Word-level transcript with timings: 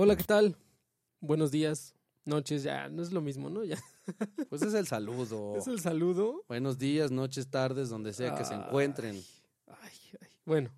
Hola, 0.00 0.14
¿qué 0.14 0.22
tal? 0.22 0.56
Buenos 1.18 1.50
días, 1.50 1.92
noches, 2.24 2.62
ya 2.62 2.88
no 2.88 3.02
es 3.02 3.10
lo 3.10 3.20
mismo, 3.20 3.50
¿no? 3.50 3.64
Ya 3.64 3.82
Pues 4.48 4.62
es 4.62 4.72
el 4.74 4.86
saludo. 4.86 5.56
es 5.56 5.66
el 5.66 5.80
saludo. 5.80 6.44
Buenos 6.46 6.78
días, 6.78 7.10
noches, 7.10 7.48
tardes, 7.50 7.88
donde 7.88 8.12
sea 8.12 8.36
que 8.36 8.44
se 8.44 8.54
encuentren. 8.54 9.16
Ay, 9.66 9.92
ay. 10.20 10.28
Bueno, 10.44 10.70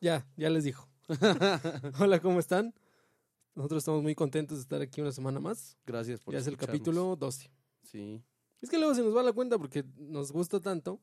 ya, 0.00 0.24
ya 0.36 0.48
les 0.48 0.62
dijo. 0.62 0.88
Hola, 1.98 2.20
¿cómo 2.20 2.38
están? 2.38 2.72
Nosotros 3.56 3.78
estamos 3.80 4.04
muy 4.04 4.14
contentos 4.14 4.58
de 4.58 4.62
estar 4.62 4.80
aquí 4.80 5.00
una 5.00 5.10
semana 5.10 5.40
más. 5.40 5.76
Gracias 5.84 6.20
por 6.20 6.34
Ya 6.34 6.38
es 6.38 6.46
el 6.46 6.56
capítulo 6.56 7.16
12. 7.16 7.50
Sí, 7.82 8.22
Es 8.60 8.70
que 8.70 8.78
luego 8.78 8.94
se 8.94 9.02
nos 9.02 9.16
va 9.16 9.24
la 9.24 9.32
cuenta 9.32 9.58
porque 9.58 9.84
nos 9.96 10.30
gusta 10.30 10.60
tanto 10.60 11.00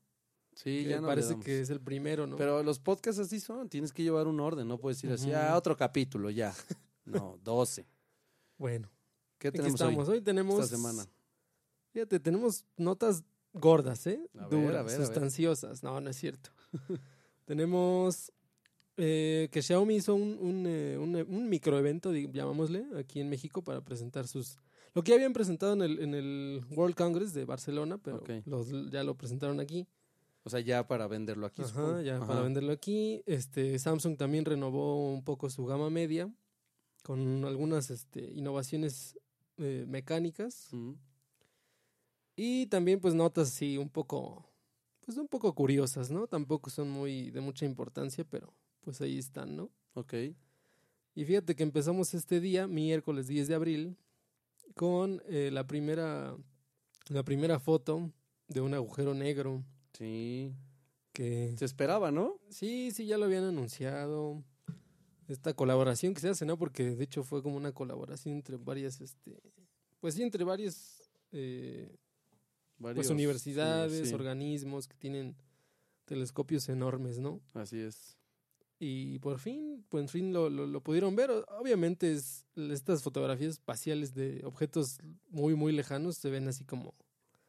sí, 0.53 0.83
que 0.83 0.91
ya 0.91 1.01
no 1.01 1.07
parece 1.07 1.37
que 1.41 1.59
es 1.59 1.69
el 1.69 1.81
primero, 1.81 2.25
¿no? 2.25 2.37
Pero 2.37 2.63
los 2.63 2.79
podcasts 2.79 3.19
así 3.19 3.41
son, 3.41 3.67
tienes 3.67 3.91
que 3.91 4.01
llevar 4.01 4.27
un 4.27 4.39
orden, 4.39 4.65
no 4.65 4.77
puedes 4.77 5.01
decir 5.01 5.11
así, 5.13 5.27
Ujú. 5.27 5.37
ah, 5.37 5.57
otro 5.57 5.75
capítulo, 5.75 6.29
ya. 6.29 6.53
No, 7.05 7.39
12. 7.43 7.87
bueno, 8.57 8.89
¿Qué 9.37 9.51
tenemos 9.51 9.79
estamos. 9.79 10.07
hoy? 10.09 10.15
Hoy 10.17 10.21
tenemos... 10.21 10.63
Esta 10.63 10.75
semana. 10.77 11.05
Fíjate, 11.91 12.19
tenemos 12.19 12.65
notas 12.77 13.23
gordas, 13.53 14.05
¿eh? 14.07 14.19
A 14.37 14.47
Duras, 14.47 14.67
ver, 14.67 14.75
a 14.77 14.83
ver. 14.83 14.97
sustanciosas. 14.97 15.83
No, 15.83 15.99
no 16.01 16.09
es 16.09 16.17
cierto. 16.17 16.49
tenemos 17.45 18.31
eh, 18.97 19.49
que 19.51 19.61
Xiaomi 19.61 19.95
hizo 19.95 20.15
un, 20.15 20.37
un, 20.41 20.65
eh, 20.67 20.97
un, 20.97 21.15
un 21.15 21.49
microevento, 21.49 22.13
llamámosle, 22.13 22.85
aquí 22.97 23.19
en 23.19 23.29
México 23.29 23.63
para 23.63 23.81
presentar 23.81 24.27
sus... 24.27 24.57
Lo 24.93 25.03
que 25.03 25.11
ya 25.11 25.15
habían 25.15 25.33
presentado 25.33 25.73
en 25.73 25.81
el, 25.81 25.99
en 25.99 26.13
el 26.15 26.65
World 26.71 26.95
Congress 26.95 27.33
de 27.33 27.43
Barcelona, 27.45 27.97
pero 27.97 28.23
los, 28.45 28.69
ya 28.89 29.03
lo 29.03 29.15
presentaron 29.15 29.59
aquí. 29.59 29.87
O 30.43 30.49
sea, 30.49 30.61
ya 30.61 30.87
para 30.87 31.07
venderlo 31.07 31.45
aquí. 31.45 31.63
Ajá, 31.63 32.01
ya 32.01 32.17
Ajá. 32.17 32.27
para 32.27 32.41
venderlo 32.41 32.71
aquí. 32.71 33.21
Este, 33.25 33.77
Samsung 33.77 34.15
también 34.15 34.45
renovó 34.45 35.11
un 35.11 35.23
poco 35.23 35.49
su 35.49 35.65
gama 35.65 35.89
media 35.89 36.31
con 37.05 37.45
algunas 37.45 37.91
este, 37.91 38.31
innovaciones 38.33 39.15
eh, 39.57 39.85
mecánicas. 39.87 40.69
Mm, 40.71 40.93
Y 42.35 42.65
también 42.65 42.99
pues 42.99 43.13
notas 43.13 43.49
así 43.49 43.77
un 43.77 43.89
poco, 43.89 44.43
pues 45.05 45.17
un 45.17 45.27
poco 45.27 45.53
curiosas, 45.53 46.09
¿no? 46.09 46.25
Tampoco 46.27 46.71
son 46.71 46.89
muy 46.89 47.29
de 47.29 47.41
mucha 47.41 47.63
importancia, 47.65 48.25
pero 48.25 48.51
pues 48.81 48.99
ahí 49.01 49.19
están, 49.19 49.55
¿no? 49.55 49.69
Ok. 49.93 50.13
Y 51.13 51.23
fíjate 51.25 51.55
que 51.55 51.63
empezamos 51.63 52.13
este 52.15 52.39
día, 52.41 52.67
miércoles 52.67 53.27
10 53.27 53.47
de 53.47 53.53
abril, 53.55 53.97
con 54.73 55.21
eh, 55.27 55.49
la 55.53 55.65
primera 55.67 56.35
la 57.09 57.23
primera 57.23 57.59
foto 57.59 58.11
de 58.47 58.61
un 58.61 58.73
agujero 58.73 59.13
negro 59.13 59.63
Sí. 59.93 60.51
que 61.13 61.53
Se 61.57 61.65
esperaba, 61.65 62.11
¿no? 62.11 62.39
sí, 62.49 62.89
sí 62.91 63.05
ya 63.05 63.17
lo 63.19 63.25
habían 63.25 63.43
anunciado. 63.45 64.43
Esta 65.27 65.53
colaboración 65.53 66.13
que 66.13 66.21
se 66.21 66.29
hace, 66.29 66.45
¿no? 66.45 66.57
Porque 66.57 66.95
de 66.95 67.03
hecho 67.03 67.23
fue 67.23 67.41
como 67.41 67.57
una 67.57 67.71
colaboración 67.71 68.35
entre 68.35 68.57
varias 68.57 69.01
este 69.01 69.39
pues 69.99 70.13
sí, 70.13 70.21
entre 70.23 70.43
varias 70.43 71.09
eh, 71.31 71.95
Varios- 72.77 73.07
pues 73.07 73.09
universidades, 73.09 74.09
sí, 74.09 74.13
organismos 74.13 74.87
que 74.87 74.97
tienen 74.97 75.35
telescopios 76.05 76.69
enormes, 76.69 77.19
¿no? 77.19 77.41
Así 77.53 77.79
es. 77.79 78.17
Y 78.77 79.19
por 79.19 79.39
fin, 79.39 79.85
por 79.89 80.07
fin 80.09 80.33
lo, 80.33 80.49
lo, 80.49 80.67
lo 80.67 80.81
pudieron 80.81 81.15
ver. 81.15 81.31
Obviamente 81.59 82.11
es, 82.11 82.45
estas 82.55 83.01
fotografías 83.01 83.51
espaciales 83.53 84.13
de 84.13 84.41
objetos 84.45 84.99
muy, 85.29 85.55
muy 85.55 85.71
lejanos 85.71 86.17
se 86.17 86.29
ven 86.29 86.47
así 86.49 86.65
como... 86.65 86.93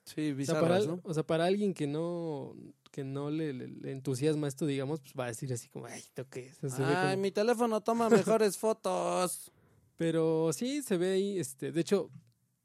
Sí, 0.06 0.32
O 0.32 0.44
sea, 0.44 0.60
para, 0.60 0.78
bizarras, 0.78 1.00
o 1.04 1.12
sea, 1.14 1.22
para 1.26 1.44
alguien 1.44 1.74
que 1.74 1.86
no 1.86 2.54
que 2.92 3.04
no 3.04 3.30
le, 3.30 3.52
le- 3.52 3.68
le 3.68 3.90
entusiasma 3.92 4.48
esto, 4.48 4.64
digamos, 4.64 5.00
pues 5.00 5.12
va 5.18 5.24
a 5.24 5.28
decir 5.28 5.52
así 5.52 5.68
como, 5.68 5.84
ay, 5.84 5.98
¿esto 6.00 6.26
qué 6.30 6.46
es?". 6.46 6.58
Ay, 6.78 7.10
como- 7.12 7.22
mi 7.22 7.30
teléfono 7.30 7.82
toma 7.82 8.08
mejores 8.40 8.56
fotos. 8.56 9.50
Pero 9.96 10.50
sí, 10.54 10.80
se 10.82 10.96
ve 10.96 11.12
ahí, 11.12 11.38
este, 11.38 11.72
de 11.72 11.80
hecho, 11.82 12.08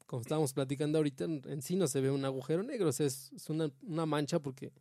como 0.06 0.22
estábamos 0.22 0.52
platicando 0.54 0.96
ahorita, 0.98 1.24
en, 1.24 1.60
sí 1.62 1.76
no 1.76 1.86
se 1.86 2.00
ve 2.00 2.10
un 2.10 2.24
agujero 2.24 2.62
negro, 2.62 2.88
o 2.88 2.92
sea, 2.92 3.06
es, 3.06 3.30
es 3.34 3.50
una, 3.50 3.70
una 3.82 4.06
mancha 4.06 4.38
porque 4.40 4.72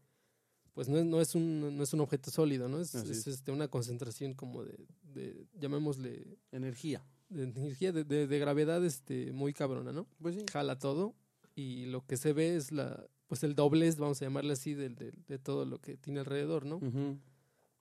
pues 0.73 0.87
no 0.87 0.97
es, 0.97 1.03
no 1.05 1.19
es 1.19 1.35
un 1.35 1.75
no 1.75 1.83
es 1.83 1.91
un 1.93 1.99
objeto 1.99 2.31
sólido, 2.31 2.69
¿no? 2.69 2.79
Es. 2.79 2.95
este, 2.95 3.51
una 3.51 3.67
concentración 3.67 4.33
como 4.33 4.63
de, 4.63 4.77
de 5.03 5.45
llamémosle, 5.59 6.37
Energía. 6.53 7.03
de 7.29 7.43
energía, 7.43 7.91
de, 7.91 8.05
de, 8.05 8.25
de 8.27 8.39
gravedad 8.39 8.83
este, 8.85 9.33
muy 9.33 9.51
cabrona, 9.53 9.91
¿no? 9.91 10.07
Pues 10.21 10.35
sí. 10.35 10.45
Jala 10.51 10.79
todo 10.79 11.13
y 11.61 11.85
lo 11.85 12.05
que 12.05 12.17
se 12.17 12.33
ve 12.33 12.55
es 12.55 12.71
la 12.71 13.05
pues 13.27 13.43
el 13.43 13.55
doblez, 13.55 13.97
vamos 13.97 14.21
a 14.21 14.25
llamarle 14.25 14.53
así, 14.53 14.73
del- 14.73 14.95
del- 14.95 15.23
de, 15.25 15.39
todo 15.39 15.63
lo 15.65 15.79
que 15.79 15.95
tiene 15.95 16.19
alrededor, 16.19 16.65
¿no? 16.65 16.79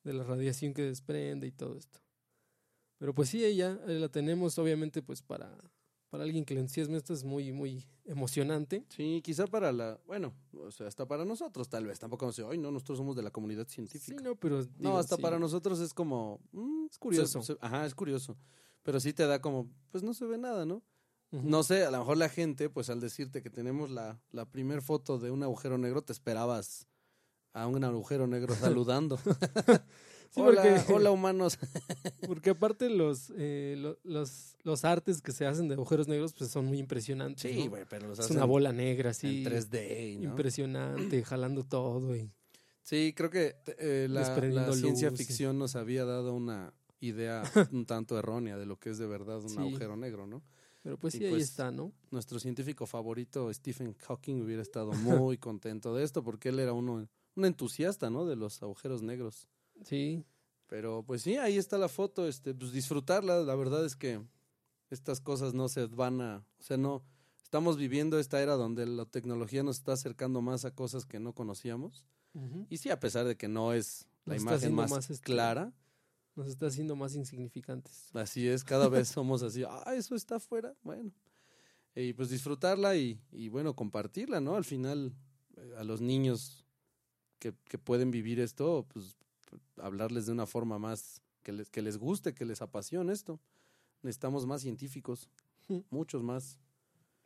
De 0.05 0.13
la 0.13 0.23
radiación 0.23 0.75
que 0.75 0.83
desprende 0.83 1.47
y 1.49 1.51
todo 1.51 1.77
esto. 1.77 1.99
Pero 2.99 3.15
pues 3.15 3.31
sí, 3.31 3.45
ella 3.45 3.75
la 3.87 4.09
tenemos 4.09 4.59
obviamente 4.59 5.03
pues 5.03 5.23
para, 5.23 5.57
para 6.09 6.23
alguien 6.25 6.45
que 6.45 6.55
le 6.55 6.61
entusiasme 6.61 6.97
esto 6.99 7.13
es 7.15 7.25
muy, 7.25 7.51
muy 7.51 7.85
emocionante. 8.05 8.85
Sí, 8.91 9.21
quizá 9.25 9.47
para 9.47 9.73
la, 9.73 9.99
bueno, 10.07 10.33
o 10.53 10.71
sea, 10.71 10.87
hasta 10.87 11.07
para 11.09 11.25
nosotros 11.25 11.69
tal 11.69 11.87
vez, 11.87 11.99
tampoco 11.99 12.27
no 12.27 12.33
sé, 12.33 12.43
hoy 12.45 12.59
no, 12.59 12.71
nosotros 12.71 12.99
somos 12.99 13.17
de 13.17 13.23
la 13.23 13.31
comunidad 13.33 13.67
Sí, 13.67 13.75
científica. 13.75 14.23
no, 14.23 14.37
pero... 14.37 14.65
no, 14.79 14.99
hasta 14.99 15.17
sí. 15.17 15.23
para 15.23 15.39
nosotros 15.39 15.81
es 15.81 15.93
como, 15.95 16.41
mm, 16.53 16.87
Es 16.91 16.99
curioso. 16.99 17.41
ajá, 17.61 17.87
es 17.87 17.95
curioso, 17.97 18.37
pero 18.85 19.01
sí 19.01 19.13
te 19.13 19.27
da 19.27 19.41
como, 19.41 19.69
pues 19.91 20.05
no 20.05 20.15
se 20.15 20.27
ve 20.27 20.39
nada, 20.39 20.65
¿no? 20.67 20.83
No 21.33 21.63
sé, 21.63 21.85
a 21.85 21.91
lo 21.91 21.99
mejor 21.99 22.17
la 22.17 22.29
gente, 22.29 22.69
pues 22.71 22.91
al 22.91 23.01
decirte 23.01 23.43
que 23.43 23.51
tenemos 23.51 23.91
la, 23.91 24.21
la 24.33 24.47
primer 24.47 24.83
foto 24.83 25.19
de 25.19 25.31
un 25.31 25.43
agujero 25.43 25.79
negro, 25.79 26.03
te 26.03 26.13
esperabas 26.13 26.87
a 27.53 27.67
un 27.67 27.85
agujero 27.85 28.27
negro 28.27 28.55
saludando. 28.61 29.17
Sí, 29.17 29.31
hola, 30.41 30.63
porque- 30.63 30.93
hola 30.93 31.11
humanos. 31.11 31.59
Porque 32.27 32.51
aparte 32.51 32.89
los, 32.91 33.33
eh, 33.37 33.77
lo- 33.79 33.99
los, 34.05 34.57
los 34.65 34.85
artes 34.85 35.23
que 35.23 35.33
se 35.33 35.47
hacen 35.47 35.69
de 35.69 35.75
agujeros 35.75 36.09
negros 36.09 36.33
pues 36.37 36.51
son 36.51 36.67
muy 36.67 36.79
impresionantes. 36.79 37.43
Sí, 37.43 37.65
¿no? 37.65 37.71
güey, 37.71 37.85
pero 37.89 38.09
los 38.09 38.19
Es 38.19 38.25
hacen 38.27 38.37
una 38.37 38.47
bola 38.47 38.73
negra 38.73 39.11
así. 39.11 39.45
en 39.45 39.53
3D, 39.53 40.17
¿no? 40.19 40.31
Impresionante, 40.31 41.23
jalando 41.25 41.65
todo 41.65 42.15
y... 42.17 42.31
Sí, 42.83 43.13
creo 43.17 43.31
que 43.31 43.55
eh, 43.79 44.09
la, 44.11 44.23
la 44.37 44.73
ciencia 44.73 45.11
sí. 45.11 45.17
ficción 45.17 45.59
nos 45.59 45.77
había 45.77 46.05
dado 46.05 46.35
una 46.35 46.73
idea 46.99 47.43
un 47.73 47.87
tanto 47.87 48.19
errónea 48.19 48.57
de 48.59 48.67
lo 48.67 48.79
que 48.81 48.91
es 48.91 48.99
de 48.99 49.07
verdad 49.07 49.39
un 49.43 49.49
Sí. 49.51 49.59
agujero 49.59 49.97
negro, 49.97 50.27
¿no? 50.27 50.43
Pero 50.83 50.99
pues 50.99 51.15
Y 51.15 51.19
sí, 51.19 51.25
ahí 51.25 51.31
pues, 51.31 51.45
está, 51.45 51.71
¿no? 51.71 51.93
Nuestro 52.11 52.39
científico 52.39 52.87
favorito, 52.87 53.53
Stephen 53.53 53.95
Hawking, 53.95 54.43
hubiera 54.43 54.63
estado 54.63 54.93
muy 54.93 55.37
contento 55.39 55.95
de 55.95 56.05
esto 56.05 56.23
porque 56.23 56.49
él 56.49 56.59
era 56.59 56.73
uno, 56.73 57.09
un 57.35 57.45
entusiasta, 57.45 58.11
¿no? 58.11 58.25
De 58.25 58.37
los 58.37 58.63
agujeros 58.63 59.03
negros. 59.03 59.47
Sí, 59.85 60.25
Pero 60.67 61.03
pues 61.07 61.23
sí, 61.23 61.37
ahí 61.37 61.57
está 61.59 61.79
la 61.79 61.89
foto, 61.89 62.27
este, 62.27 62.55
pues 62.55 62.73
disfrutarla. 62.73 63.41
La 63.43 63.55
verdad 63.55 63.85
es 63.85 63.97
que 63.97 64.23
estas 64.91 65.21
cosas 65.21 65.55
no 65.55 65.69
se 65.69 65.87
van 65.87 66.21
a, 66.21 66.45
o 66.59 66.63
sea, 66.63 66.77
no, 66.77 67.05
estamos 67.43 67.77
viviendo 67.77 68.19
esta 68.19 68.41
era 68.41 68.55
donde 68.55 68.87
la 68.87 69.07
tecnología 69.07 69.63
nos 69.63 69.79
está 69.79 69.93
acercando 69.93 70.41
más 70.41 70.65
a 70.65 70.75
cosas 70.75 71.05
que 71.05 71.19
no 71.19 71.35
conocíamos. 71.35 72.05
Y 72.69 72.77
sí, 72.77 72.91
a 72.91 73.01
pesar 73.01 73.27
de 73.27 73.37
que 73.37 73.49
no 73.49 73.73
es 73.73 74.07
la 74.25 74.37
imagen 74.37 74.73
más, 74.73 75.11
este, 75.11 75.25
clara, 75.25 75.73
nos 76.41 76.49
está 76.49 76.67
haciendo 76.67 76.97
más 76.97 77.15
insignificantes. 77.15 78.09
así 78.15 78.49
es, 78.49 78.65
cada 78.65 78.89
vez 78.89 79.09
somos 79.09 79.43
así, 79.43 79.63
ah, 79.63 79.95
eso 79.95 80.15
está 80.15 80.37
afuera, 80.37 80.75
bueno. 80.83 81.13
Y 81.95 82.15
pues 82.15 82.31
disfrutarla 82.31 82.97
y, 82.97 83.21
y 83.31 83.49
bueno, 83.49 83.75
compartirla, 83.75 84.41
¿no? 84.41 84.55
Al 84.57 84.65
final, 84.65 85.13
eh, 85.57 85.75
a 85.77 85.85
los 85.85 86.01
niños 86.01 86.65
que, 87.39 87.53
que 87.69 87.77
pueden 87.77 88.11
vivir 88.11 88.41
esto, 88.41 88.87
pues 88.93 89.17
hablarles 89.77 90.27
de 90.27 90.33
una 90.33 90.47
forma 90.47 90.79
más 90.79 91.21
que 91.43 91.53
les, 91.53 91.69
que 91.69 91.83
les 91.83 91.99
guste, 91.99 92.33
que 92.33 92.47
les 92.47 92.63
apasione 92.63 93.13
esto. 93.13 93.39
Necesitamos 94.03 94.47
más 94.47 94.63
científicos, 94.63 95.29
muchos 95.91 96.23
más. 96.23 96.59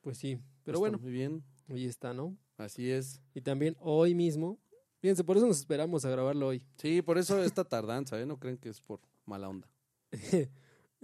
Pues 0.01 0.19
sí, 0.19 0.41
pero 0.65 0.81
bueno, 0.81 0.99
Muy 0.99 1.13
bien, 1.13 1.45
ahí 1.69 1.87
está, 1.87 2.13
¿no? 2.13 2.37
así 2.59 2.91
es. 2.91 3.21
Y 3.33 3.43
también 3.43 3.77
hoy 3.79 4.15
mismo, 4.15 4.59
fíjense, 5.05 5.23
por 5.23 5.37
eso 5.37 5.47
nos 5.47 5.59
esperamos 5.59 6.03
a 6.07 6.11
grabarlo 6.11 6.47
hoy. 6.47 6.63
Sí, 6.79 7.03
por 7.03 7.19
eso 7.19 7.43
esta 7.45 7.63
tardanza, 7.63 8.19
¿eh? 8.19 8.25
No 8.25 8.39
creen 8.39 8.57
que 8.57 8.71
es 8.71 8.81
por 8.81 9.01
mala 9.27 9.51
onda. 9.51 9.69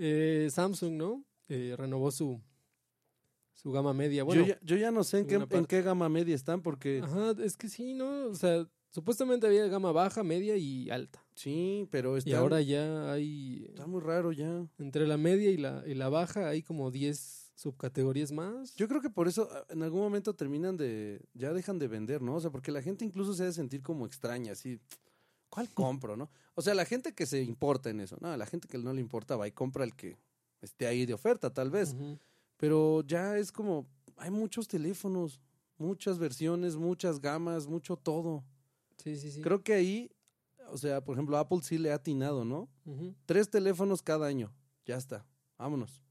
Eh, 0.03 0.49
Samsung, 0.51 0.95
¿no? 0.95 1.23
Eh, 1.51 1.75
renovó 1.77 2.11
su, 2.11 2.41
su 3.53 3.71
gama 3.71 3.93
media. 3.93 4.25
Bueno, 4.25 4.41
yo, 4.41 4.55
ya, 4.55 4.59
yo 4.63 4.77
ya 4.79 4.91
no 4.91 5.05
sé 5.05 5.19
en 5.19 5.27
qué, 5.27 5.47
en 5.51 5.67
qué 5.67 5.83
gama 5.83 6.09
media 6.09 6.35
están 6.35 6.63
porque... 6.63 7.03
ajá, 7.05 7.35
es 7.45 7.59
que 7.59 7.69
sí, 7.69 7.93
¿no? 7.93 8.29
O 8.29 8.35
sea, 8.35 8.67
supuestamente 8.89 9.47
había 9.47 9.67
gama 9.67 9.93
baja, 9.93 10.23
media 10.23 10.57
y 10.57 10.89
alta. 10.89 11.23
Sí, 11.35 11.87
pero 11.91 12.17
está, 12.17 12.31
Y 12.31 12.33
ahora 12.33 12.63
ya 12.63 13.13
hay, 13.13 13.67
está 13.69 13.87
muy 13.87 14.01
raro 14.01 14.33
ya. 14.33 14.67
entre 14.79 15.07
la 15.07 15.19
media 15.19 15.51
y 15.51 15.59
la, 15.59 15.85
y 15.87 15.93
la 15.93 16.09
baja, 16.09 16.49
hay 16.49 16.63
como 16.63 16.91
10 16.91 17.40
subcategorías 17.61 18.33
más. 18.33 18.75
Yo 18.75 18.89
creo 18.89 19.03
que 19.03 19.11
por 19.11 19.29
eso 19.29 19.49
ah, 19.53 19.67
en 19.69 19.83
algún 19.83 20.01
momento 20.01 20.35
terminan 20.35 20.79
de, 20.79 21.21
ya 21.35 21.53
dejan 21.53 21.79
de 21.79 21.89
vender, 21.89 22.23
¿no? 22.23 22.37
O 22.37 22.41
sea, 22.41 22.51
porque 22.51 22.73
la 22.73 22.81
gente 22.81 23.05
incluso 23.05 23.35
se 23.35 23.43
ha 23.43 23.47
de 23.47 23.53
sentir 23.53 23.83
como 23.83 24.07
extraña, 24.07 24.53
así, 24.53 24.81
¿cuál 25.51 25.69
compro, 25.75 26.17
no? 26.17 26.31
O 26.55 26.63
sea, 26.63 26.75
la 26.75 26.87
gente 26.87 27.13
que 27.13 27.27
se 27.27 27.43
importa 27.43 27.91
en 27.91 28.01
eso, 28.01 28.17
no, 28.21 28.35
la 28.35 28.47
gente 28.47 28.67
que 28.67 28.79
no 28.79 28.95
le 28.95 29.01
importa 29.01 29.37
va 29.37 29.47
y 29.47 29.53
compra 29.53 29.85
el 29.85 29.95
que 29.95 30.17
esté 30.63 30.87
ahí 30.87 31.05
de 31.05 31.13
oferta, 31.13 31.53
tal 31.53 31.71
vez. 31.71 31.95
Pero 32.57 33.03
ya 33.07 33.37
es 33.37 33.53
como, 33.53 33.87
hay 34.17 34.31
muchos 34.31 34.67
teléfonos, 34.67 35.39
muchas 35.77 36.19
versiones, 36.19 36.77
muchas 36.77 37.21
gamas, 37.21 37.67
mucho 37.67 37.97
todo. 37.97 38.43
Sí, 39.03 39.17
sí, 39.17 39.31
sí. 39.31 39.43
Creo 39.43 39.63
que 39.63 39.75
ahí, 39.75 40.11
o 40.71 40.79
sea, 40.79 41.03
por 41.03 41.15
ejemplo, 41.15 41.37
Apple 41.37 41.61
sí 41.63 41.77
le 41.77 41.93
ha 41.93 41.97
atinado, 41.97 42.45
¿no? 42.45 42.69
Tres 43.27 43.51
teléfonos 43.51 44.01
cada 44.03 44.27
año, 44.27 44.51
ya 44.87 44.97
está, 44.97 45.27
vámonos. 45.59 46.03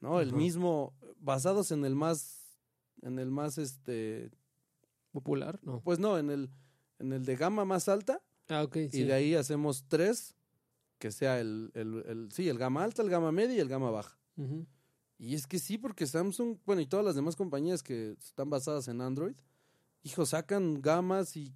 ¿No? 0.00 0.20
El 0.20 0.32
mismo, 0.32 0.92
basados 1.20 1.70
en 1.72 1.84
el 1.84 1.94
más, 1.94 2.58
en 3.02 3.18
el 3.18 3.30
más, 3.30 3.58
este, 3.58 4.30
Popular, 5.12 5.58
no. 5.62 5.80
pues 5.80 5.98
no, 5.98 6.18
en 6.18 6.30
el, 6.30 6.50
en 6.98 7.12
el 7.12 7.24
de 7.24 7.36
gama 7.36 7.64
más 7.64 7.88
alta, 7.88 8.20
Ah, 8.48 8.62
ok, 8.62 8.74
sí. 8.90 9.00
y 9.00 9.02
de 9.04 9.12
ahí 9.14 9.34
hacemos 9.34 9.84
tres, 9.88 10.34
que 10.98 11.10
sea 11.10 11.40
el, 11.40 11.70
el, 11.74 12.04
el- 12.06 12.32
sí, 12.32 12.48
el 12.48 12.58
gama 12.58 12.84
alta, 12.84 13.02
el 13.02 13.10
gama 13.10 13.32
media 13.32 13.56
y 13.56 13.60
el 13.60 13.68
gama 13.68 13.90
baja. 13.90 14.18
Y 15.18 15.34
es 15.34 15.46
que 15.46 15.58
sí, 15.58 15.78
porque 15.78 16.06
Samsung, 16.06 16.58
bueno, 16.66 16.82
y 16.82 16.86
todas 16.86 17.04
las 17.04 17.14
demás 17.14 17.36
compañías 17.36 17.82
que 17.82 18.12
están 18.22 18.50
basadas 18.50 18.86
en 18.88 19.00
Android, 19.00 19.34
hijo, 20.02 20.26
sacan 20.26 20.80
gamas 20.82 21.36
y 21.38 21.54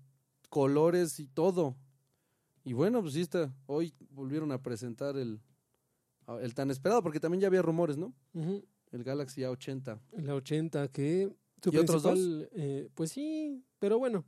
colores 0.48 1.20
y 1.20 1.26
todo. 1.26 1.76
Y 2.64 2.72
bueno, 2.72 3.02
pues 3.02 3.12
sí 3.14 3.20
está, 3.20 3.54
hoy 3.66 3.94
volvieron 4.10 4.50
a 4.52 4.62
presentar 4.62 5.16
el, 5.18 5.40
el 6.38 6.54
tan 6.54 6.70
esperado, 6.70 7.02
porque 7.02 7.20
también 7.20 7.40
ya 7.40 7.46
había 7.48 7.62
rumores, 7.62 7.96
¿no? 7.96 8.14
El 8.92 9.04
Galaxy 9.04 9.42
A80. 9.42 10.00
La 10.22 10.34
80, 10.34 10.88
que 10.88 11.30
¿Y 11.70 11.76
otros 11.78 12.02
dos? 12.02 12.18
eh, 12.52 12.88
pues 12.94 13.10
sí, 13.12 13.64
pero 13.78 13.98
bueno, 13.98 14.24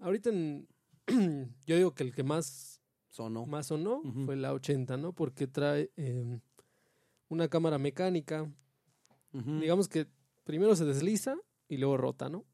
ahorita 0.00 0.30
en- 0.30 0.68
yo 1.66 1.76
digo 1.76 1.94
que 1.94 2.02
el 2.04 2.14
que 2.14 2.22
más, 2.22 2.80
Sonó. 3.08 3.46
más 3.46 3.66
sonó 3.66 4.02
fue 4.24 4.36
la 4.36 4.52
80, 4.52 4.96
¿no? 4.96 5.12
Porque 5.12 5.46
trae 5.46 5.90
eh, 5.96 6.38
una 7.28 7.48
cámara 7.48 7.78
mecánica, 7.78 8.48
digamos 9.32 9.88
que 9.88 10.06
primero 10.44 10.74
se 10.76 10.84
desliza 10.84 11.36
y 11.68 11.76
luego 11.78 11.96
rota, 11.96 12.28
¿no? 12.28 12.44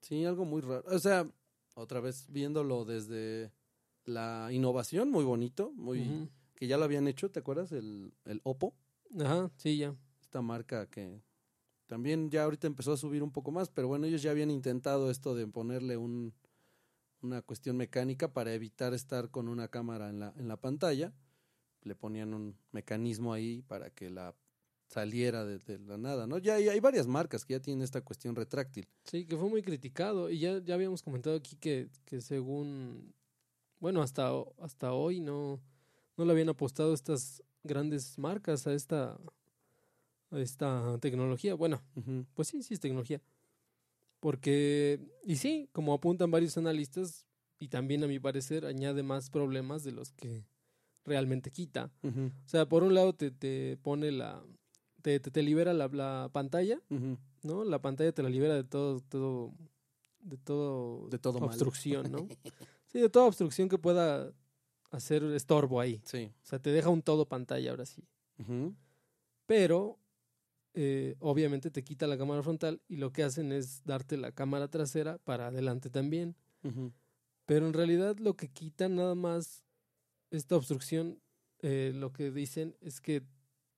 Sí, 0.00 0.24
algo 0.24 0.44
muy 0.44 0.60
raro. 0.62 0.84
O 0.86 0.98
sea, 0.98 1.28
otra 1.74 2.00
vez 2.00 2.26
viéndolo 2.30 2.84
desde 2.84 3.52
la 4.04 4.48
innovación, 4.52 5.10
muy 5.10 5.24
bonito, 5.24 5.72
muy. 5.74 6.30
Que 6.56 6.66
ya 6.66 6.76
lo 6.78 6.84
habían 6.84 7.06
hecho, 7.06 7.30
¿te 7.30 7.40
acuerdas? 7.40 7.70
El, 7.72 8.12
el 8.24 8.40
Oppo, 8.42 8.74
Ajá, 9.20 9.50
sí, 9.56 9.76
ya. 9.78 9.94
esta 10.20 10.42
marca 10.42 10.86
que 10.88 11.22
también 11.86 12.30
ya 12.30 12.44
ahorita 12.44 12.66
empezó 12.66 12.92
a 12.92 12.96
subir 12.96 13.22
un 13.22 13.30
poco 13.30 13.52
más, 13.52 13.70
pero 13.70 13.86
bueno, 13.88 14.06
ellos 14.06 14.22
ya 14.22 14.32
habían 14.32 14.50
intentado 14.50 15.10
esto 15.10 15.34
de 15.34 15.46
ponerle 15.46 15.96
un, 15.96 16.34
una 17.22 17.42
cuestión 17.42 17.76
mecánica 17.76 18.32
para 18.32 18.52
evitar 18.54 18.94
estar 18.94 19.30
con 19.30 19.48
una 19.48 19.68
cámara 19.68 20.08
en 20.08 20.18
la, 20.18 20.34
en 20.36 20.48
la 20.48 20.56
pantalla. 20.56 21.12
Le 21.82 21.94
ponían 21.94 22.34
un 22.34 22.58
mecanismo 22.72 23.32
ahí 23.32 23.62
para 23.62 23.90
que 23.90 24.10
la 24.10 24.34
saliera 24.88 25.44
de, 25.44 25.58
de 25.58 25.78
la 25.78 25.98
nada, 25.98 26.26
¿no? 26.26 26.38
Ya 26.38 26.54
hay, 26.54 26.68
hay 26.68 26.80
varias 26.80 27.06
marcas 27.06 27.44
que 27.44 27.54
ya 27.54 27.60
tienen 27.60 27.82
esta 27.82 28.00
cuestión 28.00 28.34
retráctil. 28.34 28.88
Sí, 29.04 29.26
que 29.26 29.36
fue 29.36 29.48
muy 29.48 29.62
criticado 29.62 30.30
y 30.30 30.38
ya, 30.38 30.58
ya 30.64 30.74
habíamos 30.74 31.02
comentado 31.02 31.36
aquí 31.36 31.56
que, 31.56 31.88
que 32.04 32.20
según, 32.20 33.14
bueno, 33.78 34.02
hasta, 34.02 34.30
hasta 34.58 34.92
hoy 34.92 35.20
no, 35.20 35.60
no 36.16 36.24
le 36.24 36.32
habían 36.32 36.48
apostado 36.48 36.94
estas 36.94 37.42
grandes 37.62 38.18
marcas 38.18 38.66
a 38.66 38.72
esta, 38.72 39.18
a 40.30 40.38
esta 40.38 40.98
tecnología. 41.00 41.54
Bueno, 41.54 41.82
pues 42.34 42.48
sí, 42.48 42.62
sí 42.62 42.74
es 42.74 42.80
tecnología. 42.80 43.20
Porque, 44.20 45.00
y 45.24 45.36
sí, 45.36 45.68
como 45.72 45.92
apuntan 45.92 46.30
varios 46.30 46.56
analistas, 46.56 47.26
y 47.58 47.68
también 47.68 48.04
a 48.04 48.06
mi 48.06 48.18
parecer 48.18 48.66
añade 48.66 49.02
más 49.02 49.30
problemas 49.30 49.82
de 49.82 49.92
los 49.92 50.12
que 50.12 50.44
realmente 51.04 51.50
quita. 51.50 51.90
O 52.02 52.48
sea, 52.48 52.68
por 52.68 52.82
un 52.82 52.94
lado 52.94 53.14
te, 53.14 53.30
te 53.30 53.78
pone 53.82 54.12
la, 54.12 54.42
te, 55.02 55.20
te, 55.20 55.30
te 55.30 55.42
libera 55.42 55.72
la, 55.72 55.88
la 55.88 56.28
pantalla. 56.32 56.80
¿no? 57.42 57.64
La 57.64 57.80
pantalla 57.80 58.12
te 58.12 58.22
la 58.22 58.28
libera 58.28 58.54
de 58.54 58.64
todo, 58.64 59.00
todo, 59.00 59.54
de 60.20 60.36
todo, 60.36 61.08
De 61.08 61.18
todo 61.18 61.38
obstrucción, 61.38 62.10
¿no? 62.10 62.28
sí, 62.86 63.00
de 63.00 63.08
toda 63.08 63.26
obstrucción 63.26 63.68
que 63.68 63.78
pueda 63.78 64.32
hacer 64.90 65.22
estorbo 65.24 65.80
ahí. 65.80 66.00
Sí. 66.04 66.30
O 66.42 66.46
sea, 66.46 66.58
te 66.58 66.70
deja 66.70 66.88
un 66.88 67.02
todo 67.02 67.26
pantalla 67.26 67.70
ahora 67.70 67.86
sí. 67.86 68.02
Pero 69.46 69.98
eh, 70.74 71.16
obviamente 71.20 71.70
te 71.70 71.82
quita 71.82 72.06
la 72.06 72.18
cámara 72.18 72.42
frontal 72.42 72.82
y 72.86 72.96
lo 72.96 73.12
que 73.12 73.22
hacen 73.22 73.50
es 73.52 73.82
darte 73.84 74.16
la 74.16 74.32
cámara 74.32 74.68
trasera 74.68 75.18
para 75.18 75.48
adelante 75.48 75.90
también. 75.90 76.36
Pero 77.46 77.66
en 77.66 77.72
realidad 77.72 78.18
lo 78.18 78.34
que 78.34 78.48
quitan 78.48 78.96
nada 78.96 79.14
más 79.14 79.64
esta 80.30 80.56
obstrucción, 80.56 81.20
eh, 81.60 81.92
lo 81.94 82.12
que 82.12 82.30
dicen 82.30 82.76
es 82.80 83.00
que 83.00 83.22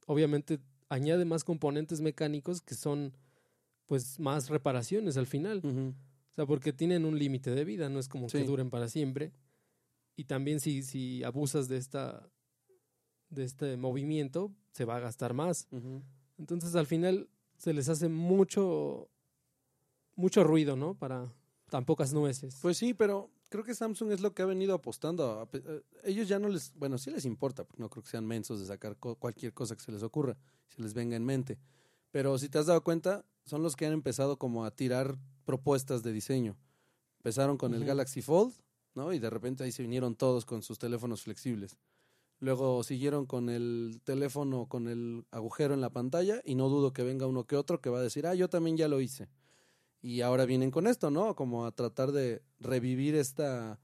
obviamente 0.06 0.58
añade 0.88 1.25
más 1.25 1.44
componentes 1.44 2.00
mecánicos 2.00 2.62
que 2.62 2.75
son 2.75 3.16
pues 3.87 4.19
más 4.19 4.49
reparaciones 4.49 5.16
al 5.16 5.26
final. 5.26 5.61
O 5.64 6.34
sea, 6.34 6.46
porque 6.46 6.72
tienen 6.72 7.04
un 7.04 7.19
límite 7.19 7.50
de 7.50 7.64
vida, 7.64 7.88
no 7.88 7.99
es 7.99 8.08
como 8.08 8.26
que 8.26 8.43
duren 8.44 8.70
para 8.70 8.88
siempre. 8.88 9.32
Y 10.18 10.24
también 10.24 10.58
si, 10.58 10.82
si 10.82 11.22
abusas 11.22 11.68
de 11.68 11.76
esta 11.76 12.28
de 13.30 13.44
este 13.44 13.76
movimiento, 13.76 14.50
se 14.72 14.84
va 14.84 14.96
a 14.96 15.00
gastar 15.00 15.32
más. 15.32 15.68
Entonces 16.38 16.74
al 16.74 16.86
final 16.86 17.28
se 17.56 17.72
les 17.72 17.88
hace 17.88 18.08
mucho 18.08 19.08
mucho 20.16 20.42
ruido, 20.42 20.74
¿no? 20.76 20.94
Para 20.94 21.32
tan 21.70 21.84
pocas 21.84 22.12
nueces. 22.12 22.56
Pues 22.60 22.76
sí, 22.78 22.94
pero 22.94 23.30
creo 23.48 23.62
que 23.62 23.74
Samsung 23.74 24.10
es 24.10 24.20
lo 24.20 24.32
que 24.34 24.42
ha 24.42 24.46
venido 24.46 24.74
apostando. 24.74 25.48
eh, 25.52 25.82
ellos 26.04 26.26
ya 26.26 26.38
no 26.40 26.48
les, 26.48 26.72
bueno, 26.74 26.98
sí 26.98 27.10
les 27.10 27.24
importa, 27.24 27.62
porque 27.64 27.80
no 27.80 27.88
creo 27.90 28.02
que 28.02 28.10
sean 28.10 28.26
mensos 28.26 28.58
de 28.58 28.66
sacar 28.66 28.96
co- 28.96 29.14
cualquier 29.16 29.52
cosa 29.52 29.76
que 29.76 29.82
se 29.82 29.92
les 29.92 30.02
ocurra, 30.02 30.36
se 30.66 30.82
les 30.82 30.94
venga 30.94 31.14
en 31.14 31.24
mente. 31.24 31.58
Pero 32.10 32.38
si 32.38 32.48
te 32.48 32.58
has 32.58 32.66
dado 32.66 32.82
cuenta, 32.82 33.24
son 33.44 33.62
los 33.62 33.76
que 33.76 33.86
han 33.86 33.92
empezado 33.92 34.36
como 34.38 34.64
a 34.64 34.70
tirar 34.74 35.16
propuestas 35.44 36.02
de 36.02 36.12
diseño. 36.12 36.56
Empezaron 37.18 37.56
con 37.56 37.74
el. 37.74 37.84
Galaxy 37.84 38.22
Fold, 38.22 38.54
¿no? 38.98 39.14
Y 39.14 39.18
de 39.18 39.30
repente 39.30 39.64
ahí 39.64 39.72
se 39.72 39.82
vinieron 39.82 40.16
todos 40.16 40.44
con 40.44 40.62
sus 40.62 40.78
teléfonos 40.78 41.22
flexibles. 41.22 41.78
Luego 42.40 42.82
siguieron 42.84 43.26
con 43.26 43.48
el 43.48 44.00
teléfono 44.04 44.66
con 44.66 44.86
el 44.88 45.24
agujero 45.30 45.72
en 45.74 45.80
la 45.80 45.90
pantalla 45.90 46.42
y 46.44 46.54
no 46.54 46.68
dudo 46.68 46.92
que 46.92 47.02
venga 47.02 47.26
uno 47.26 47.44
que 47.44 47.56
otro 47.56 47.80
que 47.80 47.90
va 47.90 47.98
a 47.98 48.02
decir, 48.02 48.26
ah, 48.26 48.34
yo 48.34 48.48
también 48.48 48.76
ya 48.76 48.88
lo 48.88 49.00
hice. 49.00 49.28
Y 50.02 50.20
ahora 50.20 50.44
vienen 50.44 50.70
con 50.70 50.86
esto, 50.86 51.10
¿no? 51.10 51.34
Como 51.34 51.64
a 51.64 51.72
tratar 51.72 52.12
de 52.12 52.42
revivir 52.60 53.14
esta, 53.14 53.80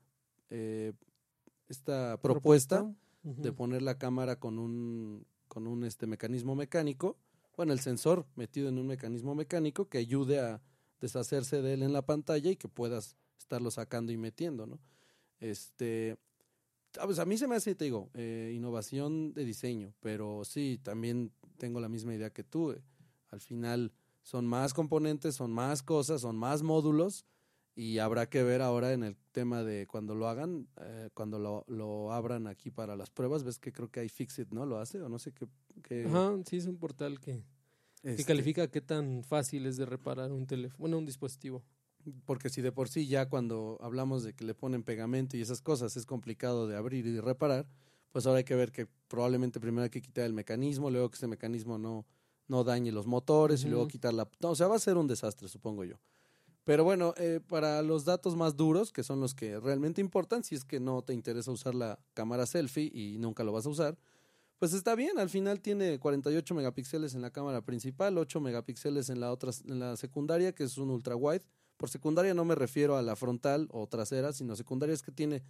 eh, 0.50 0.92
esta 1.68 2.20
propuesta 2.20 2.94
de 3.22 3.52
poner 3.52 3.82
la 3.82 3.96
cámara 3.96 4.38
con 4.38 4.58
un, 4.58 5.26
con 5.48 5.66
un 5.66 5.82
este, 5.84 6.06
mecanismo 6.06 6.54
mecánico, 6.54 7.16
bueno, 7.56 7.72
el 7.72 7.80
sensor 7.80 8.26
metido 8.36 8.68
en 8.68 8.78
un 8.78 8.86
mecanismo 8.86 9.34
mecánico 9.34 9.88
que 9.88 9.98
ayude 9.98 10.40
a 10.40 10.60
deshacerse 11.00 11.62
de 11.62 11.74
él 11.74 11.82
en 11.82 11.92
la 11.92 12.02
pantalla 12.02 12.50
y 12.50 12.56
que 12.56 12.68
puedas 12.68 13.16
estarlo 13.38 13.70
sacando 13.70 14.12
y 14.12 14.16
metiendo, 14.16 14.66
¿no? 14.66 14.78
Este, 15.44 16.16
a 16.98 17.04
pues, 17.04 17.18
a 17.18 17.26
mí 17.26 17.36
se 17.36 17.46
me 17.46 17.56
hace, 17.56 17.74
te 17.74 17.84
digo, 17.84 18.10
eh, 18.14 18.52
innovación 18.54 19.34
de 19.34 19.44
diseño, 19.44 19.92
pero 20.00 20.42
sí, 20.44 20.80
también 20.82 21.32
tengo 21.58 21.80
la 21.80 21.88
misma 21.90 22.14
idea 22.14 22.30
que 22.30 22.44
tú. 22.44 22.72
eh. 22.72 22.82
Al 23.28 23.40
final 23.40 23.92
son 24.22 24.46
más 24.46 24.72
componentes, 24.72 25.34
son 25.34 25.52
más 25.52 25.82
cosas, 25.82 26.22
son 26.22 26.36
más 26.36 26.62
módulos 26.62 27.26
y 27.74 27.98
habrá 27.98 28.28
que 28.28 28.42
ver 28.42 28.62
ahora 28.62 28.92
en 28.92 29.02
el 29.02 29.16
tema 29.32 29.64
de 29.64 29.86
cuando 29.86 30.14
lo 30.14 30.28
hagan, 30.28 30.66
eh, 30.80 31.10
cuando 31.12 31.38
lo, 31.38 31.64
lo 31.66 32.12
abran 32.12 32.46
aquí 32.46 32.70
para 32.70 32.96
las 32.96 33.10
pruebas, 33.10 33.44
ves 33.44 33.58
que 33.58 33.72
creo 33.72 33.90
que 33.90 34.00
hay 34.00 34.08
Fixit, 34.08 34.50
¿no? 34.50 34.64
Lo 34.64 34.78
hace 34.78 35.02
o 35.02 35.10
no 35.10 35.18
sé 35.18 35.32
qué. 35.32 35.46
qué, 35.82 36.06
Ajá, 36.06 36.38
sí 36.46 36.56
es 36.56 36.66
un 36.66 36.78
portal 36.78 37.20
que, 37.20 37.44
que 38.00 38.12
este, 38.12 38.24
califica 38.24 38.68
qué 38.68 38.80
tan 38.80 39.24
fácil 39.24 39.66
es 39.66 39.76
de 39.76 39.84
reparar 39.84 40.32
un 40.32 40.46
teléfono, 40.46 40.78
bueno, 40.78 40.98
un 40.98 41.04
dispositivo. 41.06 41.62
Porque 42.24 42.48
si 42.48 42.62
de 42.62 42.72
por 42.72 42.88
sí 42.88 43.06
ya 43.06 43.28
cuando 43.28 43.78
hablamos 43.80 44.22
de 44.22 44.34
que 44.34 44.44
le 44.44 44.54
ponen 44.54 44.82
pegamento 44.82 45.36
y 45.36 45.40
esas 45.40 45.60
cosas 45.60 45.96
es 45.96 46.06
complicado 46.06 46.66
de 46.66 46.76
abrir 46.76 47.06
y 47.06 47.20
reparar, 47.20 47.66
pues 48.12 48.26
ahora 48.26 48.38
hay 48.38 48.44
que 48.44 48.54
ver 48.54 48.72
que 48.72 48.86
probablemente 49.08 49.60
primero 49.60 49.84
hay 49.84 49.90
que 49.90 50.02
quitar 50.02 50.24
el 50.24 50.32
mecanismo, 50.32 50.90
luego 50.90 51.10
que 51.10 51.16
ese 51.16 51.26
mecanismo 51.26 51.78
no, 51.78 52.06
no 52.48 52.64
dañe 52.64 52.92
los 52.92 53.06
motores 53.06 53.64
y 53.64 53.68
luego 53.68 53.88
quitar 53.88 54.14
la... 54.14 54.28
no, 54.40 54.50
o 54.50 54.54
sea, 54.54 54.68
va 54.68 54.76
a 54.76 54.78
ser 54.78 54.96
un 54.96 55.06
desastre, 55.06 55.48
supongo 55.48 55.84
yo. 55.84 55.96
Pero 56.64 56.82
bueno, 56.82 57.12
eh, 57.18 57.40
para 57.46 57.82
los 57.82 58.04
datos 58.04 58.36
más 58.36 58.56
duros, 58.56 58.90
que 58.90 59.02
son 59.02 59.20
los 59.20 59.34
que 59.34 59.60
realmente 59.60 60.00
importan, 60.00 60.44
si 60.44 60.54
es 60.54 60.64
que 60.64 60.80
no 60.80 61.02
te 61.02 61.12
interesa 61.12 61.50
usar 61.50 61.74
la 61.74 61.98
cámara 62.14 62.46
selfie 62.46 62.90
y 62.92 63.18
nunca 63.18 63.44
lo 63.44 63.52
vas 63.52 63.66
a 63.66 63.68
usar, 63.68 63.98
pues 64.58 64.72
está 64.72 64.94
bien, 64.94 65.18
al 65.18 65.28
final 65.28 65.60
tiene 65.60 65.98
48 65.98 66.54
megapíxeles 66.54 67.14
en 67.14 67.20
la 67.20 67.30
cámara 67.30 67.60
principal, 67.60 68.16
8 68.16 68.40
megapíxeles 68.40 69.10
en 69.10 69.20
la 69.20 69.30
otra 69.30 69.50
en 69.66 69.78
la 69.78 69.96
secundaria, 69.96 70.54
que 70.54 70.64
es 70.64 70.78
un 70.78 70.90
ultra 70.90 71.16
wide. 71.16 71.42
Por 71.76 71.88
secundaria 71.88 72.34
no 72.34 72.44
me 72.44 72.54
refiero 72.54 72.96
a 72.96 73.02
la 73.02 73.16
frontal 73.16 73.68
o 73.70 73.86
trasera, 73.86 74.32
sino 74.32 74.56
secundaria 74.56 74.94
es 74.94 75.02
que 75.02 75.12
tiene 75.12 75.42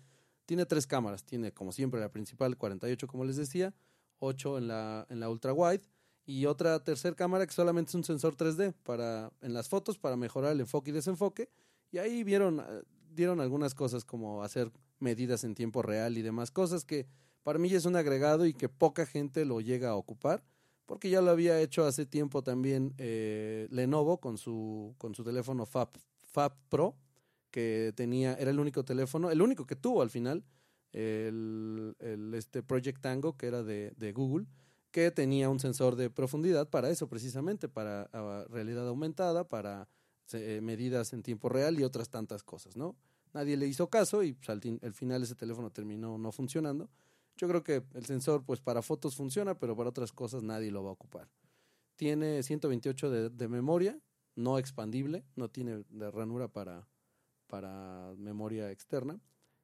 tiene 0.46 0.66
tres 0.66 0.86
cámaras, 0.86 1.24
tiene 1.24 1.52
como 1.52 1.72
siempre 1.72 2.00
la 2.00 2.10
principal 2.10 2.56
48 2.56 3.06
como 3.06 3.24
les 3.24 3.36
decía, 3.36 3.74
8 4.18 4.58
en 4.58 4.68
la 4.68 5.06
en 5.08 5.20
la 5.20 5.30
ultra 5.30 5.52
wide 5.52 5.82
y 6.26 6.46
otra 6.46 6.82
tercera 6.82 7.14
cámara 7.14 7.46
que 7.46 7.52
solamente 7.52 7.90
es 7.90 7.94
un 7.94 8.04
sensor 8.04 8.36
3D 8.36 8.74
para 8.82 9.32
en 9.40 9.54
las 9.54 9.68
fotos 9.68 9.98
para 9.98 10.16
mejorar 10.16 10.52
el 10.52 10.60
enfoque 10.60 10.90
y 10.90 10.94
desenfoque. 10.94 11.48
Y 11.90 11.98
ahí 11.98 12.24
vieron 12.24 12.60
eh, 12.60 12.82
dieron 13.14 13.40
algunas 13.40 13.74
cosas 13.74 14.04
como 14.04 14.42
hacer 14.42 14.70
medidas 14.98 15.44
en 15.44 15.54
tiempo 15.54 15.82
real 15.82 16.18
y 16.18 16.22
demás 16.22 16.50
cosas 16.50 16.84
que 16.84 17.06
para 17.42 17.58
mí 17.58 17.72
es 17.72 17.84
un 17.84 17.94
agregado 17.96 18.46
y 18.46 18.54
que 18.54 18.68
poca 18.68 19.06
gente 19.06 19.44
lo 19.44 19.60
llega 19.60 19.90
a 19.90 19.96
ocupar, 19.96 20.42
porque 20.86 21.10
ya 21.10 21.20
lo 21.20 21.30
había 21.30 21.60
hecho 21.60 21.84
hace 21.84 22.06
tiempo 22.06 22.42
también 22.42 22.94
eh, 22.98 23.68
Lenovo 23.70 24.18
con 24.18 24.38
su, 24.38 24.94
con 24.98 25.14
su 25.14 25.24
teléfono 25.24 25.66
Fab, 25.66 25.90
Fab 26.34 26.56
Pro, 26.68 26.96
que 27.52 27.92
tenía, 27.94 28.34
era 28.34 28.50
el 28.50 28.58
único 28.58 28.84
teléfono, 28.84 29.30
el 29.30 29.40
único 29.40 29.66
que 29.66 29.76
tuvo 29.76 30.02
al 30.02 30.10
final, 30.10 30.44
el, 30.90 31.94
el 32.00 32.34
este 32.34 32.64
Project 32.64 33.00
Tango, 33.00 33.36
que 33.36 33.46
era 33.46 33.62
de, 33.62 33.92
de 33.96 34.12
Google, 34.12 34.46
que 34.90 35.12
tenía 35.12 35.48
un 35.48 35.60
sensor 35.60 35.94
de 35.94 36.10
profundidad 36.10 36.68
para 36.68 36.90
eso 36.90 37.08
precisamente, 37.08 37.68
para 37.68 38.10
realidad 38.48 38.88
aumentada, 38.88 39.48
para 39.48 39.88
eh, 40.32 40.60
medidas 40.60 41.12
en 41.12 41.22
tiempo 41.22 41.48
real 41.48 41.78
y 41.78 41.84
otras 41.84 42.10
tantas 42.10 42.42
cosas, 42.42 42.76
¿no? 42.76 42.96
Nadie 43.32 43.56
le 43.56 43.68
hizo 43.68 43.88
caso 43.88 44.24
y 44.24 44.32
pues, 44.32 44.48
al, 44.50 44.60
al 44.82 44.92
final 44.92 45.22
ese 45.22 45.36
teléfono 45.36 45.70
terminó 45.70 46.18
no 46.18 46.32
funcionando. 46.32 46.90
Yo 47.36 47.46
creo 47.46 47.62
que 47.62 47.84
el 47.94 48.06
sensor, 48.06 48.44
pues 48.44 48.60
para 48.60 48.82
fotos 48.82 49.14
funciona, 49.14 49.56
pero 49.56 49.76
para 49.76 49.90
otras 49.90 50.12
cosas 50.12 50.42
nadie 50.42 50.72
lo 50.72 50.82
va 50.82 50.90
a 50.90 50.94
ocupar. 50.94 51.28
Tiene 51.94 52.42
128 52.42 53.10
de, 53.10 53.30
de 53.30 53.48
memoria, 53.48 53.98
no 54.36 54.58
expandible, 54.58 55.24
no 55.36 55.48
tiene 55.48 55.84
de 55.88 56.10
ranura 56.10 56.48
para, 56.48 56.88
para 57.46 58.14
memoria 58.16 58.70
externa. 58.70 59.20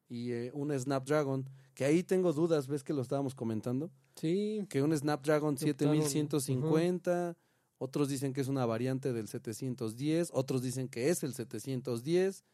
Y 0.09 0.33
eh, 0.33 0.51
un 0.55 0.77
Snapdragon, 0.77 1.49
que 1.75 1.85
ahí 1.85 2.03
tengo 2.03 2.33
dudas, 2.33 2.67
ves 2.67 2.83
que 2.83 2.93
lo 2.93 3.03
estábamos 3.03 3.35
comentando. 3.35 3.91
Sí. 4.17 4.67
Que 4.69 4.83
un 4.83 4.97
Snapdragon 4.97 5.57
7150, 5.57 7.37
otros 7.79 8.09
dicen 8.09 8.33
que 8.33 8.41
es 8.41 8.49
una 8.49 8.67
variante 8.67 9.13
del 9.13 9.29
710, 9.29 10.31
otros 10.33 10.63
dicen 10.63 10.89
que 10.89 11.11
es 11.11 11.23
el 11.23 11.33
710 11.33 12.45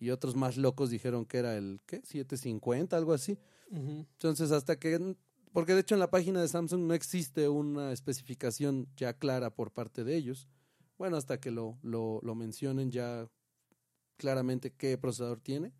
y 0.00 0.10
otros 0.10 0.36
más 0.36 0.56
locos 0.56 0.90
dijeron 0.90 1.24
que 1.24 1.38
era 1.38 1.56
el 1.56 1.80
¿qué? 1.86 1.96
750, 2.04 2.96
algo 2.96 3.12
así. 3.12 3.38
Entonces, 3.70 4.52
hasta 4.52 4.78
que 4.78 5.16
porque 5.52 5.74
de 5.74 5.80
hecho 5.80 5.94
en 5.94 6.00
la 6.00 6.10
página 6.10 6.40
de 6.40 6.48
Samsung 6.48 6.82
no 6.82 6.94
existe 6.94 7.48
una 7.48 7.92
especificación 7.92 8.86
ya 8.96 9.14
clara 9.14 9.50
por 9.50 9.72
parte 9.72 10.04
de 10.04 10.16
ellos. 10.16 10.46
Bueno, 10.98 11.16
hasta 11.16 11.40
que 11.40 11.50
lo, 11.50 11.78
lo, 11.82 12.20
lo 12.22 12.34
mencionen 12.34 12.90
ya 12.90 13.28
claramente 14.16 14.72
qué 14.72 14.98
procesador 14.98 15.40
tiene, 15.40 15.72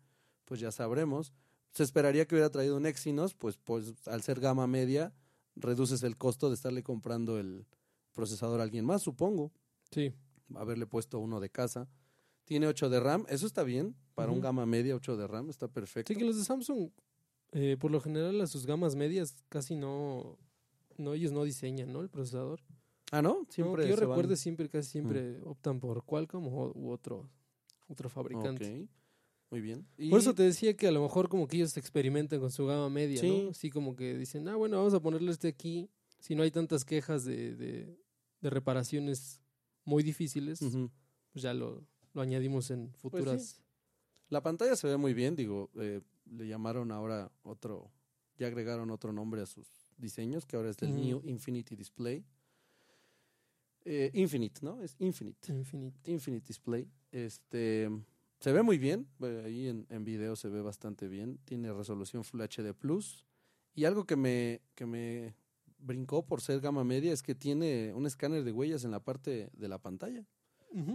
pues 0.45 0.59
ya 0.59 0.71
sabremos. 0.71 1.33
Se 1.71 1.83
esperaría 1.83 2.25
que 2.25 2.35
hubiera 2.35 2.49
traído 2.49 2.77
un 2.77 2.85
Exynos, 2.85 3.35
pues, 3.35 3.57
pues 3.57 3.93
al 4.07 4.23
ser 4.23 4.39
gama 4.39 4.65
media, 4.65 5.13
reduces 5.55 6.01
el 6.03 6.17
costo 6.17 6.49
de 6.49 6.55
estarle 6.55 6.81
comprando 6.81 7.37
el 7.37 7.67
procesador 8.13 8.59
a 8.59 8.63
alguien 8.63 8.85
más, 8.85 9.03
supongo. 9.03 9.51
Sí. 9.91 10.13
Haberle 10.55 10.87
puesto 10.87 11.19
uno 11.19 11.39
de 11.39 11.49
casa. 11.49 11.87
Tiene 12.45 12.65
8 12.65 12.89
de 12.89 12.99
RAM, 12.99 13.25
eso 13.29 13.45
está 13.45 13.61
bien. 13.61 13.95
Para 14.15 14.31
un 14.31 14.41
gama 14.41 14.65
media, 14.65 14.95
8 14.95 15.15
de 15.17 15.27
RAM, 15.27 15.49
está 15.49 15.67
perfecto. 15.67 16.11
Sí, 16.11 16.17
que 16.17 16.25
los 16.25 16.35
de 16.35 16.43
Samsung, 16.43 16.89
eh, 17.51 17.77
por 17.79 17.91
lo 17.91 18.01
general, 18.01 18.41
a 18.41 18.47
sus 18.47 18.65
gamas 18.65 18.95
medias 18.95 19.35
casi 19.49 19.75
no, 19.75 20.37
no, 20.97 21.13
ellos 21.13 21.31
no 21.31 21.43
diseñan, 21.43 21.93
¿no? 21.93 22.01
El 22.01 22.09
procesador. 22.09 22.59
Ah, 23.11 23.21
¿no? 23.21 23.45
Siempre. 23.49 23.87
yo 23.87 23.95
recuerde, 23.95 24.35
siempre, 24.35 24.69
casi 24.69 24.89
siempre 24.89 25.39
optan 25.43 25.79
por 25.79 26.03
Qualcomm 26.05 26.47
u 26.47 26.89
otro, 26.91 27.29
otro 27.87 28.09
fabricante. 28.09 28.87
Muy 29.49 29.61
bien. 29.61 29.87
Por 30.09 30.19
eso 30.19 30.35
te 30.35 30.43
decía 30.43 30.75
que 30.75 30.87
a 30.87 30.91
lo 30.91 31.01
mejor 31.01 31.27
como 31.27 31.47
que 31.47 31.57
ellos 31.57 31.75
experimentan 31.75 32.39
con 32.39 32.51
su 32.51 32.67
gama 32.67 32.89
media, 32.89 33.21
¿no? 33.23 33.49
Así 33.49 33.71
como 33.71 33.95
que 33.95 34.17
dicen, 34.17 34.47
ah, 34.47 34.55
bueno, 34.55 34.77
vamos 34.77 34.93
a 34.93 34.99
ponerle 34.99 35.31
este 35.31 35.47
aquí. 35.47 35.89
Si 36.19 36.35
no 36.35 36.43
hay 36.43 36.51
tantas 36.51 36.85
quejas 36.85 37.23
de, 37.25 37.55
de, 37.55 38.49
reparaciones 38.49 39.41
muy 39.85 40.03
difíciles, 40.03 40.59
pues 41.31 41.41
ya 41.41 41.53
lo, 41.53 41.83
lo 42.13 42.21
añadimos 42.21 42.69
en 42.69 42.89
pues 42.89 43.01
futuras. 43.01 43.61
La 44.29 44.43
pantalla 44.43 44.75
se 44.75 44.87
ve 44.87 44.97
muy 44.97 45.15
bien, 45.15 45.35
digo, 45.35 45.71
eh, 45.75 46.01
le 46.29 46.47
llamaron 46.47 46.91
ahora 46.91 47.31
otro, 47.41 47.91
ya 48.37 48.47
agregaron 48.47 48.91
otro 48.91 49.11
nombre 49.11 49.41
a 49.41 49.47
sus 49.47 49.67
diseños, 49.97 50.45
que 50.45 50.57
ahora 50.57 50.69
es 50.69 50.81
el 50.83 50.95
New 50.95 51.21
Infinity 51.25 51.75
Display. 51.75 52.23
Eh, 53.91 54.11
Infinite, 54.13 54.59
¿no? 54.61 54.79
Es 54.83 54.95
Infinite. 54.99 55.51
Infinite. 55.51 56.11
Infinite 56.11 56.45
Display. 56.47 56.87
Este 57.11 57.89
se 58.39 58.51
ve 58.51 58.61
muy 58.61 58.77
bien. 58.77 59.07
Ahí 59.19 59.67
en, 59.67 59.87
en 59.89 60.03
video 60.05 60.35
se 60.35 60.47
ve 60.47 60.61
bastante 60.61 61.07
bien. 61.07 61.39
Tiene 61.43 61.73
resolución 61.73 62.23
Full 62.23 62.39
HD 62.39 62.75
Plus. 62.75 63.25
Y 63.73 63.85
algo 63.85 64.05
que 64.05 64.15
me, 64.15 64.61
que 64.75 64.85
me 64.85 65.35
brincó 65.79 66.23
por 66.23 66.39
ser 66.39 66.59
gama 66.59 66.83
media 66.83 67.11
es 67.11 67.23
que 67.23 67.33
tiene 67.33 67.91
un 67.95 68.05
escáner 68.05 68.43
de 68.43 68.51
huellas 68.51 68.83
en 68.83 68.91
la 68.91 69.03
parte 69.03 69.49
de 69.53 69.67
la 69.67 69.79
pantalla. 69.79 70.23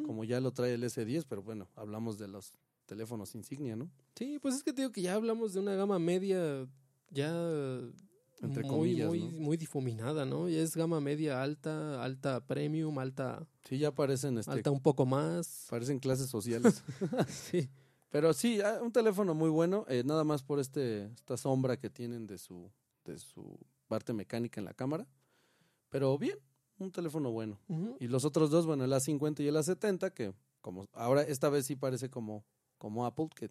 Como 0.07 0.23
ya 0.23 0.41
lo 0.41 0.53
trae 0.53 0.75
el 0.75 0.85
S10, 0.85 1.25
pero 1.29 1.43
bueno, 1.43 1.69
hablamos 1.75 2.17
de 2.17 2.29
los 2.29 2.53
teléfonos 2.87 3.35
insignia, 3.35 3.75
¿no? 3.75 3.91
Sí, 4.15 4.39
pues 4.41 4.55
es 4.55 4.63
que 4.63 4.73
te 4.73 4.83
digo 4.83 4.93
que 4.93 5.03
ya 5.03 5.15
hablamos 5.15 5.53
de 5.53 5.59
una 5.59 5.75
gama 5.75 5.99
media 5.99 6.69
ya 7.11 7.33
entre 8.45 8.65
muy, 8.65 9.03
muy, 9.03 9.21
muy 9.21 9.57
difuminada, 9.57 10.25
¿no? 10.25 10.49
Es 10.49 10.77
gama 10.77 11.01
media 11.01 11.43
alta, 11.43 12.03
alta 12.03 12.45
premium, 12.47 12.99
alta. 12.99 13.47
Sí, 13.69 13.79
ya 13.79 13.93
parecen 13.93 14.39
este, 14.39 14.51
alta 14.51 14.71
un 14.71 14.81
poco 14.81 15.07
más. 15.07 15.67
Parecen 15.71 15.99
clases 15.99 16.29
sociales. 16.29 16.83
sí. 17.29 17.69
Pero 18.11 18.33
sí, 18.33 18.61
ah, 18.61 18.79
un 18.81 18.93
teléfono 18.93 19.35
muy 19.35 19.51
bueno, 19.51 19.85
eh, 19.89 20.05
nada 20.05 20.23
más 20.23 20.43
por 20.43 20.61
este 20.61 21.07
esta 21.07 21.37
sombra 21.37 21.77
que 21.77 21.91
tienen 21.91 22.27
de 22.27 22.39
su 22.39 22.71
de 23.05 23.19
su 23.19 23.59
parte 23.89 24.13
mecánica 24.13 24.61
en 24.61 24.67
la 24.67 24.75
cámara. 24.75 25.07
Pero 25.91 26.17
bien, 26.17 26.39
un 26.79 26.93
teléfono 26.93 27.31
bueno. 27.33 27.59
Y 27.99 28.09
los 28.09 28.25
otros 28.25 28.51
dos, 28.51 28.67
bueno, 28.67 28.85
el 28.85 28.93
A50 28.93 29.41
y 29.41 29.49
el 29.49 29.57
A70 29.57 30.13
que 30.13 30.33
como 30.61 30.87
ahora 30.93 31.23
esta 31.23 31.49
vez 31.49 31.67
sí 31.67 31.77
parece 31.77 32.09
como 32.09 32.45
como 32.79 33.05
Apple 33.05 33.29
que 33.35 33.51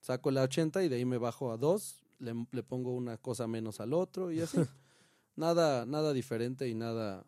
saco 0.00 0.28
el 0.30 0.36
A80 0.36 0.84
y 0.84 0.88
de 0.88 0.96
ahí 0.96 1.04
me 1.04 1.18
bajo 1.18 1.50
a 1.50 1.56
2 1.56 2.03
le, 2.18 2.62
pongo 2.62 2.92
una 2.92 3.16
cosa 3.18 3.46
menos 3.46 3.80
al 3.80 3.92
otro 3.92 4.30
y 4.32 4.40
así. 4.40 4.58
nada, 5.36 5.86
nada 5.86 6.12
diferente 6.12 6.68
y 6.68 6.74
nada 6.74 7.24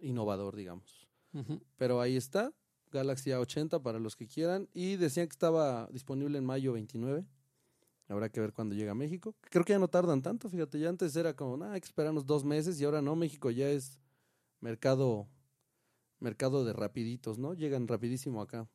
innovador, 0.00 0.56
digamos. 0.56 1.08
Pero 1.76 2.00
ahí 2.00 2.16
está, 2.16 2.52
Galaxy 2.90 3.30
A80 3.30 3.80
para 3.82 3.98
los 3.98 4.16
que 4.16 4.26
quieran. 4.26 4.68
Y 4.74 4.96
decían 4.96 5.26
que 5.28 5.32
estaba 5.32 5.88
disponible 5.90 6.38
en 6.38 6.44
mayo 6.44 6.74
29. 6.74 7.24
Habrá 8.08 8.28
que 8.28 8.40
ver 8.40 8.52
cuándo 8.52 8.74
llega 8.74 8.92
a 8.92 8.94
México. 8.94 9.34
Creo 9.40 9.64
que 9.64 9.72
ya 9.72 9.78
no 9.78 9.88
tardan 9.88 10.20
tanto, 10.20 10.50
fíjate, 10.50 10.78
ya 10.78 10.90
antes 10.90 11.16
era 11.16 11.34
como, 11.34 11.56
nada, 11.56 11.72
hay 11.72 11.80
que 11.80 11.86
esperarnos 11.86 12.26
dos 12.26 12.44
meses 12.44 12.78
y 12.78 12.84
ahora 12.84 13.00
no, 13.00 13.16
México 13.16 13.50
ya 13.50 13.70
es 13.70 13.98
mercado, 14.60 15.28
mercado 16.18 16.64
de 16.64 16.74
rapiditos, 16.74 17.38
¿no? 17.38 17.54
Llegan 17.54 17.88
rapidísimo 17.88 18.42
acá. 18.42 18.68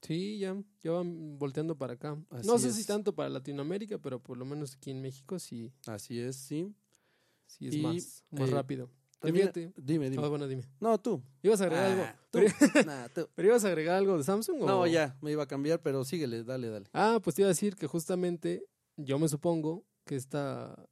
Sí, 0.00 0.38
ya, 0.38 0.56
ya 0.82 0.92
van 0.92 1.38
volteando 1.38 1.76
para 1.76 1.94
acá. 1.94 2.16
no 2.44 2.58
sé 2.58 2.72
si 2.72 2.84
tanto 2.84 3.14
para 3.14 3.28
Latinoamérica, 3.28 3.98
pero 3.98 4.22
por 4.22 4.36
lo 4.36 4.44
menos 4.44 4.74
aquí 4.74 4.90
en 4.90 5.02
México 5.02 5.38
sí. 5.38 5.72
Así 5.86 6.18
es, 6.18 6.36
sí. 6.36 6.74
Sí, 7.46 7.68
es 7.68 7.76
más, 7.78 8.24
más 8.30 8.48
eh, 8.48 8.52
rápido. 8.52 8.90
dime, 9.22 9.50
dime. 10.10 10.16
Ah, 10.18 10.28
bueno, 10.28 10.46
dime. 10.46 10.62
No, 10.80 10.98
tú. 10.98 11.22
¿Ibas 11.42 11.60
a 11.62 11.64
agregar 11.64 11.90
algo? 11.90 12.02
Ah, 12.04 12.16
tú. 12.30 12.38
¿Pero 13.34 13.48
ibas 13.48 13.64
a 13.64 13.68
agregar 13.68 13.96
algo 13.96 14.18
de 14.18 14.24
Samsung? 14.24 14.60
No, 14.60 14.86
ya, 14.86 15.16
me 15.20 15.32
iba 15.32 15.42
a 15.42 15.48
cambiar, 15.48 15.80
pero 15.82 16.04
síguele, 16.04 16.44
dale, 16.44 16.68
dale. 16.68 16.86
Ah, 16.92 17.18
pues 17.22 17.34
te 17.34 17.42
iba 17.42 17.48
a 17.48 17.50
decir 17.50 17.74
que 17.74 17.86
justamente 17.86 18.64
yo 18.96 19.18
me 19.18 19.28
supongo 19.28 19.84
que 20.04 20.14
esta, 20.16 20.88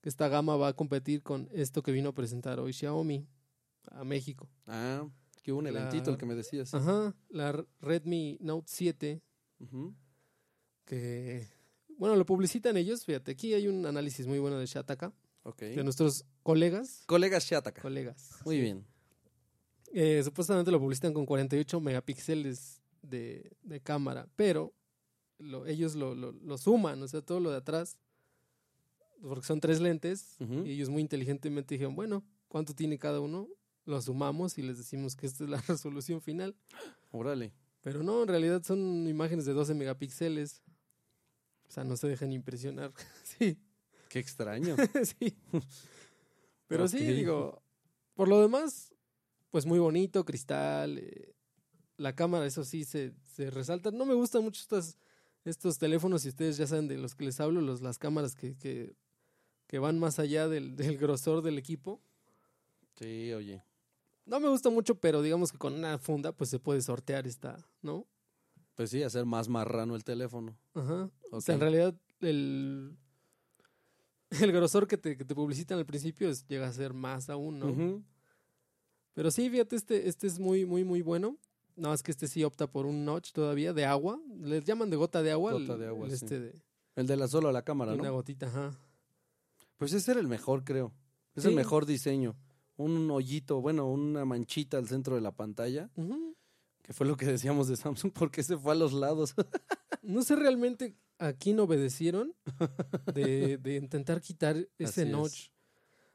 que 0.00 0.08
esta 0.08 0.28
gama 0.28 0.56
va 0.56 0.68
a 0.68 0.72
competir 0.72 1.22
con 1.22 1.48
esto 1.52 1.82
que 1.82 1.92
vino 1.92 2.10
a 2.10 2.14
presentar 2.14 2.60
hoy 2.60 2.72
Xiaomi 2.72 3.26
a 3.90 4.04
México. 4.04 4.48
Ah, 4.66 5.06
que 5.42 5.52
un 5.52 5.66
eventito 5.66 6.10
el 6.10 6.16
que 6.16 6.26
me 6.26 6.34
decías. 6.34 6.72
Ajá, 6.72 7.14
la 7.28 7.64
Redmi 7.80 8.38
Note 8.40 8.66
7. 8.68 9.22
Que, 10.84 11.48
bueno, 11.98 12.16
lo 12.16 12.24
publicitan 12.24 12.76
ellos. 12.76 13.04
Fíjate, 13.04 13.32
aquí 13.32 13.54
hay 13.54 13.68
un 13.68 13.84
análisis 13.86 14.26
muy 14.26 14.38
bueno 14.38 14.58
de 14.58 14.66
Shataka. 14.66 15.12
Okay. 15.44 15.74
De 15.74 15.82
nuestros 15.82 16.24
colegas. 16.42 17.02
Colegas 17.06 17.44
Shataka. 17.44 17.82
Colegas. 17.82 18.30
Muy 18.44 18.60
bien. 18.60 18.86
Eh, 19.92 20.22
supuestamente 20.24 20.70
lo 20.70 20.80
publicitan 20.80 21.12
con 21.12 21.26
48 21.26 21.80
megapíxeles 21.80 22.80
de, 23.02 23.52
de 23.62 23.80
cámara, 23.80 24.28
pero 24.36 24.72
lo, 25.38 25.66
ellos 25.66 25.94
lo, 25.94 26.14
lo, 26.14 26.32
lo, 26.32 26.56
suman, 26.56 27.02
o 27.02 27.08
sea, 27.08 27.20
todo 27.20 27.40
lo 27.40 27.50
de 27.50 27.58
atrás, 27.58 27.98
porque 29.20 29.46
son 29.46 29.60
tres 29.60 29.80
lentes, 29.80 30.36
y 30.64 30.70
ellos 30.70 30.88
muy 30.88 31.02
inteligentemente 31.02 31.74
dijeron, 31.74 31.94
bueno, 31.94 32.24
¿cuánto 32.48 32.74
tiene 32.74 32.98
cada 32.98 33.20
uno? 33.20 33.48
Lo 33.84 34.00
sumamos 34.00 34.58
y 34.58 34.62
les 34.62 34.78
decimos 34.78 35.16
que 35.16 35.26
esta 35.26 35.44
es 35.44 35.50
la 35.50 35.60
resolución 35.68 36.20
final. 36.20 36.54
Órale. 37.10 37.52
Pero 37.82 38.02
no, 38.02 38.22
en 38.22 38.28
realidad 38.28 38.62
son 38.62 39.08
imágenes 39.08 39.44
de 39.44 39.52
12 39.52 39.74
megapíxeles. 39.74 40.62
O 41.68 41.70
sea, 41.70 41.84
no 41.84 41.96
se 41.96 42.08
dejan 42.08 42.32
impresionar. 42.32 42.92
sí. 43.24 43.58
Qué 44.08 44.18
extraño. 44.18 44.76
sí. 45.20 45.36
Pero 46.68 46.86
sí, 46.86 46.98
digo, 46.98 47.62
por 48.14 48.28
lo 48.28 48.40
demás, 48.40 48.94
pues 49.50 49.66
muy 49.66 49.78
bonito, 49.78 50.24
cristal. 50.24 50.98
Eh, 50.98 51.34
la 51.96 52.14
cámara, 52.14 52.46
eso 52.46 52.64
sí, 52.64 52.84
se, 52.84 53.12
se 53.34 53.50
resalta. 53.50 53.90
No 53.90 54.04
me 54.04 54.14
gustan 54.14 54.42
mucho 54.42 54.60
estos, 54.60 54.96
estos 55.44 55.78
teléfonos, 55.78 56.24
y 56.24 56.28
ustedes 56.28 56.56
ya 56.56 56.66
saben 56.66 56.88
de 56.88 56.98
los 56.98 57.14
que 57.14 57.24
les 57.24 57.40
hablo, 57.40 57.60
los, 57.60 57.80
las 57.80 57.98
cámaras 57.98 58.34
que, 58.34 58.56
que, 58.56 58.94
que 59.66 59.78
van 59.78 59.98
más 59.98 60.18
allá 60.18 60.48
del, 60.48 60.76
del 60.76 60.98
grosor 60.98 61.42
del 61.42 61.58
equipo. 61.58 62.00
Sí, 62.98 63.32
oye. 63.32 63.62
No 64.24 64.38
me 64.40 64.48
gusta 64.48 64.70
mucho, 64.70 64.94
pero 64.94 65.20
digamos 65.22 65.50
que 65.52 65.58
con 65.58 65.74
una 65.74 65.98
funda 65.98 66.32
pues 66.32 66.48
se 66.50 66.58
puede 66.58 66.80
sortear 66.82 67.26
esta, 67.26 67.58
¿no? 67.82 68.06
Pues 68.74 68.90
sí, 68.90 69.02
hacer 69.02 69.26
más 69.26 69.48
marrano 69.48 69.96
el 69.96 70.04
teléfono. 70.04 70.56
Ajá. 70.74 71.10
O 71.30 71.40
sea, 71.40 71.54
en 71.54 71.60
realidad 71.60 71.94
el, 72.20 72.96
el 74.40 74.52
grosor 74.52 74.86
que 74.86 74.96
te, 74.96 75.16
que 75.16 75.24
te 75.24 75.34
publicitan 75.34 75.78
al 75.78 75.86
principio 75.86 76.28
es, 76.30 76.46
llega 76.46 76.68
a 76.68 76.72
ser 76.72 76.94
más 76.94 77.28
aún, 77.30 77.58
¿no? 77.58 78.02
Pero 79.14 79.30
sí, 79.30 79.50
fíjate, 79.50 79.76
este, 79.76 80.08
este 80.08 80.26
es 80.26 80.38
muy, 80.38 80.64
muy, 80.64 80.84
muy 80.84 81.02
bueno. 81.02 81.36
Nada 81.76 81.92
más 81.94 82.02
que 82.02 82.10
este 82.10 82.28
sí 82.28 82.44
opta 82.44 82.66
por 82.70 82.86
un 82.86 83.04
notch 83.04 83.32
todavía 83.32 83.72
de 83.74 83.84
agua. 83.84 84.20
Les 84.40 84.64
llaman 84.64 84.88
de 84.88 84.96
gota 84.96 85.22
de 85.22 85.32
agua. 85.32 85.52
Gota 85.52 85.76
de 85.76 85.88
agua, 85.88 86.06
el, 86.06 86.12
este 86.12 86.38
de, 86.40 86.62
el 86.96 87.06
de 87.06 87.16
la 87.16 87.28
sola 87.28 87.52
la 87.52 87.62
cámara, 87.62 87.92
¿no? 87.94 88.00
Una 88.00 88.10
gotita, 88.10 88.46
ajá. 88.46 88.78
Pues 89.76 89.92
ese 89.92 90.12
era 90.12 90.20
el 90.20 90.28
mejor, 90.28 90.64
creo. 90.64 90.92
Es 91.34 91.44
el 91.44 91.50
Sí. 91.50 91.56
mejor 91.56 91.84
diseño. 91.86 92.36
Un 92.76 93.10
hoyito, 93.10 93.60
bueno, 93.60 93.86
una 93.90 94.24
manchita 94.24 94.78
al 94.78 94.88
centro 94.88 95.14
de 95.14 95.20
la 95.20 95.32
pantalla, 95.32 95.90
que 96.82 96.92
fue 96.92 97.06
lo 97.06 97.16
que 97.16 97.26
decíamos 97.26 97.68
de 97.68 97.76
Samsung, 97.76 98.12
porque 98.14 98.42
se 98.42 98.56
fue 98.56 98.72
a 98.72 98.76
los 98.76 98.92
lados. 98.92 99.34
No 100.04 100.22
sé 100.22 100.34
realmente 100.34 100.96
a 101.20 101.32
quién 101.32 101.60
obedecieron 101.60 102.34
de, 103.14 103.56
de 103.56 103.76
intentar 103.76 104.20
quitar 104.20 104.56
ese 104.78 105.02
Así 105.02 105.02
es. 105.02 105.08
notch. 105.08 105.48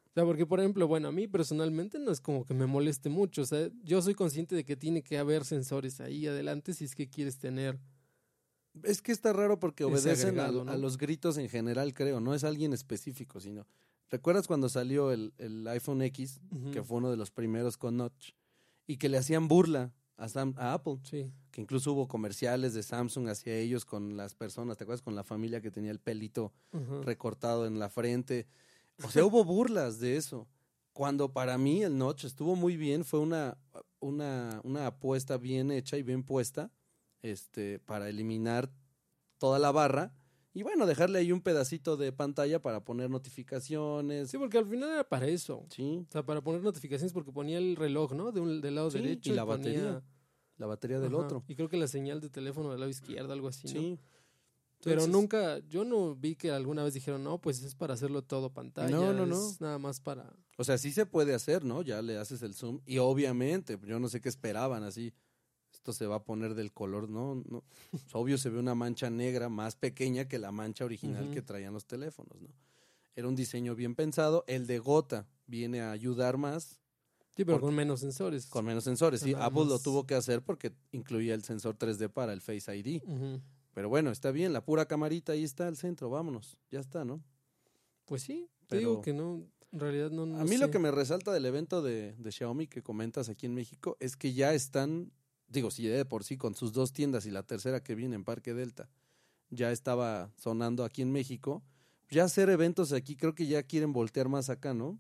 O 0.10 0.14
sea, 0.14 0.26
porque, 0.26 0.46
por 0.46 0.60
ejemplo, 0.60 0.88
bueno, 0.90 1.08
a 1.08 1.12
mí 1.14 1.26
personalmente 1.26 1.98
no 2.00 2.12
es 2.12 2.20
como 2.20 2.44
que 2.44 2.54
me 2.54 2.66
moleste 2.66 3.08
mucho. 3.08 3.44
O 3.44 3.46
sea, 3.46 3.70
yo 3.84 4.02
soy 4.02 4.14
consciente 4.14 4.56
de 4.56 4.66
que 4.66 4.76
tiene 4.76 5.04
que 5.04 5.18
haber 5.18 5.46
sensores 5.46 6.02
ahí 6.02 6.28
adelante 6.28 6.74
si 6.74 6.84
es 6.84 6.96
que 6.96 7.08
quieres 7.08 7.38
tener. 7.38 7.80
es 8.84 9.02
que 9.02 9.14
está 9.14 9.32
raro 9.32 9.58
porque 9.58 9.86
obedecen 9.86 10.32
agregado, 10.32 10.60
al- 10.62 10.66
¿no? 10.66 10.72
a 10.74 10.78
los 10.78 10.98
gritos 10.98 11.38
en 11.38 11.48
general, 11.48 11.94
creo. 11.94 12.20
No 12.20 12.34
es 12.34 12.44
alguien 12.44 12.74
específico, 12.74 13.40
sino... 13.40 13.66
¿Recuerdas 14.10 14.48
cuando 14.48 14.70
salió 14.70 15.12
el, 15.12 15.34
el 15.38 15.68
iPhone 15.68 16.02
X, 16.02 16.40
que 16.72 16.82
fue 16.84 16.98
uno 16.98 17.12
de 17.12 17.18
los 17.18 17.32
primeros 17.32 17.78
con 17.78 17.98
notch, 17.98 18.32
y 18.88 18.98
que 18.98 19.10
le 19.10 19.18
hacían 19.18 19.48
burla 19.48 19.92
a, 20.16 20.28
Sam- 20.30 20.56
a 20.58 20.74
Apple? 20.74 21.00
Sí. 21.04 21.32
que 21.52 21.62
incluso 21.62 21.92
hubo 21.94 22.08
comerciales 22.08 22.74
de 22.74 22.84
Samsung 22.84 23.28
hacia 23.30 23.56
ellos 23.56 23.84
con 23.84 24.16
las 24.16 24.34
personas, 24.36 24.78
¿te 24.78 24.84
acuerdas? 24.84 25.02
Con 25.02 25.16
la 25.16 25.24
familia 25.24 25.60
que 25.62 25.72
tenía 25.72 25.92
el 25.92 26.00
pelito 26.00 26.54
recortado 27.04 27.66
en 27.66 27.80
la 27.80 27.90
frente. 27.90 28.48
O 29.04 29.10
sea, 29.10 29.26
hubo 29.26 29.44
burlas 29.44 30.00
de 30.00 30.18
eso. 30.18 30.48
Cuando 30.94 31.32
para 31.34 31.58
mí 31.58 31.84
el 31.84 31.98
notch 31.98 32.24
estuvo 32.26 32.56
muy 32.56 32.78
bien, 32.78 33.04
fue 33.06 33.20
una, 33.20 33.58
una, 34.00 34.62
una 34.64 34.88
apuesta 34.88 35.38
bien 35.38 35.70
hecha 35.72 35.98
y 35.98 36.04
bien 36.04 36.24
puesta 36.24 36.72
este, 37.22 37.80
para 37.80 38.08
eliminar 38.10 38.72
toda 39.38 39.60
la 39.60 39.72
barra 39.72 40.14
y 40.58 40.64
bueno, 40.64 40.86
dejarle 40.86 41.20
ahí 41.20 41.32
un 41.32 41.42
pedacito 41.42 41.98
de 41.98 42.12
pantalla 42.12 42.62
para 42.62 42.84
poner 42.84 43.10
notificaciones. 43.10 44.30
Sí, 44.30 44.38
porque 44.38 44.58
al 44.58 44.66
final 44.66 44.90
era 44.90 45.04
para 45.08 45.28
eso. 45.28 45.66
Sí, 45.70 46.06
O 46.08 46.12
sea, 46.12 46.26
para 46.26 46.42
poner 46.42 46.62
notificaciones 46.62 47.14
porque 47.14 47.32
ponía 47.32 47.58
el 47.58 47.76
reloj, 47.76 48.14
¿no? 48.14 48.32
De 48.32 48.40
un, 48.42 48.62
del 48.62 48.76
lado 48.76 48.92
Sí, 48.92 49.00
derecho. 49.00 49.32
y 49.32 49.36
la 49.36 49.46
ponía- 49.46 49.58
batería 49.58 50.04
la 50.58 50.66
batería 50.66 51.00
del 51.00 51.14
Ajá, 51.14 51.24
otro. 51.24 51.44
Y 51.48 51.56
creo 51.56 51.70
que 51.70 51.78
la 51.78 51.88
señal 51.88 52.20
de 52.20 52.30
teléfono 52.30 52.72
del 52.72 52.80
lado 52.80 52.90
izquierdo, 52.90 53.32
algo 53.32 53.48
así, 53.48 53.68
¿no? 53.68 53.74
Sí. 53.80 54.00
Pero 54.84 55.02
Entonces, 55.04 55.10
nunca, 55.14 55.60
yo 55.68 55.84
no 55.86 56.16
vi 56.16 56.36
que 56.36 56.52
alguna 56.52 56.84
vez 56.84 56.94
dijeron, 56.96 57.24
no, 57.24 57.40
pues 57.40 57.62
es 57.64 57.76
para 57.76 57.94
hacerlo 57.96 58.24
todo 58.24 58.52
pantalla. 58.54 58.90
No, 58.90 59.14
no, 59.14 59.26
no. 59.28 59.36
Es 59.50 59.62
nada 59.62 59.78
más 59.80 60.00
para. 60.02 60.34
O 60.58 60.64
sea, 60.64 60.78
sí 60.80 60.92
se 60.92 61.06
puede 61.06 61.34
hacer, 61.36 61.64
¿no? 61.64 61.82
Ya 61.84 62.02
le 62.02 62.18
haces 62.18 62.42
el 62.42 62.54
zoom 62.56 62.82
y 62.86 62.98
obviamente, 62.98 63.78
yo 63.86 64.00
no 64.00 64.08
sé 64.10 64.20
qué 64.22 64.30
esperaban 64.30 64.84
así. 64.84 65.14
Esto 65.78 65.94
se 65.94 66.08
va 66.08 66.16
a 66.16 66.24
poner 66.24 66.56
del 66.56 66.72
color, 66.74 67.08
¿no? 67.08 67.36
no. 67.48 67.64
Sea, 68.08 68.20
obvio 68.20 68.38
se 68.40 68.50
ve 68.50 68.58
una 68.60 68.74
mancha 68.76 69.10
negra 69.12 69.48
más 69.48 69.76
pequeña 69.76 70.28
que 70.28 70.40
la 70.40 70.52
mancha 70.52 70.84
original 70.86 71.30
que 71.32 71.42
traían 71.44 71.72
los 71.74 71.86
teléfonos, 71.86 72.42
¿no? 72.42 72.50
Era 73.16 73.28
un 73.28 73.36
diseño 73.36 73.76
bien 73.76 73.94
pensado. 73.96 74.44
El 74.48 74.66
de 74.68 74.80
gota 74.80 75.28
viene 75.46 75.82
a 75.82 75.92
ayudar 75.92 76.38
más 76.38 76.80
Sí, 77.36 77.46
pero 77.46 77.62
con 77.62 77.76
menos 77.76 78.00
sensores. 78.00 78.48
con 78.48 78.66
menos 78.66 78.84
sensores. 78.84 79.22
Sí, 79.22 79.34
Apple 79.38 79.66
lo 79.66 79.78
tuvo 79.80 80.06
que 80.08 80.16
hacer 80.16 80.42
porque 80.42 80.74
incluía 80.92 81.36
el 81.36 81.44
sensor 81.44 81.78
3D 81.78 82.10
para 82.10 82.34
el 82.34 82.42
Face 82.42 82.76
ID. 82.76 83.02
Pero 83.74 83.88
bueno, 83.90 84.10
está 84.10 84.32
bien, 84.32 84.52
la 84.54 84.66
pura 84.66 84.88
camarita 84.88 85.34
ahí 85.34 85.44
está 85.44 85.68
al 85.68 85.78
centro, 85.78 86.10
vámonos, 86.10 86.58
ya 86.72 86.80
está, 86.80 87.06
¿no? 87.06 87.22
Pues 88.06 88.24
sí, 88.24 88.50
te 88.62 88.66
Pero- 88.78 88.80
digo 88.80 89.02
que 89.02 89.14
no, 89.14 89.44
en 89.72 89.80
realidad 89.80 90.10
no. 90.10 90.26
no 90.26 90.40
A 90.40 90.46
mí 90.46 90.58
lo 90.58 90.72
que 90.72 90.80
me 90.80 90.90
resalta 90.90 91.32
del 91.32 91.46
evento 91.46 91.84
de, 91.84 92.16
de 92.18 92.32
Xiaomi 92.32 92.66
que 92.68 92.82
comentas 92.82 93.30
aquí 93.30 93.46
en 93.46 93.54
México 93.54 93.96
es 94.00 94.16
que 94.18 94.34
ya 94.34 94.54
están, 94.56 95.12
digo, 95.48 95.72
si 95.72 95.84
ya 95.84 95.92
de 95.92 96.06
por 96.06 96.24
sí 96.24 96.38
con 96.38 96.56
sus 96.56 96.74
dos 96.74 96.94
tiendas 96.94 97.25
y 97.25 97.32
la 97.32 97.44
tercera 97.44 97.82
que 97.84 97.96
viene 97.96 98.16
en 98.16 98.24
Parque 98.24 98.54
Delta, 98.54 98.89
ya 99.50 99.72
estaba 99.72 100.32
sonando 100.38 100.84
aquí 100.84 101.01
en 101.01 101.12
México, 101.12 101.63
ya 102.10 102.24
hacer 102.26 102.50
eventos 102.50 102.91
aquí 102.93 103.15
creo 103.15 103.34
que 103.36 103.48
ya 103.48 103.63
quieren 103.63 103.93
voltear 103.93 104.30
más 104.30 104.50
acá, 104.50 104.74
¿no? 104.74 105.00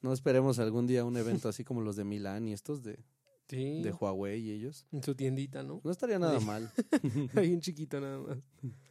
No 0.00 0.12
esperemos 0.12 0.58
algún 0.58 0.86
día 0.86 1.04
un 1.04 1.16
evento 1.16 1.48
así 1.48 1.64
como 1.64 1.80
los 1.80 1.96
de 1.96 2.04
Milán 2.04 2.46
y 2.48 2.52
estos 2.52 2.82
de, 2.82 2.98
Sí, 3.48 3.82
de 3.82 3.92
Huawei 3.92 4.40
y 4.40 4.50
ellos. 4.52 4.86
en 4.92 5.02
su 5.02 5.14
tiendita, 5.14 5.62
¿no? 5.62 5.80
No 5.84 5.90
estaría 5.90 6.18
nada 6.18 6.38
Sí. 6.40 6.46
mal. 6.46 6.70
Hay 7.34 7.52
un 7.52 7.60
chiquito 7.60 8.00
nada 8.00 8.18
más. 8.18 8.38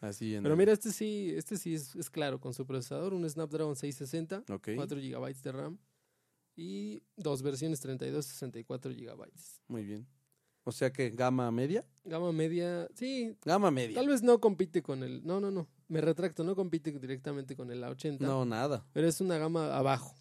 Así 0.01 0.36
en 0.36 0.43
Pero 0.43 0.53
el- 0.53 0.58
mira, 0.60 0.71
este 0.73 0.91
sí, 0.91 1.31
este 1.36 1.58
sí 1.58 1.73
es, 1.75 1.95
es 1.95 2.10
claro, 2.10 2.39
con 2.39 2.53
su 2.53 2.65
procesador, 2.65 3.13
un 3.13 3.27
Snapdragon 3.29 3.75
660, 3.75 4.43
Ok, 4.53 4.69
4 4.75 4.99
GB 4.99 5.41
de 5.41 5.51
RAM 5.51 5.77
y 6.55 7.01
dos 7.17 7.41
versiones 7.41 7.79
32 7.79 8.25
y 8.27 8.29
64 8.29 8.91
GB. 8.91 9.27
muy 9.67 9.84
bien. 9.84 10.08
O 10.65 10.71
sea 10.71 10.91
que 10.93 11.10
gama 11.10 11.52
media. 11.52 11.86
Gama 12.06 12.32
media, 12.32 12.88
sí, 12.95 13.36
Gama 13.43 13.69
media. 13.71 13.95
tal 13.95 14.08
vez 14.08 14.21
no 14.23 14.39
compite 14.39 14.82
con 14.82 15.04
el, 15.04 15.26
no, 15.26 15.39
no, 15.39 15.52
no, 15.52 15.67
me 15.89 15.99
retracto, 16.02 16.43
no 16.43 16.56
compite 16.56 16.91
directamente 16.91 17.56
con 17.56 17.69
el 17.71 17.84
A80, 17.84 18.19
No, 18.19 18.45
nada. 18.45 18.86
pero 18.93 19.08
es 19.08 19.19
una 19.21 19.38
gama 19.38 19.76
abajo. 19.76 20.15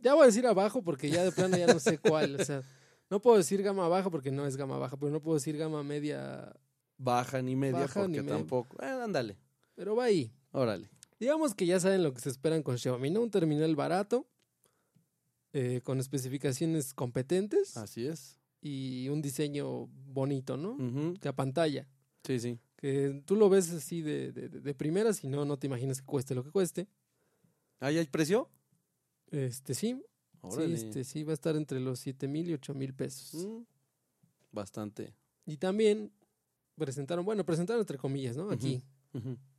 Ya 0.00 0.14
voy 0.14 0.24
a 0.24 0.26
decir 0.26 0.46
abajo 0.46 0.82
porque 0.82 1.10
ya 1.10 1.24
de 1.24 1.32
plano 1.32 1.56
ya 1.56 1.66
no 1.66 1.78
sé 1.80 1.98
cuál, 1.98 2.40
o 2.40 2.44
sea, 2.44 2.62
no 3.10 3.20
puedo 3.20 3.36
decir 3.36 3.62
gama 3.62 3.86
baja 3.88 4.10
porque 4.10 4.30
no 4.30 4.46
es 4.46 4.56
gama 4.56 4.78
baja, 4.78 4.96
pero 4.96 5.10
no 5.12 5.20
puedo 5.20 5.34
decir 5.36 5.56
gama 5.56 5.82
media, 5.82 6.54
Baja 6.96 7.40
ni 7.42 7.56
media 7.56 7.80
Baja 7.80 8.06
ni 8.06 8.18
porque 8.18 8.28
tampoco. 8.30 8.76
Eh, 8.82 8.86
ándale, 8.86 9.36
pero 9.74 9.96
va 9.96 10.04
ahí. 10.04 10.32
órale. 10.52 10.90
Digamos 11.18 11.54
que 11.54 11.66
ya 11.66 11.78
saben 11.80 12.02
lo 12.02 12.14
que 12.14 12.20
se 12.20 12.28
esperan 12.30 12.62
con 12.62 12.78
Xiaomi, 12.78 13.10
¿no? 13.10 13.20
Un 13.20 13.30
terminal 13.30 13.74
barato, 13.76 14.26
eh, 15.52 15.80
con 15.84 15.98
especificaciones 15.98 16.94
competentes 16.94 17.76
Así 17.76 18.06
es. 18.06 18.38
Y 18.60 19.08
un 19.08 19.22
diseño 19.22 19.86
bonito, 19.86 20.56
¿no? 20.56 20.72
Ujú. 20.72 21.14
Que 21.20 21.28
a 21.28 21.34
pantalla. 21.36 21.88
Sí, 22.24 22.38
sí. 22.38 22.58
Que 22.76 23.22
tú 23.26 23.36
lo 23.36 23.48
ves 23.48 23.70
así 23.72 24.02
de, 24.02 24.32
de, 24.32 24.48
de 24.48 24.74
primera, 24.74 25.12
si 25.12 25.28
no, 25.28 25.44
no 25.44 25.58
te 25.58 25.66
imaginas 25.66 26.00
que 26.00 26.06
cueste 26.06 26.34
lo 26.34 26.42
que 26.44 26.50
cueste. 26.50 26.88
¿Ahí 27.78 27.96
hay 27.98 28.06
precio? 28.06 28.50
Este 29.30 29.74
sí, 29.74 29.94
sí, 29.94 30.04
Órale. 30.42 30.74
este, 30.74 31.04
sí, 31.04 31.22
va 31.24 31.32
a 31.32 31.34
estar 31.34 31.56
entre 31.56 31.80
los 31.80 31.98
7 32.00 32.26
mil 32.28 32.48
y 32.50 32.54
8 32.54 32.74
mil 32.74 32.92
pesos. 32.94 33.46
Mm, 33.46 33.62
Bastante. 34.52 35.14
Y 35.46 35.56
también 35.56 36.12
presentaron, 36.76 37.24
bueno, 37.24 37.44
presentaron 37.44 37.80
entre 37.80 37.96
comillas, 37.98 38.36
¿no? 38.36 38.50
Aquí, 38.50 38.82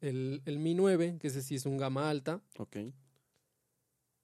el, 0.02 0.42
el 0.46 0.60
Mi 0.60 0.74
9, 0.76 1.18
que 1.20 1.28
ese 1.28 1.42
sí 1.42 1.56
es 1.56 1.66
un 1.66 1.78
gama 1.78 2.10
alta, 2.10 2.42
Ok. 2.58 2.78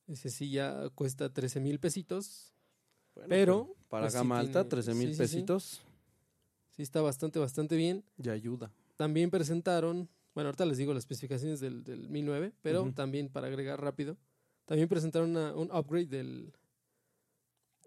ese 0.08 0.30
sí 0.30 0.50
ya 0.52 0.90
cuesta 0.90 1.32
13 1.34 1.60
mil 1.60 1.80
pesitos. 1.80 2.54
Bueno, 3.17 3.30
Pero, 3.30 3.75
para 3.89 4.03
pues, 4.06 4.13
sí 4.13 4.17
gama 4.19 4.39
alta, 4.39 4.51
tiene- 4.63 4.69
13 4.69 4.93
mil 4.93 5.08
sí, 5.10 5.13
sí, 5.13 5.13
sí. 5.13 5.19
pesitos, 5.36 5.82
Sí 6.75 6.84
está 6.84 7.01
bastante, 7.01 7.39
bastante 7.39 7.75
bien. 7.75 8.03
ya 8.17 8.34
ayuda. 8.34 8.71
También 8.97 9.32
presentaron, 9.32 10.08
bueno, 10.36 10.49
ahorita 10.49 10.65
les 10.65 10.77
digo 10.77 10.93
las 10.93 11.01
especificaciones 11.03 11.60
del, 11.60 11.84
del 11.84 12.08
Mi 12.10 12.21
9, 12.21 12.53
pero 12.62 12.91
también 12.93 13.30
para 13.30 13.47
agregar 13.47 13.82
rápido, 13.82 14.15
también 14.65 14.88
presentaron 14.88 15.32
una- 15.32 15.56
un 15.56 15.71
upgrade 15.71 16.06
del, 16.08 16.53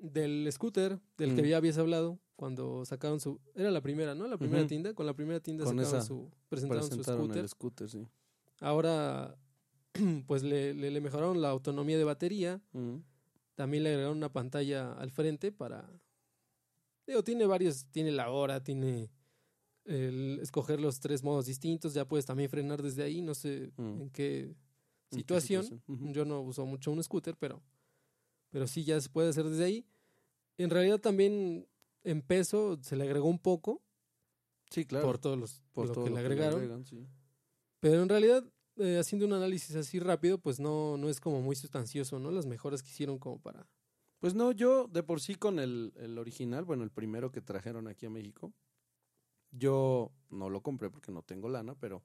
del 0.00 0.48
scooter 0.50 0.98
del 1.18 1.34
que 1.36 1.42
Mm. 1.42 1.46
ya 1.46 1.56
habías 1.58 1.78
hablado 1.78 2.18
cuando 2.36 2.84
sacaron 2.84 3.20
su... 3.20 3.38
Era 3.54 3.70
la 3.70 3.80
primera, 3.82 4.14
¿no? 4.14 4.26
La 4.26 4.38
primera 4.38 4.62
Ujú. 4.62 4.68
tienda. 4.68 4.94
Con 4.94 5.04
la 5.06 5.14
primera 5.14 5.40
tienda 5.40 5.64
Con 5.64 5.76
sacaron 5.76 5.98
esa 5.98 6.06
su... 6.06 6.30
Presentaron, 6.48 6.88
Presentaron 6.88 7.20
su 7.20 7.24
scooter. 7.26 7.42
el 7.42 7.48
scooter, 7.48 7.88
sí. 7.90 8.08
Ahora, 8.60 9.36
pues 10.26 10.42
le, 10.42 10.72
le- 10.74 10.90
le 10.90 11.00
mejoraron 11.00 11.40
la 11.42 11.50
autonomía 11.50 11.98
de 11.98 12.04
batería. 12.04 12.60
Ujú. 12.72 13.02
También 13.60 13.82
le 13.82 13.90
agregaron 13.90 14.16
una 14.16 14.32
pantalla 14.32 14.94
al 14.94 15.10
frente 15.10 15.52
para... 15.52 15.86
Digo, 17.06 17.22
tiene 17.22 17.44
varios, 17.44 17.84
tiene 17.90 18.10
la 18.10 18.30
hora, 18.30 18.62
tiene 18.64 19.10
el 19.84 20.38
escoger 20.40 20.80
los 20.80 20.98
tres 20.98 21.22
modos 21.22 21.44
distintos, 21.44 21.92
ya 21.92 22.08
puedes 22.08 22.24
también 22.24 22.48
frenar 22.48 22.82
desde 22.82 23.02
ahí, 23.02 23.20
no 23.20 23.34
sé 23.34 23.70
Mm. 23.76 24.00
en 24.00 24.10
qué 24.10 24.40
¿En 24.44 24.54
qué 25.10 25.18
situación. 25.18 25.82
Yo 25.88 26.24
no 26.24 26.40
uso 26.40 26.64
mucho 26.64 26.90
un 26.90 27.02
scooter, 27.04 27.36
pero, 27.36 27.62
pero 28.48 28.66
sí 28.66 28.82
ya 28.82 28.98
se 28.98 29.10
puede 29.10 29.28
hacer 29.28 29.44
desde 29.44 29.64
ahí. 29.64 29.86
En 30.56 30.70
realidad 30.70 30.98
también 30.98 31.68
en 32.02 32.22
peso 32.22 32.78
se 32.80 32.96
le 32.96 33.04
agregó 33.04 33.28
un 33.28 33.38
poco 33.38 33.82
Sí, 34.70 34.86
claro. 34.86 35.04
por 35.04 35.18
todos 35.18 35.38
los 35.38 35.60
por 35.72 35.88
lo 35.88 35.92
todo 35.92 36.04
que 36.04 36.10
lo 36.10 36.16
le 36.16 36.20
agregaron, 36.22 36.60
agregan, 36.60 36.86
sí. 36.86 37.06
pero 37.78 38.02
en 38.02 38.08
realidad 38.08 38.42
eh, 38.80 38.98
haciendo 38.98 39.26
un 39.26 39.32
análisis 39.34 39.76
así 39.76 39.98
rápido, 39.98 40.38
pues 40.38 40.58
no, 40.58 40.96
no 40.96 41.08
es 41.08 41.20
como 41.20 41.40
muy 41.40 41.54
sustancioso, 41.54 42.18
¿no? 42.18 42.30
Las 42.30 42.46
mejoras 42.46 42.82
que 42.82 42.88
hicieron 42.88 43.18
como 43.18 43.40
para... 43.40 43.68
Pues 44.18 44.34
no, 44.34 44.52
yo 44.52 44.86
de 44.88 45.02
por 45.02 45.20
sí 45.20 45.34
con 45.34 45.58
el, 45.58 45.92
el 45.96 46.18
original, 46.18 46.64
bueno, 46.64 46.84
el 46.84 46.90
primero 46.90 47.30
que 47.30 47.40
trajeron 47.40 47.88
aquí 47.88 48.06
a 48.06 48.10
México, 48.10 48.52
yo 49.50 50.12
no 50.28 50.50
lo 50.50 50.62
compré 50.62 50.90
porque 50.90 51.12
no 51.12 51.22
tengo 51.22 51.48
lana, 51.48 51.74
pero 51.74 52.02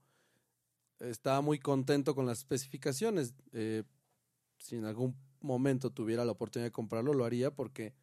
estaba 0.99 1.41
muy 1.41 1.59
contento 1.59 2.15
con 2.15 2.25
las 2.25 2.39
especificaciones. 2.39 3.33
Eh, 3.51 3.83
si 4.57 4.77
en 4.77 4.85
algún 4.85 5.15
momento 5.41 5.91
tuviera 5.91 6.25
la 6.25 6.31
oportunidad 6.31 6.67
de 6.67 6.71
comprarlo, 6.71 7.13
lo 7.13 7.25
haría 7.25 7.53
porque 7.53 7.93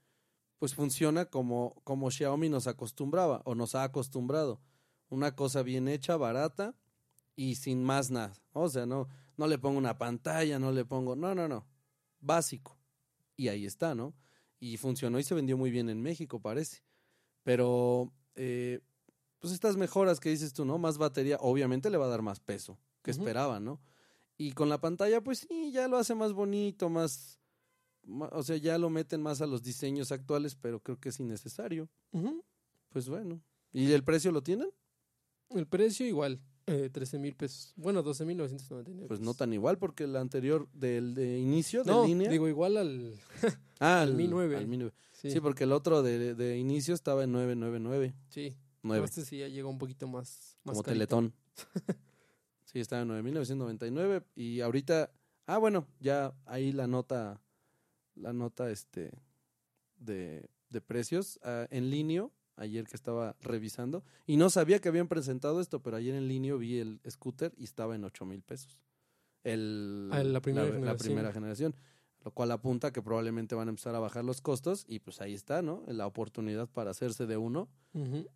pues 0.59 0.75
funciona 0.75 1.25
como, 1.25 1.75
como 1.85 2.11
Xiaomi 2.11 2.49
nos 2.49 2.67
acostumbraba 2.67 3.43
o 3.45 3.55
nos 3.55 3.75
ha 3.75 3.85
acostumbrado. 3.85 4.61
Una 5.09 5.35
cosa 5.35 5.63
bien 5.63 5.89
hecha, 5.89 6.17
barata 6.17 6.77
y 7.37 7.55
sin 7.57 7.83
más 7.83 8.11
nada. 8.11 8.35
O 8.53 8.69
sea, 8.69 8.87
no, 8.87 9.09
no 9.37 9.47
le 9.47 9.59
pongo 9.59 9.79
una 9.79 9.99
pantalla, 9.99 10.59
no 10.59 10.73
le 10.73 10.85
pongo, 10.85 11.17
no, 11.17 11.35
no, 11.35 11.49
no, 11.49 11.67
básico. 12.21 12.79
Y 13.37 13.49
ahí 13.49 13.67
está, 13.67 13.95
¿no? 13.95 14.15
Y 14.61 14.77
funcionó 14.77 15.19
y 15.19 15.25
se 15.25 15.35
vendió 15.35 15.57
muy 15.57 15.71
bien 15.71 15.89
en 15.89 16.01
México, 16.03 16.41
parece. 16.41 16.83
Pero, 17.43 18.13
eh, 18.35 18.81
pues 19.39 19.53
estas 19.53 19.77
mejoras 19.77 20.21
que 20.21 20.31
dices 20.31 20.53
tú, 20.53 20.65
¿no? 20.65 20.79
Más 20.79 20.99
batería, 20.99 21.37
obviamente 21.41 21.91
le 21.91 21.99
va 21.99 22.07
a 22.07 22.11
dar 22.11 22.23
más 22.23 22.39
peso 22.39 22.79
que 23.03 23.11
Ujú. 23.11 23.21
esperaban, 23.21 23.65
¿no? 23.65 23.81
Y 24.37 24.53
con 24.53 24.69
la 24.69 24.81
pantalla, 24.81 25.21
pues 25.23 25.41
sí, 25.41 25.73
ya 25.73 25.89
lo 25.89 25.97
hace 25.97 26.15
más 26.15 26.33
bonito, 26.33 26.89
más, 26.89 27.41
o 28.07 28.43
sea, 28.43 28.57
ya 28.57 28.79
lo 28.79 28.91
meten 28.91 29.21
más 29.23 29.41
a 29.41 29.47
los 29.47 29.63
diseños 29.63 30.13
actuales, 30.13 30.55
pero 30.55 30.81
creo 30.81 30.99
que 31.01 31.09
es 31.09 31.19
innecesario. 31.21 31.89
Pues 32.91 33.09
bueno. 33.09 33.43
¿Y 33.73 33.93
el 33.93 34.05
precio 34.05 34.31
lo 34.33 34.43
tienen? 34.43 34.71
El 35.51 35.67
precio 35.67 36.07
igual, 36.07 36.41
eh, 36.67 36.89
13 36.93 37.19
mil 37.19 37.35
pesos. 37.35 37.73
Bueno, 37.77 38.03
12 38.03 38.25
mil 38.25 38.37
999. 38.37 39.07
Pues 39.09 39.21
no 39.21 39.35
tan 39.35 39.53
igual, 39.53 39.79
porque 39.79 40.05
el 40.05 40.17
anterior 40.17 40.69
del 40.73 41.15
de 41.15 41.39
inicio, 41.39 41.85
de 41.85 41.91
No, 41.93 42.07
línea. 42.07 42.31
digo 42.31 42.49
igual 42.49 42.77
al... 42.77 43.15
ah, 43.81 44.03
al 44.03 44.15
Mi 44.15 44.29
9. 44.29 44.57
al 44.57 44.67
Mi 44.67 44.77
9. 44.79 44.93
Sí, 45.13 45.31
Sí, 45.31 45.41
porque 45.41 45.65
el 45.65 45.73
otro 45.73 46.03
de, 46.03 46.35
de 46.35 46.59
inicio 46.59 46.95
estaba 46.95 47.25
en 47.25 47.33
999. 47.33 48.15
sí. 48.29 48.57
9. 48.85 49.05
Este 49.05 49.25
sí 49.25 49.39
ya 49.39 49.47
llegó 49.47 49.71
un 49.71 49.79
poquito 49.79 50.09
más... 50.09 50.57
más 50.65 50.73
como 50.75 50.83
carito. 50.83 50.91
Teletón. 51.07 51.35
sí, 52.65 52.81
estaba 52.81 53.03
en 53.03 53.11
9.999 53.11 54.25
y 54.35 54.61
ahorita, 54.61 55.13
ah, 55.47 55.59
bueno, 55.59 55.87
ya 56.01 56.35
ahí 56.47 56.73
la 56.73 56.89
nota, 56.89 57.41
la 58.17 58.33
nota 58.33 58.71
este 58.71 59.13
de, 59.99 60.49
de 60.71 60.81
precios 60.81 61.39
ah, 61.45 61.67
en 61.71 61.91
línea, 61.91 62.29
ayer 62.57 62.87
que 62.87 62.97
estaba 62.97 63.37
revisando, 63.41 64.05
y 64.27 64.37
no 64.37 64.51
sabía 64.51 64.79
que 64.81 64.89
habían 64.89 65.09
presentado 65.09 65.61
esto, 65.61 65.81
pero 65.83 65.97
ayer 65.97 66.15
en 66.15 66.29
línea 66.29 66.55
vi 66.55 66.79
el 66.79 67.01
scooter 67.11 67.53
y 67.57 67.65
estaba 67.65 67.95
en 67.95 68.05
8 68.05 68.25
mil 68.27 68.43
pesos. 68.43 68.81
El, 69.45 70.11
Ah, 70.13 70.23
la 70.23 70.41
primera 70.41 70.67
la 70.67 70.73
generación. 70.75 70.99
primera 70.99 71.33
generación. 71.33 71.75
Lo 72.25 72.31
cual 72.31 72.53
apunta 72.53 72.93
que 72.93 73.03
probablemente 73.03 73.57
van 73.57 73.67
a 73.67 73.71
empezar 73.71 73.97
a 73.97 73.99
bajar 73.99 74.25
los 74.25 74.41
costos 74.41 74.85
y 74.87 75.01
pues 75.01 75.21
ahí 75.21 75.35
está, 75.35 75.61
¿no? 75.61 75.83
La 75.89 76.07
oportunidad 76.07 76.69
para 76.69 76.93
hacerse 76.93 77.27
de 77.27 77.37
uno 77.37 77.69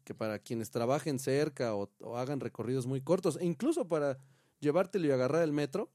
que 0.04 0.12
para 0.12 0.40
quienes 0.40 0.70
trabajen 0.72 1.20
cerca 1.20 1.74
o, 1.76 1.88
o 2.00 2.16
hagan 2.18 2.40
recorridos 2.40 2.86
muy 2.86 3.00
cortos, 3.00 3.38
e 3.40 3.44
incluso 3.46 3.86
para 3.86 4.18
llevártelo 4.58 5.06
y 5.06 5.12
agarrar 5.12 5.42
el 5.44 5.52
metro, 5.52 5.92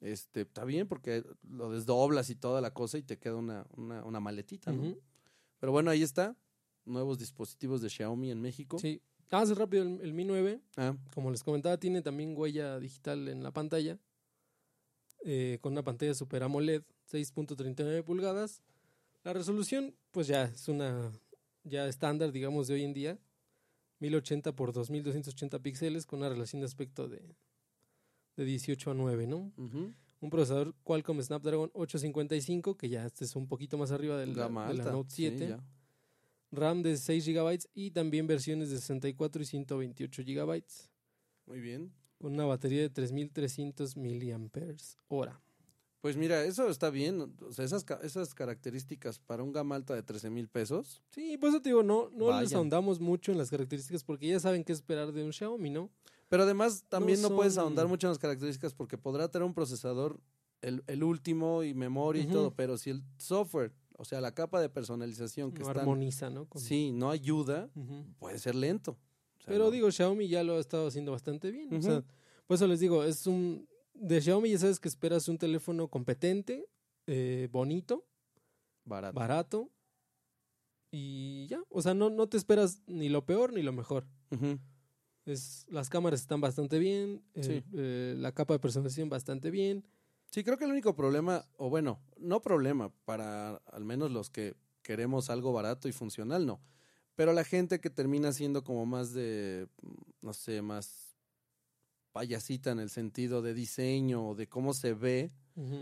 este, 0.00 0.40
está 0.40 0.64
bien 0.64 0.88
porque 0.88 1.22
lo 1.48 1.70
desdoblas 1.70 2.28
y 2.28 2.34
toda 2.34 2.60
la 2.60 2.74
cosa 2.74 2.98
y 2.98 3.02
te 3.02 3.18
queda 3.18 3.36
una, 3.36 3.66
una, 3.76 4.04
una 4.04 4.18
maletita, 4.18 4.72
¿no? 4.72 4.82
Pero 5.60 5.70
bueno, 5.70 5.92
ahí 5.92 6.02
está, 6.02 6.36
nuevos 6.84 7.18
dispositivos 7.18 7.80
de 7.82 7.88
Xiaomi 7.90 8.30
en 8.30 8.40
México. 8.40 8.78
Sí. 8.78 9.00
Ah, 9.30 9.40
hace 9.40 9.54
rápido 9.54 9.82
el, 9.84 10.00
el 10.02 10.12
Mi 10.12 10.24
9, 10.24 10.60
Ah, 10.76 10.94
como 11.14 11.30
les 11.30 11.42
comentaba, 11.42 11.78
tiene 11.78 12.02
también 12.02 12.34
huella 12.36 12.78
digital 12.78 13.28
en 13.28 13.42
la 13.42 13.50
pantalla. 13.52 13.98
eh, 15.24 15.58
con 15.60 15.72
una 15.72 15.82
pantalla 15.84 16.14
Super 16.14 16.42
AMOLED 16.42 16.82
6.39 17.10 18.02
pulgadas. 18.02 18.60
La 19.24 19.32
resolución, 19.32 19.94
pues 20.10 20.26
ya 20.26 20.44
es 20.44 20.68
una 20.68 21.12
ya 21.64 21.86
estándar, 21.86 22.32
digamos, 22.32 22.66
de 22.66 22.74
hoy 22.74 22.82
en 22.84 22.92
día. 22.92 23.18
1080 24.00 24.56
por 24.56 24.72
2280 24.72 25.60
píxeles 25.60 26.06
con 26.06 26.18
una 26.18 26.28
relación 26.28 26.60
de 26.60 26.66
aspecto 26.66 27.08
de, 27.08 27.22
de 28.36 28.44
18 28.44 28.90
a 28.90 28.94
9, 28.94 29.26
¿no? 29.28 29.52
Un 29.56 30.30
procesador 30.30 30.74
Qualcomm 30.82 31.20
Snapdragon 31.22 31.70
855, 31.74 32.76
que 32.76 32.88
ya 32.88 33.06
este 33.06 33.24
es 33.24 33.36
un 33.36 33.46
poquito 33.46 33.78
más 33.78 33.92
arriba 33.92 34.16
del, 34.18 34.34
de 34.34 34.74
la. 34.74 34.90
Note 34.92 35.10
sí, 35.10 35.28
7. 35.28 35.48
ya. 35.50 35.64
RAM 36.52 36.82
de 36.82 36.96
6 36.96 37.26
GB 37.26 37.58
y 37.74 37.90
también 37.90 38.26
versiones 38.26 38.70
de 38.70 38.76
64 38.78 39.42
y 39.42 39.46
128 39.46 40.22
GB 40.24 40.62
Muy 41.46 41.60
bien. 41.60 41.92
con 42.18 42.34
una 42.34 42.44
batería 42.44 42.82
de 42.82 42.90
3300 42.90 43.96
miliamperes 43.96 44.96
hora. 45.08 45.40
Pues 46.00 46.16
mira, 46.16 46.44
eso 46.44 46.68
está 46.68 46.90
bien. 46.90 47.20
O 47.42 47.52
sea, 47.52 47.64
esas, 47.64 47.84
ca- 47.84 48.00
esas 48.02 48.34
características 48.34 49.20
para 49.20 49.42
un 49.44 49.52
gama 49.52 49.76
alta 49.76 49.94
de 49.94 50.02
13 50.02 50.30
mil 50.30 50.48
pesos, 50.48 51.00
Sí, 51.10 51.36
por 51.38 51.48
eso 51.50 51.62
te 51.62 51.68
digo, 51.68 51.82
no, 51.84 52.10
no 52.10 52.38
les 52.40 52.52
ahondamos 52.54 52.98
mucho 53.00 53.30
en 53.32 53.38
las 53.38 53.50
características 53.50 54.02
porque 54.02 54.26
ya 54.26 54.40
saben 54.40 54.64
qué 54.64 54.72
esperar 54.72 55.12
de 55.12 55.22
un 55.24 55.32
Xiaomi, 55.32 55.70
¿no? 55.70 55.90
Pero 56.28 56.42
además 56.42 56.84
también 56.88 57.22
no, 57.22 57.28
puedes 57.36 57.56
ahondar 57.56 57.86
mucho 57.86 58.08
en 58.08 58.10
las 58.10 58.18
características 58.18 58.74
porque 58.74 58.98
podrá 58.98 59.28
tener 59.30 59.46
un 59.46 59.54
procesador, 59.54 60.18
el, 60.60 60.82
el 60.88 61.04
último 61.04 61.62
y 61.62 61.72
memoria 61.74 62.22
y 62.22 62.26
todo, 62.26 62.52
pero 62.54 62.78
si 62.78 62.90
el 62.90 63.02
software, 63.18 63.72
o 63.98 64.04
sea, 64.04 64.20
la 64.20 64.32
capa 64.34 64.60
de 64.60 64.68
personalización 64.68 65.52
que 65.52 65.62
No 65.62 65.68
está 65.68 65.80
armoniza, 65.80 66.30
¿no? 66.30 66.46
Con- 66.48 66.60
sí, 66.62 66.92
no 66.92 67.10
ayuda, 67.10 67.70
puede 68.18 68.38
ser 68.38 68.54
lento. 68.54 68.92
O 68.92 69.40
sea, 69.44 69.46
Pero 69.52 69.64
no- 69.66 69.70
digo, 69.70 69.90
Xiaomi 69.90 70.28
ya 70.28 70.42
lo 70.44 70.56
ha 70.56 70.60
estado 70.60 70.86
haciendo 70.88 71.12
bastante 71.12 71.50
bien. 71.50 71.72
o 71.72 71.76
Ujú. 71.78 71.82
sea, 71.82 72.04
por 72.46 72.54
eso 72.56 72.66
les 72.66 72.80
digo, 72.80 73.04
es 73.04 73.26
un... 73.26 73.68
De 73.94 74.20
Xiaomi 74.20 74.50
ya 74.50 74.58
sabes 74.58 74.80
que 74.80 74.88
esperas 74.88 75.28
un 75.28 75.38
teléfono 75.38 75.88
competente, 75.88 76.66
eh, 77.06 77.48
bonito, 77.52 78.04
barato. 78.84 79.14
barato 79.18 79.70
y 80.90 81.46
ya. 81.48 81.62
O 81.70 81.82
sea, 81.82 81.94
no, 81.94 82.10
no 82.10 82.28
te 82.28 82.36
esperas 82.36 82.82
ni 82.86 83.08
lo 83.08 83.24
peor 83.24 83.52
ni 83.52 83.62
lo 83.62 83.72
mejor. 83.72 84.06
Es, 85.24 85.66
las 85.68 85.88
cámaras 85.88 86.20
están 86.20 86.40
bastante 86.40 86.78
bien, 86.78 87.22
eh, 87.34 87.42
Sí. 87.44 87.64
eh, 87.74 88.14
la 88.18 88.32
capa 88.32 88.54
de 88.54 88.58
personalización 88.60 89.08
bastante 89.08 89.50
bien. 89.50 89.84
Sí, 90.32 90.44
creo 90.44 90.56
que 90.56 90.64
el 90.64 90.70
único 90.70 90.96
problema, 90.96 91.44
o 91.58 91.68
bueno, 91.68 92.00
no 92.16 92.40
problema, 92.40 92.90
para 93.04 93.56
al 93.56 93.84
menos 93.84 94.10
los 94.10 94.30
que 94.30 94.56
queremos 94.82 95.28
algo 95.28 95.52
barato 95.52 95.88
y 95.88 95.92
funcional, 95.92 96.46
no. 96.46 96.58
Pero 97.14 97.34
la 97.34 97.44
gente 97.44 97.80
que 97.80 97.90
termina 97.90 98.32
siendo 98.32 98.64
como 98.64 98.86
más 98.86 99.12
de, 99.12 99.68
no 100.22 100.32
sé, 100.32 100.62
más 100.62 101.18
payasita 102.12 102.70
en 102.70 102.78
el 102.78 102.88
sentido 102.88 103.42
de 103.42 103.52
diseño 103.52 104.26
o 104.26 104.34
de 104.34 104.48
cómo 104.48 104.72
se 104.72 104.94
ve, 104.94 105.32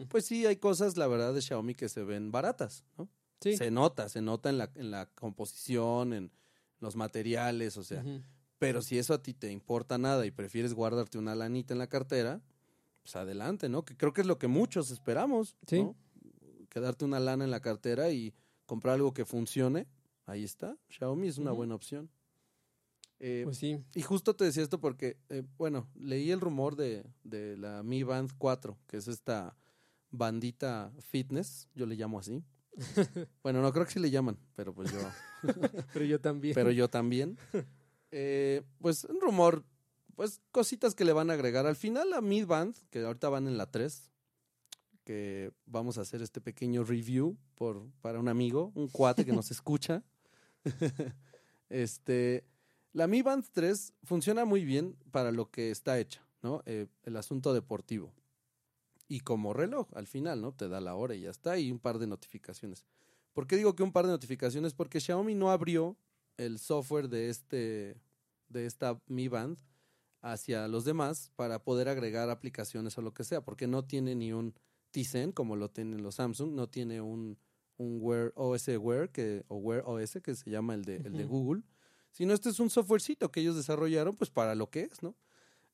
pues 0.09 0.27
sí 0.27 0.45
hay 0.47 0.57
cosas, 0.57 0.97
la 0.97 1.07
verdad, 1.07 1.33
de 1.33 1.43
Xiaomi 1.43 1.77
que 1.77 1.89
se 1.89 2.03
ven 2.03 2.33
baratas, 2.33 2.85
¿no? 2.99 3.09
Sí. 3.41 3.57
Se 3.57 3.71
nota, 3.71 4.09
se 4.09 4.21
nota 4.21 4.51
en 4.51 4.59
la, 4.59 4.73
en 4.75 4.91
la 4.91 5.07
composición, 5.07 6.13
en 6.13 6.33
los 6.81 6.97
materiales, 6.97 7.77
o 7.77 7.85
sea. 7.85 8.01
Ujú. 8.01 8.25
Pero 8.59 8.83
si 8.83 8.99
eso 8.99 9.15
a 9.15 9.23
ti 9.23 9.33
te 9.33 9.53
importa 9.53 9.97
nada 9.97 10.27
y 10.27 10.33
prefieres 10.33 10.75
guardarte 10.75 11.19
una 11.19 11.37
lanita 11.37 11.73
en 11.73 11.79
la 11.79 11.87
cartera, 11.87 12.43
pues 13.03 13.17
adelante, 13.17 13.69
¿no? 13.69 13.85
Que 13.85 13.97
creo 13.97 14.13
que 14.13 14.21
es 14.21 14.27
lo 14.27 14.39
que 14.39 14.47
muchos 14.49 14.91
esperamos, 14.91 15.57
Sí. 15.67 15.83
¿no? 15.83 15.97
Quedarte 16.69 17.05
una 17.05 17.19
lana 17.19 17.45
en 17.45 17.51
la 17.51 17.61
cartera 17.61 18.11
y 18.11 18.33
comprar 18.67 18.95
algo 18.95 19.13
que 19.13 19.25
funcione. 19.25 19.89
Ahí 20.27 20.45
está. 20.45 20.77
Xiaomi 20.89 21.27
es 21.29 21.39
una 21.39 21.51
buena 21.51 21.75
opción. 21.75 22.11
Eh, 23.19 23.43
Pues 23.45 23.59
sí. 23.59 23.85
y 23.95 24.03
justo 24.03 24.35
te 24.37 24.45
decía 24.45 24.63
esto 24.63 24.81
porque, 24.81 25.19
eh, 25.29 25.43
bueno, 25.59 25.89
leí 25.95 26.31
el 26.31 26.41
rumor 26.41 26.77
de, 26.77 27.05
de 27.25 27.57
la 27.57 27.83
Mi 27.83 28.03
Band 28.05 28.31
4, 28.39 28.79
que 28.87 28.97
es 28.99 29.09
esta 29.09 29.57
bandita 30.11 30.93
fitness, 31.01 31.69
yo 31.75 31.87
le 31.87 31.97
llamo 31.97 32.19
así. 32.19 32.43
bueno, 33.43 33.61
no 33.63 33.73
creo 33.73 33.85
que 33.85 33.93
sí 33.93 33.99
le 33.99 34.11
llaman, 34.11 34.39
pero 34.55 34.73
pues 34.73 34.93
yo 34.93 34.99
Pero 35.93 36.05
yo 36.05 36.21
también. 36.21 36.55
pero 36.55 36.71
yo 36.71 36.89
también. 36.89 37.37
Eh, 38.13 38.63
pues 38.79 39.05
un 39.05 39.21
rumor, 39.21 39.65
pues 40.17 40.41
cositas 40.51 40.95
que 40.95 41.05
le 41.05 41.13
van 41.13 41.31
a 41.31 41.35
agregar. 41.35 41.67
Al 41.67 41.77
final 41.77 42.11
la 42.11 42.21
Mid 42.21 42.47
Band, 42.47 42.75
que 42.91 43.01
ahorita 43.01 43.29
van 43.29 43.47
en 43.47 43.59
la 43.59 43.71
3, 43.71 44.11
que 45.05 45.53
vamos 45.67 45.99
a 45.99 46.03
hacer 46.03 46.23
este 46.23 46.41
pequeño 46.41 46.85
review 46.85 47.37
por, 47.55 47.91
para 48.01 48.19
un 48.19 48.29
amigo, 48.29 48.73
un 48.75 48.89
cuate 48.89 49.25
que 49.25 49.33
nos 49.33 49.51
escucha. 49.51 50.03
este, 51.69 52.45
la 52.93 53.07
Mi 53.07 53.23
Band 53.23 53.45
3 53.53 53.95
funciona 54.05 54.45
muy 54.45 54.65
bien 54.65 54.97
para 55.11 55.33
lo 55.33 55.51
que 55.51 55.71
está 55.71 55.99
hecha, 55.99 56.27
¿no? 56.43 56.63
Eh, 56.67 56.87
el 57.05 57.17
asunto 57.17 57.53
deportivo. 57.53 58.13
Y 59.09 59.21
como 59.21 59.53
reloj, 59.53 59.89
al 59.95 60.07
final, 60.07 60.41
¿no? 60.41 60.53
Te 60.53 60.69
da 60.69 60.81
la 60.81 60.95
hora 60.95 61.15
y 61.15 61.23
ya 61.23 61.31
está, 61.31 61.59
y 61.59 61.73
un 61.73 61.81
par 61.81 61.99
de 61.99 62.07
notificaciones. 62.07 62.87
¿Por 63.33 63.47
qué 63.47 63.57
digo 63.57 63.75
que 63.75 63.83
un 63.83 63.93
par 63.93 64.07
de 64.07 64.13
notificaciones? 64.13 64.75
Porque 64.75 65.01
Xiaomi 65.01 65.35
no 65.35 65.51
abrió 65.51 65.97
el 66.37 66.59
software 66.59 67.09
de 67.09 67.29
este 67.29 68.01
de 68.49 68.67
esta 68.67 69.01
Mi 69.07 69.29
Band 69.29 69.59
hacia 70.23 70.69
los 70.69 70.85
demás 70.85 71.31
para 71.37 71.63
poder 71.63 71.89
agregar 71.89 72.31
aplicaciones 72.31 72.97
o 72.99 73.03
lo 73.03 73.15
que 73.15 73.25
sea, 73.25 73.43
porque 73.43 73.67
no 73.67 73.85
tiene 73.85 74.15
ni 74.15 74.33
un 74.33 74.55
Tizen 74.91 75.33
como 75.33 75.57
lo 75.57 75.71
tienen 75.71 76.03
los 76.03 76.17
Samsung, 76.17 76.53
no 76.53 76.69
tiene 76.69 77.01
un, 77.01 77.39
un 77.77 77.99
Wear 78.01 78.33
OS 78.35 78.69
Wear 78.69 79.11
que 79.11 79.45
o 79.49 79.57
Wear 79.57 79.83
OS 79.87 80.19
que 80.23 80.35
se 80.35 80.51
llama 80.51 80.75
el 80.75 80.85
de 80.85 80.97
el 80.97 81.13
de. 81.17 81.25
Google, 81.25 81.63
sino 82.11 82.35
este 82.35 82.51
es 82.51 82.61
un 82.61 82.71
softwarecito 82.71 83.31
que 83.31 83.41
ellos 83.41 83.57
desarrollaron 83.57 84.17
pues 84.17 84.31
para 84.31 84.55
lo 84.55 84.69
que 84.71 84.83
es, 84.83 85.03
¿no? 85.03 85.17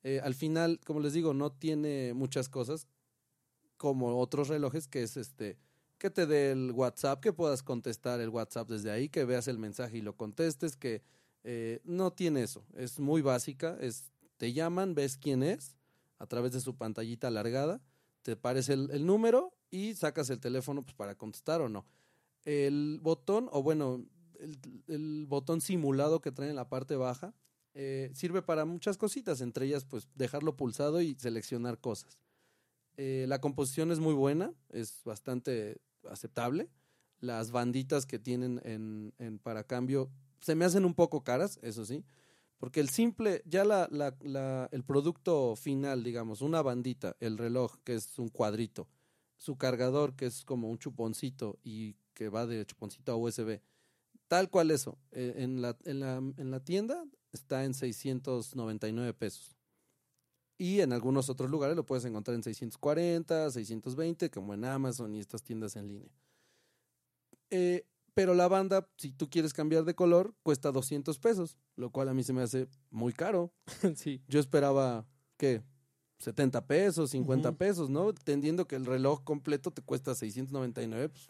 Eh, 0.02 0.20
al 0.22 0.34
final, 0.34 0.78
como 0.84 1.00
les 1.00 1.14
digo, 1.14 1.34
no 1.34 1.50
tiene 1.50 2.14
muchas 2.14 2.48
cosas 2.48 2.86
como 3.76 4.18
otros 4.18 4.48
relojes 4.48 4.86
que 4.86 5.02
es 5.02 5.16
este 5.16 5.58
que 5.98 6.10
te 6.10 6.26
dé 6.26 6.52
el 6.52 6.72
WhatsApp, 6.72 7.20
que 7.20 7.32
puedas 7.32 7.62
contestar 7.62 8.20
el 8.20 8.28
WhatsApp 8.28 8.68
desde 8.68 8.90
ahí, 8.90 9.08
que 9.08 9.24
veas 9.24 9.48
el 9.48 9.58
mensaje 9.58 9.98
y 9.98 10.02
lo 10.02 10.14
contestes, 10.14 10.76
que 10.76 11.02
eh, 11.42 11.80
no 11.84 12.12
tiene 12.12 12.42
eso, 12.42 12.66
es 12.74 12.98
muy 13.00 13.22
básica, 13.22 13.78
es 13.80 14.12
te 14.36 14.52
llaman, 14.52 14.94
ves 14.94 15.16
quién 15.16 15.42
es 15.42 15.76
a 16.18 16.26
través 16.26 16.52
de 16.52 16.60
su 16.60 16.76
pantallita 16.76 17.28
alargada, 17.28 17.80
te 18.22 18.32
aparece 18.32 18.72
el, 18.72 18.90
el 18.90 19.06
número 19.06 19.54
y 19.70 19.94
sacas 19.94 20.30
el 20.30 20.40
teléfono 20.40 20.82
pues, 20.82 20.94
para 20.94 21.14
contestar 21.14 21.60
o 21.60 21.68
no. 21.68 21.86
El 22.44 22.98
botón, 23.02 23.48
o 23.52 23.62
bueno, 23.62 24.04
el, 24.88 25.26
botón 25.26 25.60
simulado 25.60 26.20
que 26.20 26.32
trae 26.32 26.50
en 26.50 26.56
la 26.56 26.68
parte 26.68 26.96
baja, 26.96 27.34
eh, 27.74 28.10
sirve 28.14 28.42
para 28.42 28.64
muchas 28.64 28.96
cositas, 28.96 29.40
entre 29.40 29.66
ellas 29.66 29.84
pues 29.84 30.08
dejarlo 30.14 30.56
pulsado 30.56 31.00
y 31.00 31.14
seleccionar 31.14 31.78
cosas. 31.78 32.18
Eh, 32.96 33.26
la 33.28 33.40
composición 33.40 33.90
es 33.90 33.98
muy 33.98 34.14
buena, 34.14 34.54
es 34.70 35.02
bastante 35.04 35.78
aceptable. 36.08 36.70
Las 37.20 37.50
banditas 37.50 38.06
que 38.06 38.18
tienen 38.18 38.60
en, 38.64 39.12
en 39.18 39.38
para 39.38 39.64
cambio 39.64 40.10
se 40.40 40.54
me 40.54 40.64
hacen 40.64 40.84
un 40.84 40.94
poco 40.94 41.24
caras, 41.24 41.58
eso 41.62 41.84
sí, 41.84 42.04
porque 42.58 42.80
el 42.80 42.88
simple, 42.88 43.42
ya 43.46 43.64
la, 43.64 43.88
la, 43.90 44.16
la- 44.22 44.68
el 44.72 44.82
producto 44.84 45.56
final, 45.56 46.02
digamos, 46.02 46.40
una 46.42 46.62
bandita, 46.62 47.16
el 47.20 47.38
reloj, 47.38 47.76
que 47.84 47.94
es 47.94 48.18
un 48.18 48.28
cuadrito, 48.28 48.88
su 49.36 49.56
cargador, 49.58 50.14
que 50.16 50.26
es 50.26 50.44
como 50.44 50.70
un 50.70 50.78
chuponcito 50.78 51.58
y 51.62 51.96
que 52.14 52.28
va 52.30 52.46
de 52.46 52.64
chuponcito 52.64 53.12
a 53.12 53.16
USB, 53.16 53.60
tal 54.28 54.48
cual 54.50 54.70
eso, 54.70 54.98
eh, 55.12 55.34
en, 55.38 55.60
la, 55.62 55.76
en, 55.84 56.00
la, 56.00 56.16
en 56.16 56.50
la 56.50 56.60
tienda 56.64 57.04
está 57.32 57.64
en 57.64 57.74
699 57.74 59.12
pesos. 59.14 59.56
Y 60.58 60.80
en 60.80 60.94
algunos 60.94 61.28
otros 61.28 61.50
lugares 61.50 61.76
lo 61.76 61.84
puedes 61.84 62.06
encontrar 62.06 62.34
en 62.34 62.42
640, 62.42 63.50
620, 63.50 64.30
como 64.30 64.54
en 64.54 64.64
Amazon 64.64 65.14
y 65.14 65.20
estas 65.20 65.42
tiendas 65.42 65.76
en 65.76 65.88
línea. 65.88 66.10
Eh, 67.50 67.84
pero 68.16 68.32
la 68.32 68.48
banda, 68.48 68.88
si 68.96 69.12
tú 69.12 69.28
quieres 69.28 69.52
cambiar 69.52 69.84
de 69.84 69.94
color, 69.94 70.34
cuesta 70.42 70.72
200 70.72 71.18
pesos, 71.18 71.58
lo 71.76 71.90
cual 71.90 72.08
a 72.08 72.14
mí 72.14 72.22
se 72.22 72.32
me 72.32 72.40
hace 72.40 72.66
muy 72.90 73.12
caro. 73.12 73.52
sí. 73.94 74.22
Yo 74.26 74.40
esperaba, 74.40 75.06
¿qué? 75.36 75.62
70 76.20 76.66
pesos, 76.66 77.10
50 77.10 77.50
Ujú. 77.50 77.58
pesos, 77.58 77.90
¿no? 77.90 78.08
Entendiendo 78.08 78.66
que 78.66 78.76
el 78.76 78.86
reloj 78.86 79.22
completo 79.22 79.70
te 79.70 79.82
cuesta 79.82 80.14
699, 80.14 81.10
pues 81.10 81.28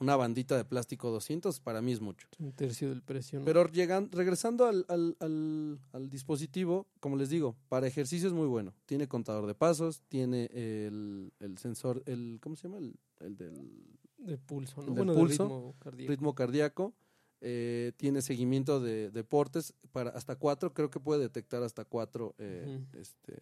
una 0.00 0.16
bandita 0.16 0.54
de 0.58 0.66
plástico 0.66 1.10
200 1.10 1.60
para 1.60 1.80
mí 1.80 1.92
es 1.92 2.02
mucho. 2.02 2.28
Un 2.38 2.52
tercio 2.52 2.90
del 2.90 3.02
precio. 3.02 3.38
¿no? 3.38 3.46
Pero 3.46 3.66
llegan, 3.70 4.12
regresando 4.12 4.66
al, 4.66 4.84
al, 4.90 5.16
al, 5.20 5.80
al 5.92 6.10
dispositivo, 6.10 6.86
como 7.00 7.16
les 7.16 7.30
digo, 7.30 7.56
para 7.70 7.86
ejercicio 7.86 8.28
es 8.28 8.34
muy 8.34 8.48
bueno. 8.48 8.74
Tiene 8.84 9.08
contador 9.08 9.46
de 9.46 9.54
pasos, 9.54 10.02
tiene 10.08 10.50
el, 10.52 11.32
el 11.40 11.56
sensor, 11.56 12.02
el 12.04 12.38
¿cómo 12.42 12.54
se 12.54 12.68
llama? 12.68 12.76
El, 12.76 12.94
el 13.20 13.34
del 13.38 13.97
de 14.18 14.36
pulso, 14.38 14.80
¿no? 14.82 14.86
del 14.86 14.94
bueno, 15.06 15.14
pulso, 15.14 15.44
de 15.44 15.48
ritmo 15.48 15.74
cardíaco. 15.78 16.10
ritmo 16.10 16.34
cardíaco. 16.34 16.94
eh, 17.40 17.92
tiene 17.96 18.20
seguimiento 18.20 18.80
de 18.80 19.10
deportes 19.10 19.72
para 19.92 20.10
hasta 20.10 20.34
cuatro, 20.36 20.74
creo 20.74 20.90
que 20.90 20.98
puede 21.00 21.20
detectar 21.22 21.62
hasta 21.62 21.84
cuatro 21.84 22.34
eh, 22.38 22.80
este, 22.94 23.38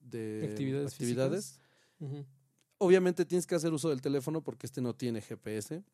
de 0.00 0.46
actividades. 0.48 0.92
actividades. 0.92 1.60
Obviamente 2.78 3.26
tienes 3.26 3.46
que 3.46 3.54
hacer 3.54 3.72
uso 3.72 3.90
del 3.90 4.00
teléfono 4.00 4.42
porque 4.42 4.66
este 4.66 4.80
no 4.80 4.94
tiene 4.94 5.20
GPS. 5.20 5.84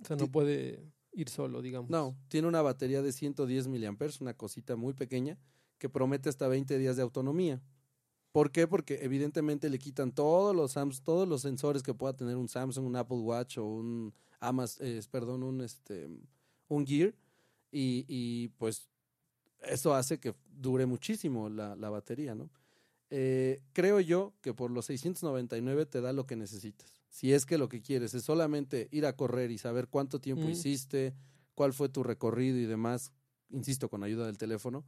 O 0.00 0.04
sea, 0.06 0.16
no 0.16 0.24
Ti- 0.24 0.30
puede 0.30 0.90
ir 1.12 1.28
solo, 1.28 1.60
digamos. 1.60 1.90
No, 1.90 2.16
tiene 2.28 2.48
una 2.48 2.62
batería 2.62 3.02
de 3.02 3.12
110 3.12 3.68
miliamperes, 3.68 4.20
una 4.22 4.34
cosita 4.34 4.76
muy 4.76 4.94
pequeña 4.94 5.38
que 5.78 5.90
promete 5.90 6.30
hasta 6.30 6.48
20 6.48 6.78
días 6.78 6.96
de 6.96 7.02
autonomía. 7.02 7.60
¿Por 8.36 8.50
qué? 8.50 8.66
Porque 8.66 8.98
evidentemente 9.00 9.70
le 9.70 9.78
quitan 9.78 10.12
todos 10.12 10.54
los 10.54 10.76
Sams- 10.76 11.00
todos 11.02 11.26
los 11.26 11.40
sensores 11.40 11.82
que 11.82 11.94
pueda 11.94 12.14
tener 12.14 12.36
un 12.36 12.50
Samsung, 12.50 12.84
un 12.84 12.96
Apple 12.96 13.16
Watch 13.16 13.56
o 13.56 13.64
un 13.64 14.12
Amazon, 14.40 14.86
perdón, 15.10 15.42
un 15.42 15.62
este 15.62 16.06
un 16.68 16.86
Gear 16.86 17.14
y, 17.72 18.04
y, 18.06 18.48
pues 18.58 18.90
eso 19.62 19.94
hace 19.94 20.20
que 20.20 20.34
dure 20.50 20.84
muchísimo 20.84 21.48
la, 21.48 21.76
la 21.76 21.88
batería, 21.88 22.34
¿no? 22.34 22.50
Eh, 23.08 23.62
creo 23.72 24.00
yo 24.00 24.34
que 24.42 24.52
por 24.52 24.70
los 24.70 24.84
699 24.84 25.86
te 25.86 26.02
da 26.02 26.12
lo 26.12 26.26
que 26.26 26.36
necesitas. 26.36 27.00
Si 27.08 27.32
es 27.32 27.46
que 27.46 27.56
lo 27.56 27.70
que 27.70 27.80
quieres 27.80 28.12
es 28.12 28.24
solamente 28.24 28.88
ir 28.90 29.06
a 29.06 29.16
correr 29.16 29.50
y 29.50 29.56
saber 29.56 29.88
cuánto 29.88 30.20
tiempo 30.20 30.46
Mm. 30.46 30.50
hiciste, 30.50 31.14
cuál 31.54 31.72
fue 31.72 31.88
tu 31.88 32.02
recorrido 32.02 32.58
y 32.58 32.66
demás, 32.66 33.14
insisto, 33.48 33.88
con 33.88 34.04
ayuda 34.04 34.26
del 34.26 34.36
teléfono, 34.36 34.84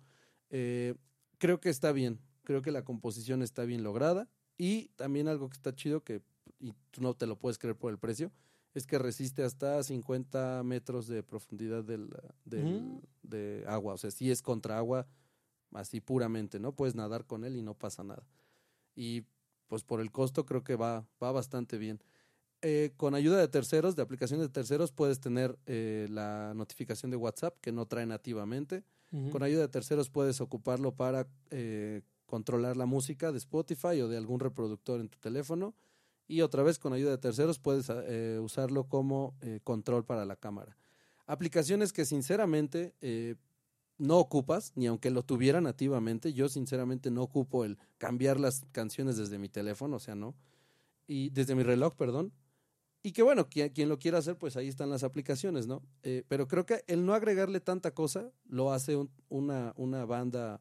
eh, 0.51 0.97
creo 1.39 1.61
que 1.61 1.71
está 1.71 1.93
bien. 1.93 2.21
Creo 2.49 2.63
que 2.63 2.71
la 2.71 2.83
composición 2.83 3.43
está 3.43 3.65
bien 3.67 3.83
lograda. 3.83 4.27
Y 4.57 4.89
también 4.97 5.29
algo 5.29 5.51
que 5.51 5.55
está 5.57 5.75
chido, 5.75 6.03
que 6.03 6.23
y 6.59 6.73
tú 6.91 7.03
no 7.03 7.13
te 7.13 7.27
lo 7.27 7.39
puedes 7.39 7.59
creer 7.59 7.77
por 7.77 7.93
el 7.93 7.99
precio, 7.99 8.33
es 8.73 8.87
que 8.87 8.99
resiste 8.99 9.43
hasta 9.45 9.83
50 9.83 10.63
metros 10.65 11.07
de 11.09 11.23
profundidad 11.23 11.85
del, 11.85 12.09
del- 12.47 12.81
Mm. 12.85 13.01
de 13.23 13.65
agua. 13.69 13.93
O 13.93 13.99
sea, 13.99 14.11
si 14.11 14.31
es 14.31 14.41
contra 14.41 14.79
agua, 14.79 15.07
así 15.75 16.01
puramente, 16.01 16.59
¿no? 16.59 16.73
Puedes 16.73 16.95
nadar 16.95 17.27
con 17.27 17.45
él 17.45 17.55
y 17.55 17.61
no 17.63 17.75
pasa 17.75 18.03
nada. 18.03 18.27
Y 18.97 19.25
pues 19.67 19.85
por 19.85 20.01
el 20.01 20.11
costo 20.11 20.47
creo 20.47 20.65
que 20.65 20.75
va, 20.75 21.07
va 21.23 21.31
bastante 21.33 21.77
bien. 21.77 22.01
Eh, 22.63 22.93
con 22.97 23.15
ayuda 23.15 23.37
de 23.37 23.49
terceros, 23.49 23.95
de 23.95 24.01
aplicaciones 24.03 24.47
de 24.47 24.53
terceros, 24.53 24.91
puedes 24.91 25.21
tener 25.21 25.59
eh, 25.67 26.09
la 26.11 26.55
notificación 26.57 27.11
de 27.11 27.19
WhatsApp 27.19 27.59
que 27.61 27.73
no 27.73 27.85
trae 27.85 28.07
nativamente. 28.07 28.85
Con 29.31 29.43
ayuda 29.43 29.61
de 29.63 29.69
terceros 29.69 30.09
puedes 30.11 30.41
ocuparlo 30.41 30.93
para 30.95 31.27
eh, 31.51 32.01
controlar 32.29 32.77
la 32.77 32.87
música 32.87 33.33
de 33.33 33.39
Spotify 33.39 34.01
o 34.03 34.09
de 34.09 34.19
algún 34.19 34.39
reproductor 34.39 35.01
en 35.01 35.09
tu 35.09 35.19
teléfono. 35.19 35.75
Y 36.29 36.43
otra 36.43 36.63
vez 36.63 36.79
con 36.79 36.93
ayuda 36.93 37.11
de 37.13 37.19
terceros 37.19 37.59
puedes 37.59 37.91
eh, 37.91 38.39
usarlo 38.41 38.85
como 38.85 39.35
eh, 39.41 39.61
control 39.65 40.05
para 40.05 40.27
la 40.27 40.37
cámara. 40.37 40.77
Aplicaciones 41.27 41.93
que 41.93 42.05
sinceramente 42.05 42.95
eh, 43.01 43.35
no 43.97 44.19
ocupas, 44.19 44.73
ni 44.77 44.87
aunque 44.87 45.11
lo 45.11 45.23
tuviera 45.23 45.63
nativamente. 45.63 46.35
Yo 46.35 46.51
sinceramente 46.51 47.11
no 47.11 47.23
ocupo 47.23 47.65
el 47.65 47.79
cambiar 47.97 48.39
las 48.39 48.67
canciones 48.73 49.17
desde 49.17 49.39
mi 49.39 49.49
teléfono, 49.49 49.97
o 49.97 50.01
sea, 50.01 50.15
no. 50.15 50.35
Y 51.07 51.31
desde 51.31 51.55
mi 51.55 51.63
reloj, 51.63 51.95
perdón. 51.97 52.33
Y 53.03 53.13
que 53.13 53.23
bueno, 53.23 53.49
quien, 53.49 53.71
quien 53.71 53.89
lo 53.89 53.99
quiera 53.99 54.19
hacer, 54.19 54.37
pues 54.37 54.57
ahí 54.59 54.69
están 54.69 54.91
las 54.91 55.03
aplicaciones, 55.05 55.67
¿no? 55.67 55.83
Pero 56.29 56.47
creo 56.47 56.67
que 56.67 56.85
el 56.89 57.07
no 57.07 57.15
agregarle 57.15 57.61
tanta 57.61 57.93
cosa 57.93 58.31
lo 58.45 58.73
hace 58.73 58.97
un- 58.97 59.11
una, 59.31 59.73
una 59.77 60.05
banda 60.05 60.61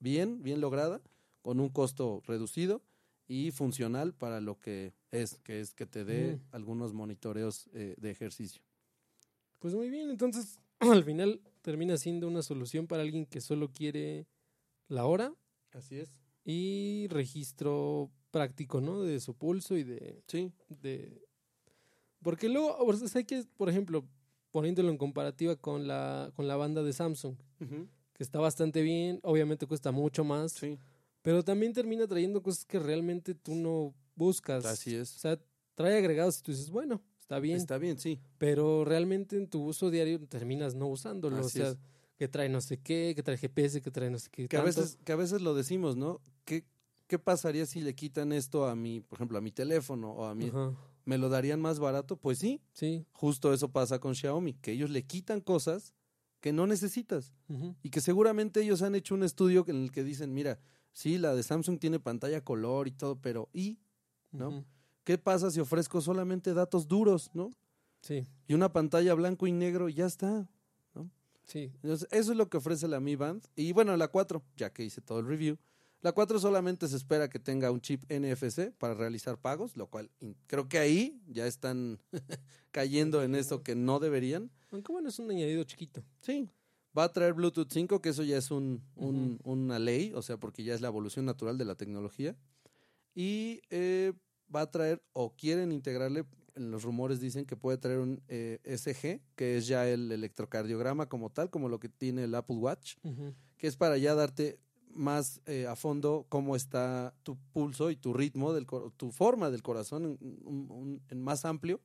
bien, 0.00 0.42
bien 0.42 0.60
lograda, 0.60 1.00
con 1.42 1.60
un 1.60 1.68
costo 1.68 2.22
reducido 2.26 2.82
y 3.28 3.52
funcional 3.52 4.12
para 4.12 4.40
lo 4.40 4.58
que 4.58 4.92
es, 5.12 5.38
que 5.44 5.60
es 5.60 5.72
que 5.74 5.86
te 5.86 6.04
dé 6.04 6.36
Mm. 6.36 6.40
algunos 6.56 6.92
monitoreos 6.92 7.68
eh, 7.72 7.94
de 7.98 8.10
ejercicio. 8.10 8.60
Pues 9.60 9.74
muy 9.74 9.88
bien, 9.90 10.10
entonces 10.10 10.58
al 10.80 11.04
final 11.04 11.40
termina 11.62 11.96
siendo 11.96 12.26
una 12.26 12.42
solución 12.42 12.86
para 12.86 13.02
alguien 13.02 13.26
que 13.26 13.40
solo 13.40 13.70
quiere 13.70 14.26
la 14.88 15.06
hora 15.06 15.32
Así 15.72 15.98
es. 15.98 16.10
y 16.44 17.06
registro 17.08 18.10
práctico, 18.30 18.80
¿no? 18.80 19.02
De 19.02 19.20
su 19.20 19.34
pulso 19.34 19.76
y 19.76 19.84
de... 19.84 20.22
Sí, 20.26 20.52
de... 20.68 21.22
Porque 22.22 22.48
luego, 22.48 22.76
o 22.78 22.92
sea, 22.94 23.08
sé 23.08 23.24
que, 23.24 23.44
por 23.56 23.68
ejemplo, 23.70 24.04
poniéndolo 24.50 24.90
en 24.90 24.98
comparativa 24.98 25.56
con 25.56 25.86
la, 25.86 26.30
con 26.34 26.46
la 26.48 26.56
banda 26.56 26.82
de 26.82 26.92
Samsung, 26.92 27.36
que 28.20 28.24
está 28.24 28.38
bastante 28.38 28.82
bien, 28.82 29.18
obviamente 29.22 29.66
cuesta 29.66 29.92
mucho 29.92 30.24
más, 30.24 30.52
sí, 30.52 30.78
pero 31.22 31.42
también 31.42 31.72
termina 31.72 32.06
trayendo 32.06 32.42
cosas 32.42 32.66
que 32.66 32.78
realmente 32.78 33.34
tú 33.34 33.54
no 33.54 33.94
buscas. 34.14 34.66
así 34.66 34.94
O 34.94 35.00
es. 35.00 35.08
sea, 35.08 35.40
trae 35.74 35.96
agregados 35.96 36.38
y 36.38 36.42
tú 36.42 36.50
dices, 36.52 36.68
bueno, 36.68 37.02
está 37.18 37.38
bien, 37.38 37.56
Está 37.56 37.78
bien, 37.78 37.98
sí. 37.98 38.20
pero 38.36 38.84
realmente 38.84 39.38
en 39.38 39.48
tu 39.48 39.64
uso 39.64 39.90
diario 39.90 40.20
terminas 40.28 40.74
no 40.74 40.88
usándolo. 40.88 41.38
Así 41.38 41.60
o 41.60 41.62
sea, 41.62 41.70
es. 41.70 41.78
que 42.18 42.28
trae 42.28 42.50
no 42.50 42.60
sé 42.60 42.76
qué, 42.76 43.14
que 43.16 43.22
trae 43.22 43.38
GPS, 43.38 43.80
que 43.80 43.90
trae 43.90 44.10
no 44.10 44.18
sé 44.18 44.28
qué. 44.30 44.48
Que 44.48 44.58
a, 44.58 44.64
tanto. 44.64 44.82
veces, 44.82 44.98
que 45.02 45.12
a 45.12 45.16
veces 45.16 45.40
lo 45.40 45.54
decimos, 45.54 45.96
¿no? 45.96 46.20
¿Qué, 46.44 46.66
¿Qué 47.06 47.18
pasaría 47.18 47.64
si 47.64 47.80
le 47.80 47.94
quitan 47.94 48.34
esto 48.34 48.66
a 48.66 48.76
mi, 48.76 49.00
por 49.00 49.16
ejemplo, 49.16 49.38
a 49.38 49.40
mi 49.40 49.50
teléfono 49.50 50.12
o 50.12 50.26
a 50.26 50.34
mi... 50.34 50.48
Ajá, 50.48 50.74
¿Me 51.06 51.16
lo 51.16 51.30
darían 51.30 51.58
más 51.62 51.78
barato? 51.78 52.18
Pues 52.18 52.38
sí, 52.38 52.60
sí. 52.74 53.06
justo 53.12 53.54
eso 53.54 53.70
pasa 53.72 53.98
con 53.98 54.14
Xiaomi, 54.14 54.52
que 54.60 54.72
ellos 54.72 54.90
le 54.90 55.04
quitan 55.06 55.40
cosas 55.40 55.94
que 56.40 56.52
no 56.52 56.66
necesitas 56.66 57.32
y 57.82 57.90
que 57.90 58.00
seguramente 58.00 58.62
ellos 58.62 58.82
han 58.82 58.94
hecho 58.94 59.14
un 59.14 59.22
estudio 59.22 59.64
en 59.68 59.76
el 59.84 59.92
que 59.92 60.04
dicen, 60.04 60.32
mira, 60.32 60.58
sí, 60.92 61.18
la 61.18 61.34
de 61.34 61.42
Samsung 61.42 61.78
tiene 61.78 62.00
pantalla 62.00 62.42
color 62.42 62.88
y 62.88 62.92
todo, 62.92 63.20
pero 63.20 63.48
¿y 63.52 63.78
¿no? 64.32 64.64
qué 65.04 65.18
pasa 65.18 65.50
si 65.50 65.60
ofrezco 65.60 66.00
solamente 66.00 66.54
datos 66.54 66.88
duros, 66.88 67.30
¿no? 67.34 67.50
Sí, 68.00 68.26
Y 68.48 68.54
una 68.54 68.72
pantalla 68.72 69.12
blanco 69.14 69.46
y 69.46 69.52
negro 69.52 69.88
y 69.88 69.94
ya 69.94 70.06
está. 70.06 70.48
sí. 71.44 71.72
Entonces, 71.82 72.08
eso 72.12 72.32
es 72.32 72.38
lo 72.38 72.48
que 72.48 72.56
ofrece 72.56 72.88
la 72.88 73.00
Mi 73.00 73.16
Band. 73.16 73.44
Y 73.56 73.72
bueno, 73.72 73.96
la 73.96 74.08
4, 74.08 74.42
ya 74.56 74.72
que 74.72 74.84
hice 74.84 75.00
todo 75.00 75.18
el 75.20 75.26
review, 75.26 75.58
la 76.02 76.12
4 76.12 76.38
solamente 76.38 76.88
se 76.88 76.96
espera 76.96 77.28
que 77.28 77.38
tenga 77.38 77.70
un 77.70 77.80
chip 77.80 78.04
NFC 78.10 78.72
para 78.78 78.94
realizar 78.94 79.38
pagos, 79.38 79.76
lo 79.76 79.86
cual 79.88 80.10
creo 80.46 80.68
que 80.68 80.78
ahí 80.78 81.20
ya 81.28 81.46
están 81.46 81.98
cayendo 82.70 83.22
en 83.22 83.34
esto 83.34 83.62
que 83.62 83.74
no 83.74 83.98
deberían. 84.00 84.50
Aunque 84.70 84.92
bueno, 84.92 85.08
es 85.08 85.18
un 85.18 85.30
añadido 85.30 85.64
chiquito. 85.64 86.02
Sí. 86.22 86.48
Va 86.96 87.04
a 87.04 87.12
traer 87.12 87.34
Bluetooth 87.34 87.70
5, 87.70 88.00
que 88.00 88.08
eso 88.08 88.22
ya 88.24 88.36
es 88.38 88.50
un, 88.50 88.82
un- 88.96 89.38
una 89.44 89.78
ley, 89.78 90.12
o 90.14 90.22
sea, 90.22 90.38
porque 90.38 90.64
ya 90.64 90.74
es 90.74 90.80
la 90.80 90.88
evolución 90.88 91.24
natural 91.24 91.56
de 91.58 91.64
la 91.64 91.74
tecnología. 91.76 92.36
Y 93.14 93.60
eh, 93.70 94.12
va 94.54 94.62
a 94.62 94.70
traer, 94.70 95.02
o 95.12 95.34
quieren 95.36 95.72
integrarle, 95.72 96.24
en 96.54 96.70
los 96.70 96.82
rumores 96.82 97.20
dicen 97.20 97.44
que 97.46 97.56
puede 97.56 97.78
traer 97.78 97.98
un 98.00 98.22
eh, 98.28 98.58
SG, 98.64 99.20
que 99.36 99.56
es 99.56 99.66
ya 99.66 99.88
el 99.88 100.10
electrocardiograma 100.10 101.08
como 101.08 101.30
tal, 101.30 101.48
como 101.50 101.68
lo 101.68 101.78
que 101.78 101.88
tiene 101.88 102.24
el 102.24 102.34
Apple 102.34 102.56
Watch, 102.56 102.96
que 103.56 103.66
es 103.66 103.76
para 103.76 103.96
ya 103.98 104.14
darte 104.14 104.58
más 104.94 105.40
eh, 105.46 105.66
a 105.66 105.76
fondo 105.76 106.26
cómo 106.28 106.56
está 106.56 107.14
tu 107.22 107.36
pulso 107.52 107.90
y 107.90 107.96
tu 107.96 108.12
ritmo, 108.12 108.52
del, 108.52 108.66
tu 108.96 109.10
forma 109.12 109.50
del 109.50 109.62
corazón 109.62 110.04
en, 110.04 110.18
un- 110.44 110.70
un- 110.70 111.02
en 111.08 111.20
más 111.22 111.44
amplio, 111.44 111.80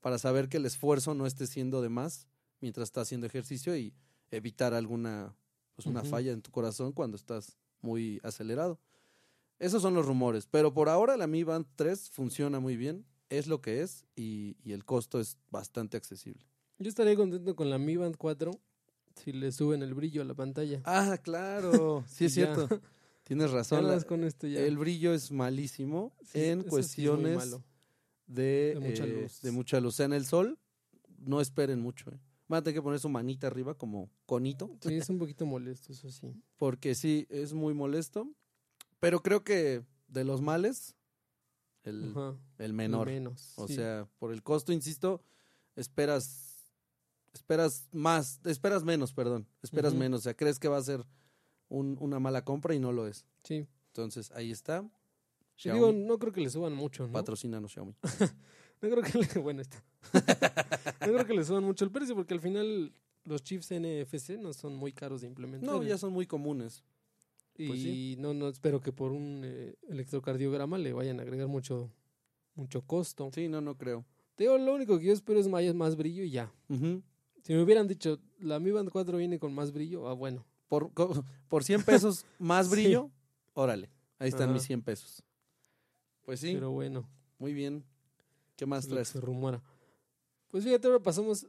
para 0.00 0.18
saber 0.18 0.48
que 0.48 0.56
el 0.58 0.66
esfuerzo 0.66 1.14
no 1.14 1.26
esté 1.26 1.46
siendo 1.46 1.82
de 1.82 1.88
más 1.88 2.26
mientras 2.60 2.88
estás 2.88 3.08
haciendo 3.08 3.26
ejercicio 3.26 3.76
y 3.76 3.92
evitar 4.30 4.74
alguna 4.74 5.34
pues 5.74 5.86
una 5.86 6.02
falla 6.10 6.32
en 6.32 6.42
tu 6.42 6.50
corazón 6.50 6.92
cuando 6.92 7.16
estás 7.16 7.56
muy 7.80 8.20
acelerado. 8.22 8.78
Esos 9.58 9.82
son 9.82 9.94
los 9.94 10.06
rumores, 10.06 10.46
pero 10.46 10.72
por 10.72 10.88
ahora 10.88 11.16
la 11.16 11.26
Mi 11.26 11.42
Band 11.44 11.66
3 11.76 12.10
funciona 12.10 12.60
muy 12.60 12.76
bien, 12.76 13.04
es 13.28 13.46
lo 13.46 13.60
que 13.60 13.82
es 13.82 14.04
y, 14.16 14.56
y 14.62 14.72
el 14.72 14.84
costo 14.84 15.20
es 15.20 15.38
bastante 15.50 15.96
accesible. 15.96 16.46
Yo 16.78 16.88
estaría 16.88 17.14
contento 17.16 17.54
con 17.56 17.68
la 17.70 17.78
Mi 17.78 17.96
Band 17.96 18.16
4 18.16 18.52
si 19.24 19.32
le 19.32 19.52
suben 19.52 19.82
el 19.82 19.94
brillo 19.94 20.22
a 20.22 20.24
la 20.24 20.34
pantalla. 20.34 20.80
Ah, 20.84 21.18
claro, 21.22 22.04
sí 22.08 22.24
es 22.26 22.34
cierto. 22.34 22.68
Tienes 23.24 23.50
razón. 23.52 23.78
nada 23.82 23.90
la- 23.90 23.96
más 23.96 24.04
con 24.04 24.24
esto 24.24 24.46
ya. 24.46 24.60
El 24.60 24.76
brillo 24.78 25.14
es 25.14 25.30
malísimo 25.30 26.12
Sí, 26.24 26.42
en 26.44 26.62
sí 26.62 26.68
cuestiones 26.68 27.56
de, 28.26 28.74
De 28.74 28.80
mucha 28.80 29.04
eh, 29.04 29.22
luz. 29.22 29.40
de 29.42 29.50
mucha 29.52 29.80
luz. 29.80 29.94
O 29.94 29.96
sea, 29.96 30.06
en 30.06 30.12
el 30.14 30.24
sol, 30.26 30.58
no 31.18 31.40
esperen 31.40 31.80
mucho. 31.80 32.10
¿eh? 32.10 32.18
Van 32.48 32.58
a 32.58 32.62
tener 32.62 32.74
que 32.76 32.82
poner 32.82 32.98
su 32.98 33.08
manita 33.08 33.46
arriba 33.46 33.74
como 33.74 34.10
conito. 34.26 34.70
Sí, 34.80 34.94
es 34.94 35.08
un 35.10 35.18
poquito 35.18 35.46
molesto, 35.46 35.92
eso 35.92 36.10
sí. 36.10 36.32
Porque 36.56 36.94
sí, 36.96 37.26
es 37.30 37.52
muy 37.52 37.74
molesto. 37.74 38.28
Pero 38.98 39.20
creo 39.22 39.44
que 39.44 39.82
de 40.08 40.24
los 40.24 40.40
males, 40.42 40.96
el, 41.84 42.12
el 42.58 42.72
menor. 42.72 43.06
Menos. 43.06 43.52
O 43.56 43.68
sí. 43.68 43.76
sea, 43.76 44.08
por 44.18 44.32
el 44.32 44.42
costo, 44.42 44.72
insisto, 44.72 45.22
esperas, 45.76 46.49
esperas 47.32 47.88
más, 47.92 48.40
esperas 48.44 48.84
menos, 48.84 49.12
perdón, 49.12 49.46
esperas 49.62 49.94
menos. 49.94 50.20
O 50.20 50.22
sea, 50.22 50.34
crees 50.34 50.58
que 50.58 50.68
va 50.68 50.76
a 50.78 50.82
ser 50.82 51.04
un- 51.68 51.96
una 52.00 52.18
mala 52.18 52.44
compra 52.44 52.74
y 52.74 52.78
no 52.78 52.92
lo 52.92 53.06
es. 53.06 53.24
Sí. 53.44 53.66
Entonces, 53.88 54.30
ahí 54.32 54.50
está. 54.50 54.82
Y 55.56 55.62
Xiaomi, 55.62 55.80
digo, 55.80 55.92
no 55.92 56.18
creo 56.18 56.32
que 56.32 56.40
le 56.40 56.50
suban 56.50 56.72
mucho, 56.74 57.06
¿no? 57.06 57.12
patrocínanos, 57.12 57.72
Xiaomi. 57.72 57.94
No 58.82 58.88
creo 58.88 59.02
que 59.02 59.18
le, 59.18 59.40
bueno, 59.42 59.60
está. 59.60 59.84
no 61.06 61.12
creo 61.12 61.26
que 61.26 61.34
le 61.34 61.44
suban 61.44 61.62
mucho 61.64 61.84
el 61.84 61.90
precio 61.90 62.14
porque 62.14 62.32
al 62.32 62.40
final 62.40 62.94
los 63.24 63.42
chips 63.42 63.72
NFC 63.72 64.38
no 64.38 64.54
son 64.54 64.74
muy 64.74 64.94
caros 64.94 65.20
de 65.20 65.26
implementar. 65.26 65.68
No, 65.68 65.82
ya 65.82 65.98
son 65.98 66.14
muy 66.14 66.26
comunes. 66.26 66.82
y 67.58 67.68
pues 67.68 67.82
sí. 67.82 68.16
no, 68.18 68.32
no 68.32 68.48
espero 68.48 68.80
que 68.80 68.90
por 68.90 69.12
un 69.12 69.42
eh, 69.44 69.74
electrocardiograma 69.90 70.78
le 70.78 70.94
vayan 70.94 71.20
a 71.20 71.24
agregar 71.24 71.46
mucho, 71.46 71.92
mucho 72.54 72.80
costo. 72.80 73.30
Sí, 73.34 73.48
no, 73.48 73.60
no 73.60 73.76
creo. 73.76 74.06
Te 74.34 74.44
digo, 74.44 74.56
lo 74.56 74.72
único 74.74 74.98
que 74.98 75.04
yo 75.04 75.12
espero 75.12 75.38
es 75.38 75.46
más, 75.48 75.62
más 75.74 75.94
brillo 75.94 76.22
y 76.24 76.30
ya. 76.30 76.50
Ujú. 76.70 77.02
Si 77.42 77.52
me 77.54 77.62
hubieran 77.62 77.88
dicho, 77.88 78.18
la 78.38 78.58
Mi 78.60 78.70
Band 78.70 78.90
4 78.90 79.16
viene 79.18 79.38
con 79.38 79.52
más 79.54 79.72
brillo, 79.72 80.08
ah, 80.08 80.12
bueno. 80.14 80.44
por, 80.68 80.90
por 81.48 81.64
100 81.64 81.82
pesos 81.84 82.24
más 82.38 82.66
Sí. 82.66 82.72
brillo, 82.72 83.10
órale, 83.54 83.90
ahí 84.18 84.28
están 84.28 84.44
Ajá. 84.44 84.52
mis 84.54 84.62
100 84.64 84.82
pesos. 84.82 85.22
Pues 86.22 86.40
sí, 86.40 86.52
Pero 86.54 86.70
bueno, 86.70 87.08
muy 87.38 87.52
bien. 87.54 87.84
¿Qué 88.56 88.66
más 88.66 88.86
traes? 88.86 89.08
se 89.08 89.20
rumora. 89.20 89.62
Pues 90.48 90.64
fíjate, 90.64 90.86
ahora 90.86 91.00
pasamos 91.02 91.46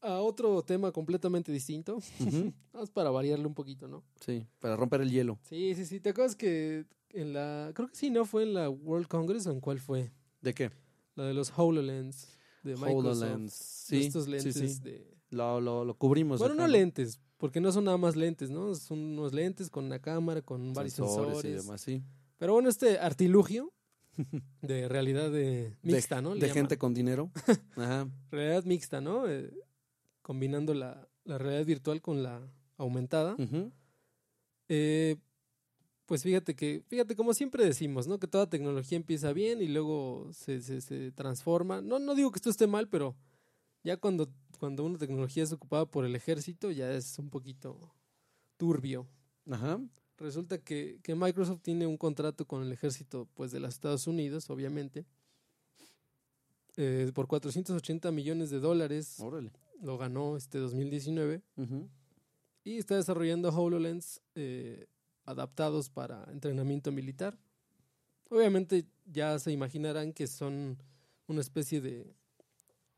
a 0.00 0.14
otro 0.20 0.62
tema 0.62 0.90
completamente 0.90 1.52
distinto. 1.52 1.96
Ujú. 1.96 2.52
Vamos 2.72 2.90
para 2.90 3.10
variarle 3.10 3.46
un 3.46 3.54
poquito, 3.54 3.86
¿no? 3.86 4.02
Sí, 4.20 4.44
para 4.58 4.76
romper 4.76 5.00
el 5.02 5.10
hielo. 5.10 5.38
Sí, 5.44 5.74
sí, 5.76 5.86
sí. 5.86 6.00
¿Te 6.00 6.10
acuerdas 6.10 6.34
que 6.34 6.84
en 7.10 7.32
la. 7.32 7.70
Creo 7.74 7.88
que 7.88 7.94
sí, 7.94 8.10
¿no? 8.10 8.24
¿Fue 8.24 8.42
en 8.42 8.54
la 8.54 8.68
World 8.68 9.06
Congress 9.06 9.46
o 9.46 9.52
en 9.52 9.60
cuál 9.60 9.78
fue? 9.78 10.10
¿De 10.40 10.52
qué? 10.52 10.72
La 11.14 11.24
de 11.24 11.34
los 11.34 11.52
HoloLens 11.56 12.36
de 12.62 12.74
Microsoft. 12.76 13.22
HoloLens. 13.22 13.52
Sí, 13.52 14.00
estos 14.06 14.24
sí, 14.24 14.30
lentes 14.30 14.54
sí. 14.54 14.80
de. 14.82 15.12
Lo, 15.30 15.60
lo, 15.60 15.84
lo 15.84 15.94
cubrimos. 15.94 16.38
Bueno, 16.38 16.54
acá, 16.54 16.62
no 16.62 16.68
lentes, 16.68 17.20
porque 17.38 17.60
no 17.60 17.72
son 17.72 17.84
nada 17.84 17.96
más 17.96 18.16
lentes, 18.16 18.50
¿no? 18.50 18.74
Son 18.74 18.98
unos 18.98 19.32
lentes 19.32 19.70
con 19.70 19.84
una 19.86 19.98
cámara, 19.98 20.42
con 20.42 20.72
varios 20.74 20.94
Sensores, 20.94 21.34
sensores. 21.40 21.52
y 21.52 21.64
demás, 21.64 21.80
sí. 21.80 22.02
Pero 22.38 22.52
bueno, 22.54 22.68
este 22.68 22.98
artilugio 22.98 23.72
de 24.62 24.88
realidad 24.88 25.30
de, 25.30 25.76
mixta, 25.82 26.20
¿no? 26.20 26.34
Le 26.34 26.40
De 26.40 26.46
llaman. 26.48 26.54
gente 26.54 26.78
con 26.78 26.92
dinero. 26.92 27.30
Ajá. 27.76 28.08
Realidad 28.30 28.64
mixta, 28.64 29.00
¿no? 29.00 29.26
Eh, 29.28 29.50
combinando 30.20 30.74
la, 30.74 31.08
la 31.24 31.38
realidad 31.38 31.64
virtual 31.64 32.02
con 32.02 32.22
la 32.22 32.46
aumentada. 32.76 33.34
Ujú. 33.38 33.72
Eh, 34.68 35.16
pues 36.06 36.22
fíjate 36.22 36.54
que, 36.54 36.82
fíjate, 36.88 37.16
como 37.16 37.34
siempre 37.34 37.64
decimos, 37.64 38.06
¿no? 38.06 38.18
Que 38.18 38.26
toda 38.26 38.48
tecnología 38.48 38.96
empieza 38.96 39.32
bien 39.32 39.62
y 39.62 39.68
luego 39.68 40.30
se, 40.32 40.60
se, 40.60 40.80
se 40.80 41.12
transforma. 41.12 41.80
No, 41.80 41.98
no 41.98 42.14
digo 42.14 42.30
que 42.30 42.38
esto 42.38 42.50
esté 42.50 42.66
mal, 42.66 42.88
pero 42.88 43.16
ya 43.84 43.96
cuando, 43.96 44.28
cuando 44.58 44.84
una 44.84 44.98
tecnología 44.98 45.42
es 45.42 45.52
ocupada 45.52 45.86
por 45.86 46.04
el 46.04 46.14
ejército, 46.14 46.70
ya 46.70 46.92
es 46.92 47.18
un 47.18 47.30
poquito 47.30 47.94
turbio. 48.56 49.06
Ajá. 49.50 49.80
Resulta 50.18 50.58
que, 50.58 51.00
que 51.02 51.14
Microsoft 51.14 51.62
tiene 51.62 51.86
un 51.86 51.96
contrato 51.96 52.46
con 52.46 52.62
el 52.62 52.72
ejército 52.72 53.28
pues, 53.34 53.50
de 53.50 53.60
los 53.60 53.74
Estados 53.74 54.06
Unidos, 54.06 54.50
obviamente, 54.50 55.04
eh, 56.76 57.10
por 57.14 57.26
480 57.26 58.12
millones 58.12 58.50
de 58.50 58.60
dólares. 58.60 59.18
Órale. 59.18 59.50
Lo 59.80 59.98
ganó 59.98 60.36
este 60.36 60.58
2019 60.58 61.42
Ujú. 61.56 61.88
y 62.62 62.78
está 62.78 62.94
desarrollando 62.94 63.48
HoloLens 63.48 64.20
eh, 64.36 64.86
adaptados 65.24 65.88
para 65.88 66.24
entrenamiento 66.30 66.92
militar. 66.92 67.38
Obviamente 68.28 68.86
ya 69.04 69.38
se 69.38 69.52
imaginarán 69.52 70.12
que 70.12 70.26
son 70.26 70.78
una 71.26 71.40
especie 71.40 71.80
de, 71.80 72.14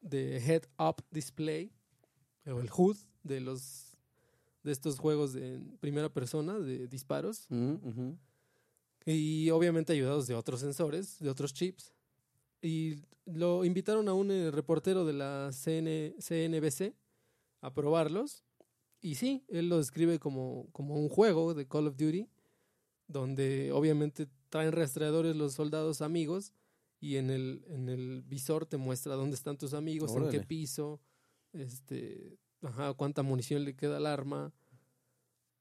de 0.00 0.37
head-up 0.38 1.04
display 1.10 1.72
o 2.46 2.60
el 2.60 2.70
HUD 2.70 2.96
de 3.22 3.40
los 3.40 3.94
de 4.62 4.72
estos 4.72 4.98
juegos 4.98 5.34
de 5.34 5.60
primera 5.80 6.08
persona 6.08 6.58
de 6.58 6.88
disparos 6.88 7.46
ujú. 7.50 8.16
y 9.04 9.50
obviamente 9.50 9.92
ayudados 9.92 10.26
de 10.26 10.34
otros 10.34 10.60
sensores, 10.60 11.18
de 11.20 11.28
otros 11.28 11.52
chips. 11.52 11.92
Y 12.62 12.96
lo 13.26 13.64
invitaron 13.64 14.08
a 14.08 14.14
un 14.14 14.30
eh, 14.30 14.50
reportero 14.50 15.04
de 15.04 15.12
la 15.12 15.50
CN, 15.52 16.14
CNBC 16.18 16.94
a 17.60 17.72
probarlos. 17.74 18.43
Y 19.04 19.16
sí, 19.16 19.44
él 19.48 19.68
lo 19.68 19.76
describe 19.76 20.18
como, 20.18 20.66
como 20.72 20.96
un 20.96 21.10
juego 21.10 21.52
de 21.52 21.68
Call 21.68 21.88
of 21.88 21.96
Duty, 21.98 22.26
donde 23.06 23.70
obviamente 23.70 24.28
traen 24.48 24.72
rastreadores 24.72 25.36
los 25.36 25.52
soldados 25.52 26.00
amigos 26.00 26.54
y 27.00 27.16
en 27.16 27.28
el, 27.28 27.62
en 27.68 27.90
el 27.90 28.22
visor 28.22 28.64
te 28.64 28.78
muestra 28.78 29.14
dónde 29.14 29.36
están 29.36 29.58
tus 29.58 29.74
amigos, 29.74 30.16
en 30.16 30.30
qué 30.30 30.40
piso, 30.40 31.02
este, 31.52 32.38
ajá, 32.62 32.94
cuánta 32.94 33.22
munición 33.22 33.62
le 33.66 33.76
queda 33.76 33.98
al 33.98 34.06
arma. 34.06 34.54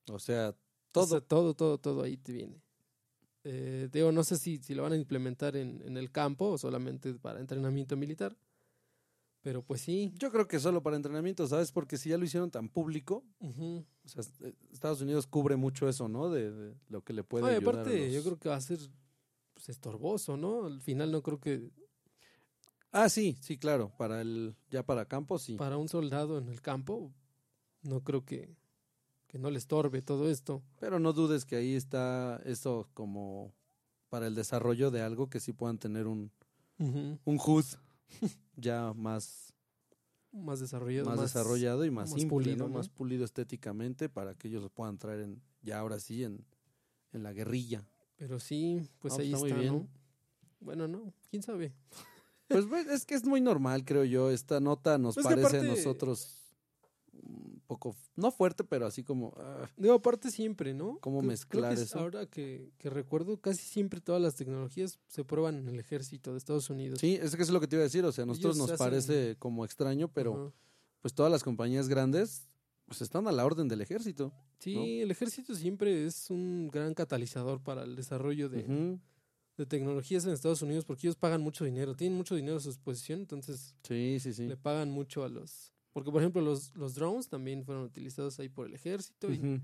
O 0.09 0.19
sea, 0.19 0.55
Todo, 0.93 1.19
todo. 1.19 1.21
todo, 1.21 1.53
todo, 1.53 1.77
todo 1.79 2.03
ahí 2.03 2.15
te 2.15 2.31
viene. 2.31 2.63
Eh, 3.43 3.89
digo, 3.91 4.13
no 4.13 4.23
sé 4.23 4.37
si, 4.37 4.59
si 4.59 4.73
lo 4.73 4.83
van 4.83 4.93
a 4.93 4.95
implementar 4.95 5.57
en, 5.57 5.81
en 5.85 5.97
el 5.97 6.11
campo 6.11 6.45
o 6.51 6.57
solamente 6.57 7.13
para 7.15 7.41
entrenamiento 7.41 7.97
militar. 7.97 8.37
Pero 9.43 9.61
pues 9.61 9.81
sí. 9.81 10.11
Yo 10.17 10.31
creo 10.31 10.47
que 10.47 10.59
solo 10.59 10.81
para 10.81 10.95
entrenamiento, 10.95 11.45
¿sabes? 11.47 11.71
Porque 11.71 11.97
si 11.97 12.09
ya 12.09 12.17
lo 12.17 12.23
hicieron 12.25 12.49
tan 12.49 12.69
público, 12.69 13.23
o 13.41 14.07
sea, 14.07 14.23
Estados 14.71 15.01
Unidos 15.01 15.27
cubre 15.27 15.57
mucho 15.57 15.87
eso, 15.87 16.07
¿no? 16.07 16.29
De, 16.29 16.49
de 16.49 16.75
lo 16.87 17.03
que 17.03 17.13
le 17.13 17.23
puede 17.23 17.45
Oye, 17.45 17.57
ayudar 17.57 17.75
a 17.75 17.81
aparte, 17.81 18.11
yo 18.11 18.23
creo 18.23 18.39
que 18.39 18.49
va 18.49 18.55
a 18.55 18.61
ser 18.61 18.79
pues, 19.53 19.67
estorboso, 19.69 20.37
¿no? 20.37 20.65
Al 20.65 20.81
final 20.81 21.11
no 21.11 21.21
creo 21.21 21.39
que 21.39 21.71
Ah, 22.93 23.09
sí, 23.09 23.35
sí, 23.41 23.57
claro. 23.57 23.91
Para 23.97 24.21
el, 24.21 24.55
ya 24.69 24.83
para 24.85 25.05
campo, 25.05 25.37
sí. 25.39 25.57
para 25.57 25.77
un 25.77 25.89
soldado 25.89 26.37
en 26.37 26.47
el 26.47 26.61
campo, 26.61 27.11
no 27.81 28.01
creo 28.01 28.23
que, 28.23 28.55
que 29.27 29.39
no 29.39 29.49
le 29.49 29.57
estorbe 29.57 30.01
todo 30.03 30.29
esto. 30.29 30.63
Pero 30.79 30.99
no 30.99 31.11
dudes 31.11 31.43
que 31.43 31.55
ahí 31.55 31.73
está 31.75 32.39
eso 32.45 32.87
como 32.93 33.51
para 34.09 34.27
el 34.27 34.35
desarrollo 34.35 34.91
de 34.91 35.01
algo 35.01 35.27
que 35.27 35.39
sí 35.39 35.53
puedan 35.53 35.79
tener 35.79 36.05
un, 36.05 36.31
Ujú. 36.77 37.17
un 37.25 37.39
HUD 37.43 37.65
ya 38.55 38.93
más, 38.93 39.53
Más 40.31 40.59
desarrollado. 40.59 41.09
más, 41.09 41.21
desarrollado 41.21 41.85
y 41.85 41.91
más, 41.91 42.09
más 42.11 42.19
simple, 42.19 42.29
pulido. 42.29 42.67
Más 42.69 42.89
pulido 42.89 43.25
estéticamente 43.25 44.09
para 44.09 44.35
que 44.35 44.47
ellos 44.47 44.63
lo 44.63 44.69
puedan 44.69 44.97
traer 44.97 45.21
en, 45.21 45.41
ya 45.61 45.79
ahora 45.79 45.99
sí 45.99 46.23
en, 46.23 46.45
en 47.11 47.23
la 47.23 47.33
guerrilla. 47.33 47.87
Pero 48.15 48.39
sí, 48.39 48.89
pues 48.99 49.17
ahí 49.17 49.33
está 49.33 49.39
muy 49.39 49.53
bien. 49.53 49.73
¿no? 49.73 49.87
Bueno, 50.59 50.87
no, 50.87 51.13
quién 51.29 51.43
sabe. 51.43 51.73
Pues 52.47 52.69
ve, 52.69 52.85
es 52.91 53.05
que 53.05 53.15
es 53.15 53.25
muy 53.25 53.41
normal, 53.41 53.83
creo 53.85 54.03
yo. 54.03 54.29
Esta 54.29 54.59
nota 54.59 54.97
nos 54.97 55.15
Pues 55.15 55.25
parece 55.25 55.59
a 55.59 55.63
nosotros 55.63 56.42
poco, 57.73 57.95
no 58.15 58.31
fuerte, 58.31 58.63
pero 58.63 58.85
así 58.85 59.03
como... 59.03 59.33
ah, 59.37 59.69
Digo, 59.77 59.93
aparte 59.95 60.31
siempre, 60.31 60.73
¿no? 60.73 60.97
¿Cómo 60.99 61.19
Creo- 61.19 61.27
mezclar 61.29 61.61
creo 61.63 61.75
que 61.75 61.81
es- 61.81 61.89
eso? 61.89 61.99
Ahora 61.99 62.25
que, 62.25 62.71
que 62.77 62.89
recuerdo, 62.89 63.37
casi 63.39 63.63
siempre 63.65 64.01
todas 64.01 64.21
las 64.21 64.35
tecnologías 64.35 64.99
se 65.07 65.23
prueban 65.23 65.57
en 65.57 65.67
el 65.69 65.79
ejército 65.79 66.31
de 66.31 66.37
Estados 66.37 66.69
Unidos. 66.69 66.99
sí, 66.99 67.19
es 67.21 67.35
que 67.35 67.41
es 67.43 67.49
lo 67.49 67.59
que 67.59 67.67
te 67.67 67.75
iba 67.75 67.81
a 67.81 67.85
decir. 67.85 68.03
O 68.05 68.11
sea, 68.11 68.23
a 68.23 68.27
nosotros 68.27 68.55
Ellos 68.55 68.67
nos 68.69 68.71
hacen- 68.79 68.85
parece 68.85 69.35
como 69.39 69.65
extraño, 69.65 70.07
pero 70.07 70.53
pues 71.01 71.13
todas 71.13 71.31
las 71.31 71.43
compañías 71.43 71.87
grandes 71.89 72.47
pues 72.85 73.01
están 73.01 73.27
a 73.27 73.31
la 73.31 73.45
orden 73.45 73.67
del 73.67 73.81
ejército. 73.81 74.31
Sí, 74.59 74.75
¿no? 74.75 74.83
el 75.03 75.11
ejército 75.11 75.55
siempre 75.55 76.05
es 76.05 76.29
un 76.29 76.69
gran 76.71 76.93
catalizador 76.93 77.61
para 77.61 77.83
el 77.83 77.95
desarrollo 77.95 78.49
de, 78.49 78.97
tecnologías 79.67 80.25
en 80.25 80.31
Estados 80.33 80.61
Unidos 80.61 80.83
porque 80.85 81.07
ellos 81.07 81.15
pagan 81.15 81.41
mucho 81.41 81.63
dinero, 81.65 81.95
tienen 81.95 82.17
mucho 82.17 82.35
dinero 82.35 82.57
a 82.57 82.59
su 82.59 82.69
disposición, 82.69 83.19
entonces 83.19 83.75
Sí, 83.83 84.17
sí, 84.19 84.33
sí. 84.33 84.47
le 84.47 84.57
pagan 84.57 84.89
mucho 84.91 85.23
a 85.23 85.29
los... 85.29 85.72
Porque, 85.93 86.11
por 86.11 86.21
ejemplo, 86.21 86.41
los, 86.41 86.75
los 86.75 86.95
drones 86.95 87.29
también 87.29 87.63
fueron 87.63 87.83
utilizados 87.83 88.39
ahí 88.39 88.49
por 88.49 88.65
el 88.65 88.73
ejército 88.73 89.31
y 89.31 89.61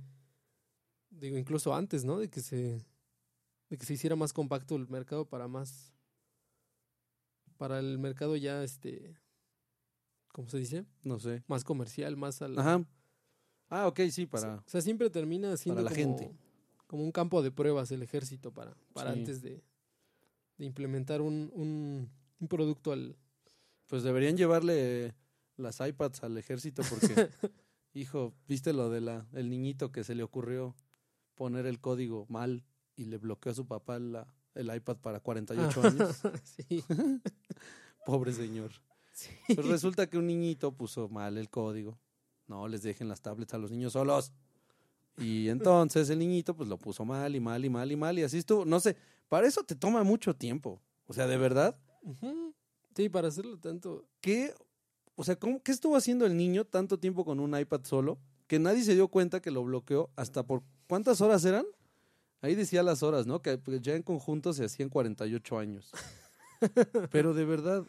digo, 1.10 1.38
incluso 1.38 1.74
antes, 1.74 2.06
¿no? 2.06 2.18
De 2.20 2.30
que 2.30 2.42
se 2.42 2.86
de 3.70 3.78
que 3.78 3.86
se 3.86 3.94
hiciera 3.94 4.16
más 4.16 4.32
compacto 4.34 4.76
el 4.76 4.88
mercado 4.88 5.26
para 5.28 5.48
más 5.48 5.92
para 7.58 7.80
el 7.80 7.98
mercado 8.00 8.36
ya 8.36 8.64
este 8.64 9.18
¿cómo 10.32 10.48
se 10.50 10.58
dice? 10.60 10.86
No 11.04 11.20
sé. 11.20 11.44
Más 11.48 11.64
comercial, 11.64 12.16
más 12.16 12.42
al 12.42 12.58
Ajá. 12.58 12.86
Ah, 13.70 13.88
ok, 13.88 14.00
sí, 14.12 14.26
para... 14.26 14.56
o 14.56 14.64
sea, 14.70 14.82
siempre 14.82 15.10
termina 15.10 15.56
siendo 15.58 15.82
la 15.82 15.90
como, 15.92 15.96
gente. 16.18 16.32
como 16.88 17.04
un 17.04 17.12
campo 17.12 17.42
de 17.44 17.52
pruebas 17.52 17.92
el 17.92 18.02
ejército 18.04 18.52
para 18.52 18.76
para 18.94 19.14
Sí. 19.14 19.20
antes 19.20 19.42
de, 19.42 19.64
de 20.58 20.66
implementar 20.66 21.22
un, 21.22 21.52
un, 21.54 22.10
un 22.40 22.48
producto 22.48 22.92
al 22.92 23.16
Pues 23.88 24.04
deberían 24.04 24.38
llevarle 24.38 25.14
las 25.60 25.80
iPads 25.80 26.24
al 26.24 26.38
ejército 26.38 26.82
porque, 26.90 27.30
hijo, 27.94 28.34
¿viste 28.48 28.74
lo 28.74 28.90
de 28.90 29.02
la 29.02 29.28
el 29.34 29.50
niñito 29.50 29.92
que 29.92 30.04
se 30.04 30.16
le 30.16 30.24
ocurrió 30.24 30.76
poner 31.36 31.66
el 31.66 31.80
código 31.80 32.26
mal 32.30 32.64
y 32.96 33.06
le 33.06 33.18
bloqueó 33.18 33.52
a 33.52 33.56
su 33.56 33.66
papá 33.66 34.00
la, 34.00 34.28
el 34.56 34.74
iPad 34.76 34.98
para 34.98 35.20
48 35.20 35.82
años. 35.84 36.22
sí. 36.44 36.84
Pobre 38.06 38.34
señor. 38.34 38.72
sí. 39.14 39.30
Pues 39.54 39.68
resulta 39.68 40.08
que 40.08 40.18
un 40.18 40.28
niñito 40.28 40.72
puso 40.72 41.10
mal 41.10 41.38
el 41.38 41.50
código. 41.50 42.00
No 42.48 42.68
les 42.68 42.82
dejen 42.82 43.08
las 43.08 43.22
tablets 43.22 43.54
a 43.54 43.58
los 43.58 43.72
niños 43.72 43.94
solos. 43.94 44.32
Y 45.18 45.50
entonces 45.50 46.10
el 46.10 46.20
niñito 46.20 46.56
pues 46.56 46.68
lo 46.68 46.78
puso 46.78 47.06
mal 47.06 47.36
y 47.36 47.40
mal 47.40 47.64
y 47.64 47.70
mal 47.70 47.92
y 47.92 47.96
mal 47.96 48.18
y 48.18 48.24
así 48.24 48.38
estuvo. 48.38 48.66
No 48.66 48.80
sé, 48.80 48.98
para 49.28 49.48
eso 49.48 49.64
te 49.64 49.76
toma 49.76 50.04
mucho 50.04 50.36
tiempo. 50.36 50.82
O 51.06 51.14
sea, 51.14 51.28
de 51.28 51.38
verdad. 51.38 51.78
Sí, 52.96 53.10
para 53.10 53.28
hacerlo 53.28 53.60
tanto. 53.60 54.08
¿qué, 54.22 54.54
o 55.20 55.24
sea, 55.26 55.36
¿cómo, 55.36 55.62
¿qué 55.62 55.74
estuvo 55.74 55.98
haciendo 55.98 56.26
el 56.26 56.38
niño 56.38 56.64
tanto 56.64 56.98
tiempo 56.98 57.26
con 57.26 57.42
un 57.42 57.60
iPad 57.60 57.82
solo? 57.84 58.18
Que 58.48 58.58
nadie 58.58 58.86
se 58.86 58.96
dio 58.96 59.10
cuenta 59.10 59.42
que 59.42 59.52
lo 59.52 59.62
bloqueó 59.66 60.10
hasta 60.16 60.44
por 60.44 60.64
cuántas 60.88 61.20
horas 61.20 61.44
eran. 61.44 61.66
Ahí 62.40 62.56
decía 62.56 62.84
las 62.84 63.04
horas, 63.04 63.28
¿no? 63.28 63.42
Que 63.42 63.58
pues, 63.58 63.82
ya 63.82 63.96
en 63.96 64.02
conjunto 64.02 64.54
se 64.54 64.64
hacían 64.64 64.88
48 64.88 65.60
años. 65.60 65.92
Pero 67.12 67.34
de 67.34 67.44
verdad, 67.44 67.86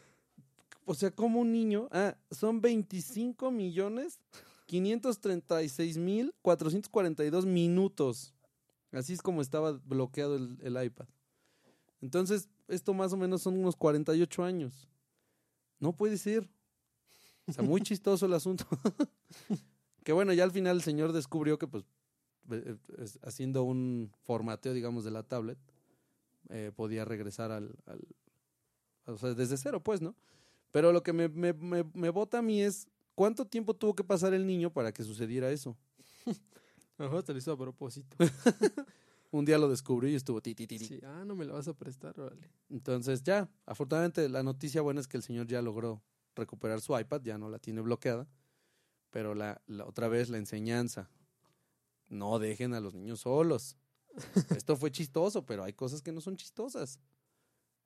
o 0.84 0.94
sea, 0.94 1.12
como 1.12 1.38
un 1.38 1.52
niño, 1.52 1.88
ah, 1.92 2.16
son 2.32 2.60
25 2.60 3.52
millones 3.52 4.18
536 4.66 5.98
mil 5.98 6.34
442 6.42 7.46
minutos. 7.46 8.34
Así 8.90 9.12
es 9.12 9.22
como 9.22 9.40
estaba 9.40 9.70
bloqueado 9.84 10.34
el, 10.34 10.58
el 10.62 10.84
iPad. 10.84 11.06
Entonces, 12.00 12.48
esto 12.66 12.92
más 12.92 13.12
o 13.12 13.16
menos 13.16 13.40
son 13.40 13.56
unos 13.56 13.76
48 13.76 14.42
años. 14.42 14.88
No 15.78 15.92
puede 15.92 16.18
ser. 16.18 16.50
O 17.51 17.53
sea, 17.53 17.64
muy 17.64 17.80
chistoso 17.82 18.26
el 18.26 18.34
asunto. 18.34 18.66
que 20.05 20.12
bueno, 20.12 20.32
ya 20.32 20.44
al 20.44 20.51
final 20.53 20.76
el 20.76 20.82
señor 20.82 21.12
descubrió 21.12 21.59
que, 21.59 21.66
pues, 21.66 21.84
eh, 22.51 22.76
es- 22.98 23.18
haciendo 23.22 23.62
un 23.62 24.11
formateo, 24.22 24.72
digamos, 24.72 25.05
de 25.05 25.11
la 25.11 25.22
tablet, 25.22 25.59
eh, 26.48 26.72
podía 26.74 27.05
regresar 27.05 27.51
al, 27.53 27.74
al- 27.86 28.07
O 29.07 29.18
sea, 29.18 29.34
desde 29.34 29.57
cero, 29.57 29.82
pues, 29.82 30.01
¿no? 30.01 30.14
Pero 30.72 30.92
lo 30.92 31.03
que 31.03 31.12
me, 31.12 31.28
me, 31.28 31.53
me, 31.53 31.84
me 31.94 32.11
bota 32.11 32.38
a 32.38 32.42
mí 32.42 32.62
es, 32.62 32.86
¿cuánto 33.14 33.44
tiempo 33.46 33.74
tuvo 33.74 33.94
que 33.94 34.05
pasar 34.05 34.32
el 34.34 34.46
niño 34.46 34.72
para 34.72 34.92
que 34.92 35.03
sucediera 35.03 35.51
eso? 35.51 35.76
A 36.98 37.05
lo 37.05 37.09
mejor 37.09 37.22
te 37.22 37.32
lo 37.32 37.38
hizo 37.38 37.51
a 37.53 37.57
propósito. 37.57 38.14
Un 39.32 39.44
día 39.46 39.57
lo 39.59 39.70
descubrió 39.70 40.11
y 40.11 40.14
estuvo 40.16 40.42
ti, 40.42 40.55
ti, 40.55 40.66
ti, 40.66 40.78
ti. 40.78 40.84
Sí. 40.86 41.01
Ah, 41.03 41.24
no 41.24 41.34
me 41.34 41.44
lo 41.46 41.55
vas 41.55 41.66
a 41.66 41.72
prestar, 41.72 42.18
órale. 42.20 42.51
Entonces 42.68 43.22
ya, 43.22 43.48
afortunadamente 43.64 44.28
la 44.28 44.42
noticia 44.42 44.82
buena 44.82 45.01
es 45.01 45.09
que 45.09 45.16
el 45.16 45.22
señor 45.22 45.46
ya 45.46 45.62
logró 45.62 46.03
recuperar 46.41 46.80
su 46.80 46.99
iPad, 46.99 47.22
ya 47.22 47.38
no 47.38 47.49
la 47.49 47.59
tiene 47.61 47.80
bloqueada, 47.80 48.26
pero 49.11 49.34
la, 49.34 49.61
la- 49.66 49.86
otra 49.86 50.09
vez 50.09 50.28
la 50.28 50.38
enseñanza, 50.38 51.09
no 52.09 52.38
dejen 52.41 52.74
a 52.74 52.80
los 52.80 52.95
niños 52.95 53.20
solos. 53.20 53.76
Esto 54.57 54.76
fue 54.76 54.91
chistoso, 54.91 55.47
pero 55.47 55.62
hay 55.62 55.72
cosas 55.72 56.03
que 56.03 56.11
no 56.12 56.20
son 56.20 56.36
chistosas. 56.36 56.99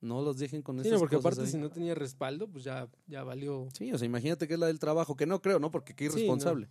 No 0.00 0.22
los 0.22 0.38
dejen 0.38 0.62
con 0.62 0.76
Sí, 0.76 0.88
esas 0.88 0.92
no, 0.94 0.98
porque 1.00 1.16
cosas 1.16 1.32
aparte 1.32 1.46
ahí. 1.46 1.52
si 1.52 1.58
no 1.58 1.70
tenía 1.70 1.94
respaldo, 1.94 2.48
pues 2.48 2.64
ya, 2.64 2.88
ya 3.06 3.22
valió. 3.24 3.68
Sí, 3.76 3.92
o 3.92 3.98
sea, 3.98 4.06
imagínate 4.06 4.46
que 4.48 4.54
es 4.54 4.60
la 4.60 4.66
del 4.66 4.78
trabajo, 4.78 5.16
que 5.16 5.26
no 5.26 5.40
creo, 5.42 5.58
¿no? 5.58 5.70
Porque 5.70 5.94
qué 5.94 6.04
Sí, 6.04 6.10
no. 6.10 6.16
irresponsable. 6.16 6.68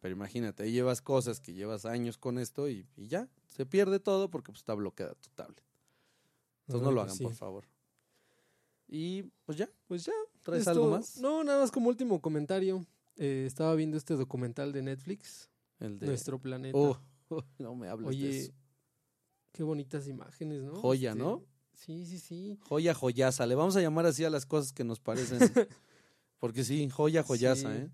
Pero 0.00 0.14
imagínate, 0.14 0.62
ahí 0.62 0.72
llevas 0.72 1.02
cosas 1.02 1.40
que 1.40 1.52
llevas 1.52 1.84
años 1.84 2.16
con 2.16 2.38
esto 2.38 2.68
y, 2.70 2.86
y 2.96 3.08
ya, 3.08 3.28
se 3.48 3.66
pierde 3.66 4.00
todo 4.00 4.30
porque 4.30 4.50
pues, 4.52 4.60
está 4.60 4.72
bloqueada 4.74 5.14
tu 5.14 5.28
tablet. 5.30 5.62
Entonces 6.66 6.84
no 6.84 6.90
lo 6.92 7.02
hagan, 7.02 7.14
Sí. 7.16 7.22
por 7.24 7.34
favor. 7.34 7.66
Y 8.88 9.22
pues 9.44 9.58
ya, 9.58 9.68
Pues 9.86 10.04
ya. 10.06 10.12
¿Traes 10.42 10.60
esto- 10.60 10.70
algo 10.70 10.90
más? 10.90 11.18
No, 11.20 11.44
nada 11.44 11.60
más 11.60 11.70
como 11.70 11.88
último 11.88 12.20
comentario. 12.20 12.84
Eh, 13.16 13.44
estaba 13.46 13.74
viendo 13.74 13.96
este 13.96 14.14
documental 14.14 14.72
de 14.72 14.82
Netflix, 14.82 15.50
El 15.78 15.98
de... 15.98 16.06
Nuestro 16.06 16.38
Planeta. 16.38 16.76
Oh, 17.32 17.44
no 17.60 17.76
me 17.76 17.86
hables 17.88 18.08
de 18.10 18.16
Oye, 18.16 18.38
eso. 18.40 18.52
qué 19.52 19.62
bonitas 19.62 20.08
imágenes, 20.08 20.62
¿no? 20.62 20.74
Joya, 20.74 21.10
Este, 21.12 21.22
¿no? 21.22 21.44
Sí, 21.74 22.04
sí, 22.04 22.18
sí. 22.18 22.58
Joya, 22.68 22.92
joyaza. 22.92 23.46
Le 23.46 23.54
vamos 23.54 23.76
a 23.76 23.80
llamar 23.80 24.04
así 24.06 24.24
a 24.24 24.30
las 24.30 24.46
cosas 24.46 24.72
que 24.72 24.82
nos 24.82 24.98
parecen. 24.98 25.38
Porque 26.40 26.64
sí, 26.64 26.90
joya, 26.90 27.22
joyaza, 27.22 27.72
Sí. 27.72 27.82
¿eh? 27.82 27.90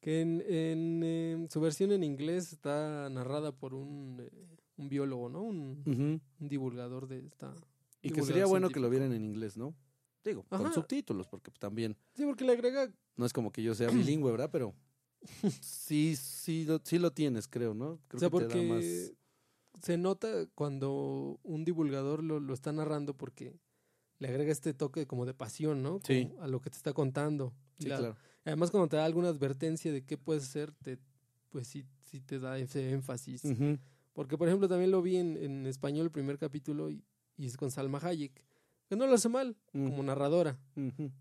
Que 0.00 0.20
en, 0.20 0.42
en, 0.46 1.00
eh, 1.02 1.46
su 1.50 1.60
versión 1.62 1.92
en 1.92 2.04
inglés 2.04 2.52
está 2.52 3.08
narrada 3.08 3.52
por 3.52 3.72
un, 3.72 4.18
eh, 4.20 4.30
un 4.76 4.88
biólogo, 4.90 5.30
¿no? 5.30 5.42
Un, 5.44 6.20
divulgador 6.38 7.08
de 7.08 7.24
esta. 7.24 7.54
Y 8.02 8.10
que 8.10 8.22
sería 8.22 8.44
bueno 8.44 8.68
que 8.68 8.80
lo 8.80 8.90
vieran 8.90 9.12
en 9.14 9.24
inglés, 9.24 9.56
¿no? 9.56 9.74
Digo, 10.28 10.44
con 10.44 10.72
subtítulos, 10.72 11.26
porque 11.26 11.50
pues, 11.50 11.58
también 11.60 11.96
Sí, 12.14 12.24
porque 12.24 12.44
le 12.44 12.52
agrega. 12.52 12.92
no 13.16 13.26
es 13.26 13.32
como 13.32 13.50
que 13.50 13.62
yo 13.62 13.74
sea 13.74 13.88
bilingüe, 13.90 14.30
¿verdad? 14.30 14.50
Pero 14.52 14.74
sí, 15.60 16.16
sí, 16.16 16.64
lo, 16.64 16.80
sí 16.84 16.98
lo 16.98 17.12
tienes, 17.12 17.48
creo, 17.48 17.74
¿no? 17.74 17.98
Creo 18.08 18.18
o 18.18 18.20
sea, 18.20 18.30
que 18.30 18.36
te 18.38 18.42
da 18.44 18.48
porque 18.48 18.62
más- 18.68 19.82
se 19.82 19.96
nota 19.96 20.46
cuando 20.54 21.38
un 21.42 21.64
divulgador 21.64 22.22
lo, 22.22 22.40
lo 22.40 22.54
está 22.54 22.72
narrando 22.72 23.14
porque 23.16 23.58
le 24.18 24.28
agrega 24.28 24.50
este 24.50 24.74
toque 24.74 25.06
como 25.06 25.26
de 25.26 25.34
pasión, 25.34 25.82
¿no? 25.82 26.00
Como 26.00 26.02
Sí. 26.06 26.32
A 26.40 26.48
lo 26.48 26.60
que 26.60 26.70
te 26.70 26.76
está 26.76 26.92
contando. 26.92 27.52
Sí, 27.78 27.88
la- 27.88 27.98
claro. 27.98 28.16
Además, 28.44 28.70
cuando 28.70 28.88
te 28.88 28.96
da 28.96 29.04
alguna 29.04 29.28
advertencia 29.28 29.92
de 29.92 30.04
qué 30.04 30.16
puedes 30.16 30.42
hacer, 30.44 30.72
te, 30.82 30.98
pues 31.50 31.68
sí, 31.68 31.84
sí 32.04 32.20
te 32.20 32.38
da 32.38 32.58
ese 32.58 32.90
énfasis. 32.90 33.42
Porque, 34.14 34.36
por 34.36 34.48
ejemplo, 34.48 34.68
también 34.68 34.90
lo 34.90 35.02
vi 35.02 35.16
en, 35.16 35.36
en 35.36 35.66
español 35.66 36.06
el 36.06 36.10
primer 36.10 36.38
capítulo 36.38 36.90
y, 36.90 37.04
y 37.36 37.46
es 37.46 37.56
con 37.56 37.70
Salma 37.70 37.98
Hayek, 38.02 38.44
que 38.88 38.96
no 38.96 39.06
lo 39.06 39.14
hace 39.14 39.28
mal 39.28 39.56
Mm. 39.72 39.90
como 39.90 40.02
narradora, 40.02 40.58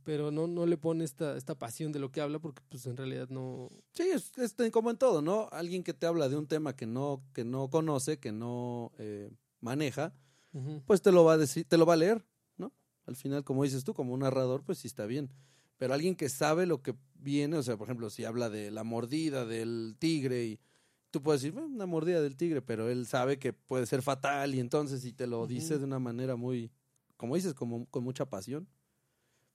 pero 0.04 0.32
no, 0.32 0.48
no 0.48 0.66
le 0.66 0.78
pone 0.78 1.04
esta, 1.04 1.36
esta 1.36 1.56
pasión 1.56 1.92
de 1.92 2.00
lo 2.00 2.12
que 2.12 2.22
habla 2.22 2.40
porque 2.40 2.62
pues 2.70 2.86
en 2.86 2.96
realidad 2.98 3.28
no... 3.30 3.70
Sí, 3.92 4.04
es, 4.04 4.32
es 4.38 4.56
como 4.72 4.90
en 4.90 4.98
todo, 4.98 5.22
¿no? 5.22 5.50
Alguien 5.52 5.84
que 5.84 5.94
te 5.94 6.06
habla 6.06 6.30
de 6.30 6.38
un 6.38 6.48
tema 6.48 6.76
que 6.76 6.86
no, 6.86 7.22
que 7.34 7.44
no 7.44 7.70
conoce, 7.70 8.20
que 8.20 8.32
no 8.32 8.92
eh, 8.98 9.30
maneja, 9.60 10.14
pues 10.86 11.02
te 11.04 11.12
lo 11.12 11.24
va 11.24 11.34
a 11.34 11.38
decir, 11.38 11.66
te 11.66 11.78
lo 11.78 11.86
va 11.86 11.94
a 11.94 11.98
leer, 11.98 12.26
¿no? 12.58 12.74
Al 13.06 13.16
final, 13.16 13.44
como 13.44 13.64
dices 13.64 13.84
tú, 13.84 13.94
como 13.94 14.14
un 14.14 14.22
narrador, 14.22 14.64
pues 14.64 14.80
sí 14.80 14.88
está 14.88 15.06
bien. 15.06 15.30
Pero 15.78 15.94
alguien 15.94 16.16
que 16.16 16.30
sabe 16.30 16.66
lo 16.66 16.82
que 16.82 16.96
viene, 17.14 17.58
o 17.58 17.64
sea, 17.64 17.78
por 17.78 17.86
ejemplo, 17.88 18.10
si 18.10 18.26
habla 18.26 18.50
de 18.50 18.72
la 18.72 18.84
mordida 18.84 19.46
del 19.46 19.96
tigre 20.00 20.46
y 20.46 20.60
tú 21.12 21.22
puedes 21.22 21.42
decir, 21.42 21.54
"Bueno, 21.54 21.68
una 21.68 21.86
mordida 21.86 22.22
del 22.22 22.36
tigre, 22.38 22.64
pero 22.64 22.90
él 22.90 23.06
sabe 23.06 23.38
que 23.38 23.54
puede 23.54 23.86
ser 23.86 24.02
fatal 24.02 24.56
y 24.56 24.60
entonces 24.60 25.02
si 25.02 25.14
te 25.14 25.28
lo 25.28 25.46
dice 25.46 25.78
de 25.78 25.84
una 25.86 26.00
manera 26.00 26.36
muy, 26.36 26.72
como 27.18 27.36
dices, 27.36 27.54
como 27.54 27.86
con 27.88 28.04
mucha 28.04 28.30
pasión. 28.30 28.68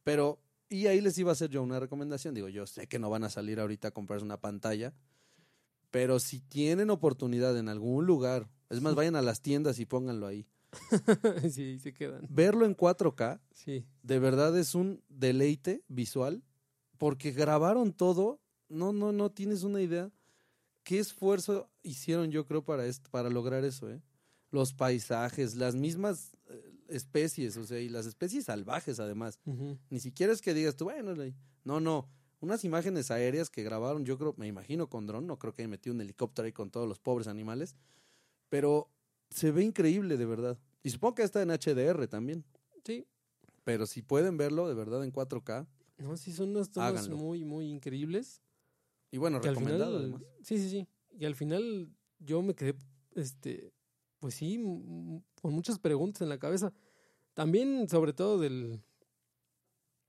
Pero, 0.04 0.40
y 0.68 0.86
ahí 0.86 1.00
les 1.00 1.16
iba 1.18 1.30
a 1.30 1.32
hacer 1.32 1.50
yo 1.50 1.62
una 1.62 1.80
recomendación, 1.80 2.34
digo, 2.34 2.48
yo 2.48 2.66
sé 2.66 2.86
que 2.86 2.98
no 2.98 3.08
van 3.10 3.24
a 3.24 3.30
salir 3.30 3.60
ahorita 3.60 3.88
a 3.88 3.92
comprarse 3.92 4.24
una 4.24 4.40
pantalla, 4.40 4.92
pero 5.90 6.18
si 6.18 6.40
tienen 6.40 6.90
oportunidad 6.90 7.56
en 7.58 7.68
algún 7.68 8.06
lugar, 8.06 8.48
es 8.70 8.80
más, 8.80 8.94
vayan 8.94 9.16
a 9.16 9.22
las 9.22 9.42
tiendas 9.42 9.78
y 9.78 9.86
pónganlo 9.86 10.26
ahí 10.26 10.46
sí, 11.50 11.78
se 11.78 11.92
quedan. 11.92 12.26
verlo 12.30 12.64
en 12.64 12.74
4K 12.74 13.40
Sí, 13.52 13.84
de 14.02 14.18
verdad 14.18 14.56
es 14.58 14.74
un 14.74 15.02
deleite 15.08 15.84
visual 15.88 16.42
porque 16.98 17.32
grabaron 17.32 17.92
todo. 17.92 18.40
No, 18.68 18.92
no, 18.92 19.12
no 19.12 19.30
tienes 19.30 19.64
una 19.64 19.82
idea 19.82 20.10
qué 20.82 20.98
esfuerzo 20.98 21.68
hicieron 21.82 22.30
yo 22.30 22.46
creo 22.46 22.64
para 22.64 22.86
esto, 22.86 23.10
para 23.10 23.28
lograr 23.28 23.64
eso, 23.64 23.90
¿eh? 23.90 24.00
Los 24.50 24.72
paisajes, 24.72 25.54
las 25.54 25.74
mismas 25.74 26.32
especies, 26.94 27.56
o 27.56 27.64
sea, 27.64 27.78
y 27.80 27.88
las 27.88 28.06
especies 28.06 28.44
salvajes 28.46 29.00
además. 29.00 29.40
Ni 29.90 30.00
siquiera 30.00 30.32
es 30.32 30.40
que 30.40 30.54
digas 30.54 30.76
tú, 30.76 30.84
bueno, 30.84 31.14
no, 31.64 31.80
no. 31.80 32.08
Unas 32.40 32.64
imágenes 32.64 33.10
aéreas 33.12 33.50
que 33.50 33.62
grabaron, 33.62 34.04
yo 34.04 34.18
creo, 34.18 34.34
me 34.36 34.48
imagino 34.48 34.88
con 34.88 35.06
dron, 35.06 35.26
no 35.28 35.38
creo 35.38 35.54
que 35.54 35.62
hayan 35.62 35.70
metido 35.70 35.94
un 35.94 36.00
helicóptero 36.00 36.46
ahí 36.46 36.52
con 36.52 36.70
todos 36.70 36.88
los 36.88 36.98
pobres 36.98 37.28
animales, 37.28 37.76
pero 38.48 38.90
se 39.30 39.52
ve 39.52 39.62
increíble 39.62 40.16
de 40.16 40.26
verdad. 40.26 40.58
Y 40.82 40.90
supongo 40.90 41.14
que 41.16 41.22
está 41.22 41.40
en 41.42 41.50
HDR 41.50 42.06
también. 42.08 42.44
sí. 42.84 43.06
Pero 43.64 43.86
si 43.86 44.02
pueden 44.02 44.36
verlo 44.36 44.66
de 44.66 44.74
verdad 44.74 45.04
en 45.04 45.12
4K, 45.12 45.68
No, 45.98 46.16
sí, 46.16 46.32
son 46.32 46.48
unas 46.50 46.68
tomas 46.72 46.90
Háganlo. 46.90 47.16
muy, 47.16 47.44
muy 47.44 47.68
increíbles. 47.68 48.42
y 49.12 49.18
bueno, 49.18 49.40
que 49.40 49.46
al 49.48 49.54
recomendado 49.54 49.98
final, 50.00 50.02
además. 50.16 50.22
sí, 50.42 50.58
sí, 50.58 50.68
sí. 50.68 50.88
Y 51.16 51.24
al 51.26 51.36
final 51.36 51.88
yo 52.18 52.42
me 52.42 52.56
quedé, 52.56 52.74
este, 53.14 53.72
pues 54.18 54.34
sí, 54.34 54.56
con 55.40 55.52
muchas 55.52 55.78
preguntas 55.78 56.22
en 56.22 56.28
la 56.28 56.38
cabeza. 56.40 56.72
También, 57.34 57.88
sobre 57.88 58.12
todo 58.12 58.38
del, 58.38 58.80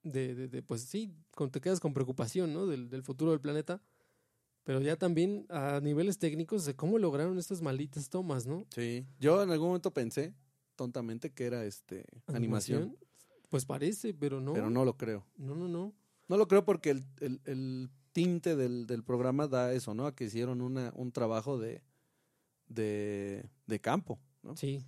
de, 0.03 0.35
de, 0.35 0.47
de, 0.47 0.61
pues 0.61 0.81
sí, 0.81 1.13
con, 1.31 1.49
te 1.51 1.61
quedas 1.61 1.79
con 1.79 1.93
preocupación, 1.93 2.53
¿no? 2.53 2.67
Del, 2.67 2.89
del 2.89 3.03
futuro 3.03 3.31
del 3.31 3.39
planeta. 3.41 3.81
Pero 4.65 4.79
ya 4.81 4.95
también 4.95 5.45
a 5.49 5.81
niveles 5.81 6.19
técnicos 6.19 6.63
de 6.65 6.73
cómo 6.75 6.97
lograron 6.97 7.37
estas 7.37 7.61
malditas 7.61 8.09
tomas, 8.09 8.45
¿no? 8.47 8.65
Sí. 8.73 9.05
Yo 9.19 9.43
en 9.43 9.51
algún 9.51 9.67
momento 9.67 9.91
pensé, 9.93 10.33
tontamente, 10.75 11.31
que 11.33 11.45
era 11.45 11.65
este 11.65 12.05
animación, 12.27 12.97
Pues 13.49 13.65
parece, 13.65 14.13
pero 14.13 14.39
no. 14.39 14.53
pero 14.53 14.69
no 14.69 14.85
lo 14.85 14.95
creo. 14.95 15.25
No, 15.35 15.53
no, 15.53 15.67
no. 15.67 15.93
No 16.29 16.37
lo 16.37 16.47
creo 16.47 16.63
porque 16.63 16.91
el, 16.91 17.03
el, 17.19 17.41
el 17.43 17.89
tinte 18.13 18.55
del, 18.55 18.87
del 18.87 19.03
programa 19.03 19.47
da 19.47 19.73
eso, 19.73 19.93
¿no? 19.93 20.07
A 20.07 20.15
que 20.15 20.23
hicieron 20.25 20.61
una, 20.61 20.93
un 20.95 21.11
trabajo 21.11 21.59
de, 21.59 21.83
de, 22.67 23.49
de 23.67 23.79
campo, 23.81 24.17
¿no? 24.41 24.55
Sí, 24.55 24.85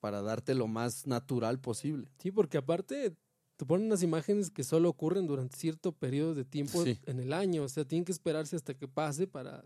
Para 0.00 0.22
darte 0.22 0.54
lo 0.54 0.66
más 0.68 1.06
natural 1.06 1.58
posible. 1.60 2.08
sí, 2.18 2.30
porque 2.30 2.58
aparte 2.58 3.16
te 3.56 3.66
ponen 3.66 3.86
unas 3.88 4.02
imágenes 4.04 4.50
que 4.50 4.62
solo 4.62 4.88
ocurren 4.88 5.26
durante 5.26 5.56
cierto 5.56 5.90
periodo 5.90 6.34
de 6.34 6.44
tiempo 6.44 6.84
Sí. 6.84 6.98
en 7.06 7.18
el 7.18 7.32
año. 7.32 7.64
O 7.64 7.68
sea, 7.68 7.84
tienen 7.84 8.04
que 8.04 8.12
esperarse 8.12 8.54
hasta 8.54 8.74
que 8.74 8.86
pase 8.86 9.26
para, 9.26 9.64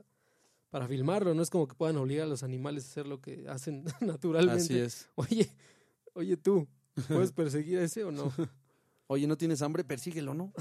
para 0.71 0.89
filmarlo. 0.89 1.35
No 1.35 1.43
es 1.43 1.51
como 1.51 1.69
que 1.69 1.75
puedan 1.75 1.99
obligar 1.99 2.25
a 2.25 2.29
los 2.31 2.43
animales 2.43 2.85
a 2.85 2.89
hacer 2.89 3.07
lo 3.07 3.21
que 3.21 3.47
hacen 3.49 3.85
naturalmente. 4.01 4.63
Así 4.63 4.79
es. 4.79 5.11
Oye, 5.17 5.51
oye 6.15 6.37
tú, 6.39 6.67
¿Puedes 7.09 7.33
perseguir 7.33 7.79
a 7.81 7.83
ese 7.85 8.05
o 8.05 8.11
no? 8.13 8.33
Oye, 9.09 9.27
¿no 9.27 9.37
tienes 9.37 9.61
hambre? 9.61 9.85
Persíguelo, 9.85 10.33
¿no? 10.33 10.55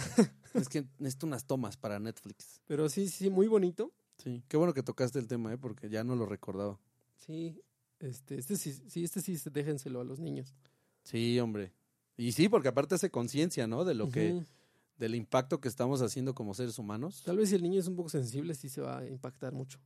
es 0.53 0.67
que 0.67 0.85
necesito 0.99 1.25
unas 1.25 1.45
tomas 1.45 1.77
para 1.77 1.99
Netflix. 1.99 2.59
Pero 2.65 2.89
sí, 2.89 3.07
sí, 3.07 3.29
muy 3.29 3.47
bonito. 3.47 3.93
Sí. 4.17 4.43
Qué 4.49 4.57
bueno 4.57 4.73
que 4.73 4.83
tocaste 4.83 5.19
el 5.19 5.27
tema, 5.27 5.53
¿eh? 5.53 5.57
Porque 5.57 5.89
ya 5.89 6.03
no 6.03 6.17
lo 6.17 6.25
recordaba. 6.25 6.77
Sí, 7.15 7.61
este, 8.01 8.37
este 8.37 8.57
sí, 8.57 8.73
sí, 8.87 9.03
este 9.03 9.21
sí, 9.21 9.37
déjenselo 9.51 10.01
a 10.01 10.03
los 10.03 10.19
niños. 10.19 10.55
Sí, 11.03 11.39
hombre. 11.39 11.71
Y 12.17 12.31
sí, 12.33 12.49
porque 12.49 12.67
aparte 12.67 12.95
hace 12.95 13.09
conciencia, 13.09 13.67
¿no? 13.67 13.85
De 13.85 13.93
lo 13.93 14.09
que, 14.09 14.43
del 14.97 15.15
impacto 15.15 15.59
que 15.59 15.67
estamos 15.67 16.01
haciendo 16.01 16.35
como 16.35 16.53
seres 16.53 16.77
humanos. 16.77 17.23
Tal 17.25 17.37
vez 17.37 17.49
si 17.49 17.55
el 17.55 17.63
niño 17.63 17.79
es 17.79 17.87
un 17.87 17.95
poco 17.95 18.09
sensible, 18.09 18.53
sí 18.53 18.69
se 18.69 18.81
va 18.81 18.99
a 18.99 19.07
impactar 19.07 19.53
mucho. 19.53 19.79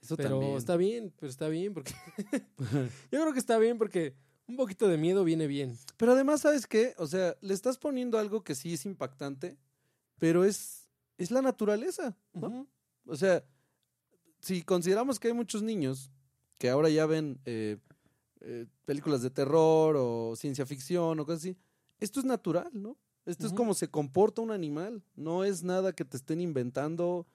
Eso 0.00 0.16
pero 0.16 0.30
también. 0.30 0.56
está 0.56 0.76
bien, 0.76 1.12
pero 1.18 1.30
está 1.30 1.48
bien 1.48 1.74
porque... 1.74 1.92
Yo 3.10 3.20
creo 3.20 3.32
que 3.32 3.38
está 3.38 3.58
bien 3.58 3.78
porque 3.78 4.14
un 4.46 4.56
poquito 4.56 4.88
de 4.88 4.96
miedo 4.96 5.24
viene 5.24 5.46
bien. 5.46 5.76
Pero 5.96 6.12
además, 6.12 6.40
¿sabes 6.40 6.66
qué? 6.66 6.94
O 6.98 7.06
sea, 7.06 7.36
le 7.40 7.54
estás 7.54 7.78
poniendo 7.78 8.18
algo 8.18 8.42
que 8.42 8.54
sí 8.54 8.74
es 8.74 8.86
impactante, 8.86 9.56
pero 10.18 10.44
es, 10.44 10.88
es 11.16 11.30
la 11.30 11.42
naturaleza, 11.42 12.16
¿no? 12.32 12.66
O 13.06 13.16
sea, 13.16 13.44
si 14.40 14.62
consideramos 14.62 15.18
que 15.18 15.28
hay 15.28 15.34
muchos 15.34 15.62
niños 15.62 16.10
que 16.58 16.68
ahora 16.70 16.88
ya 16.90 17.06
ven 17.06 17.38
eh, 17.44 17.78
eh, 18.40 18.66
películas 18.84 19.22
de 19.22 19.30
terror 19.30 19.96
o 19.98 20.34
ciencia 20.36 20.66
ficción 20.66 21.18
o 21.20 21.24
cosas 21.26 21.40
así, 21.42 21.56
esto 22.00 22.20
es 22.20 22.26
natural, 22.26 22.70
¿no? 22.72 22.96
Esto 23.26 23.46
es 23.46 23.52
como 23.52 23.74
se 23.74 23.88
comporta 23.88 24.40
un 24.40 24.50
animal, 24.50 25.02
no 25.14 25.44
es 25.44 25.62
nada 25.62 25.92
que 25.92 26.04
te 26.04 26.16
estén 26.16 26.40
inventando, 26.40 27.26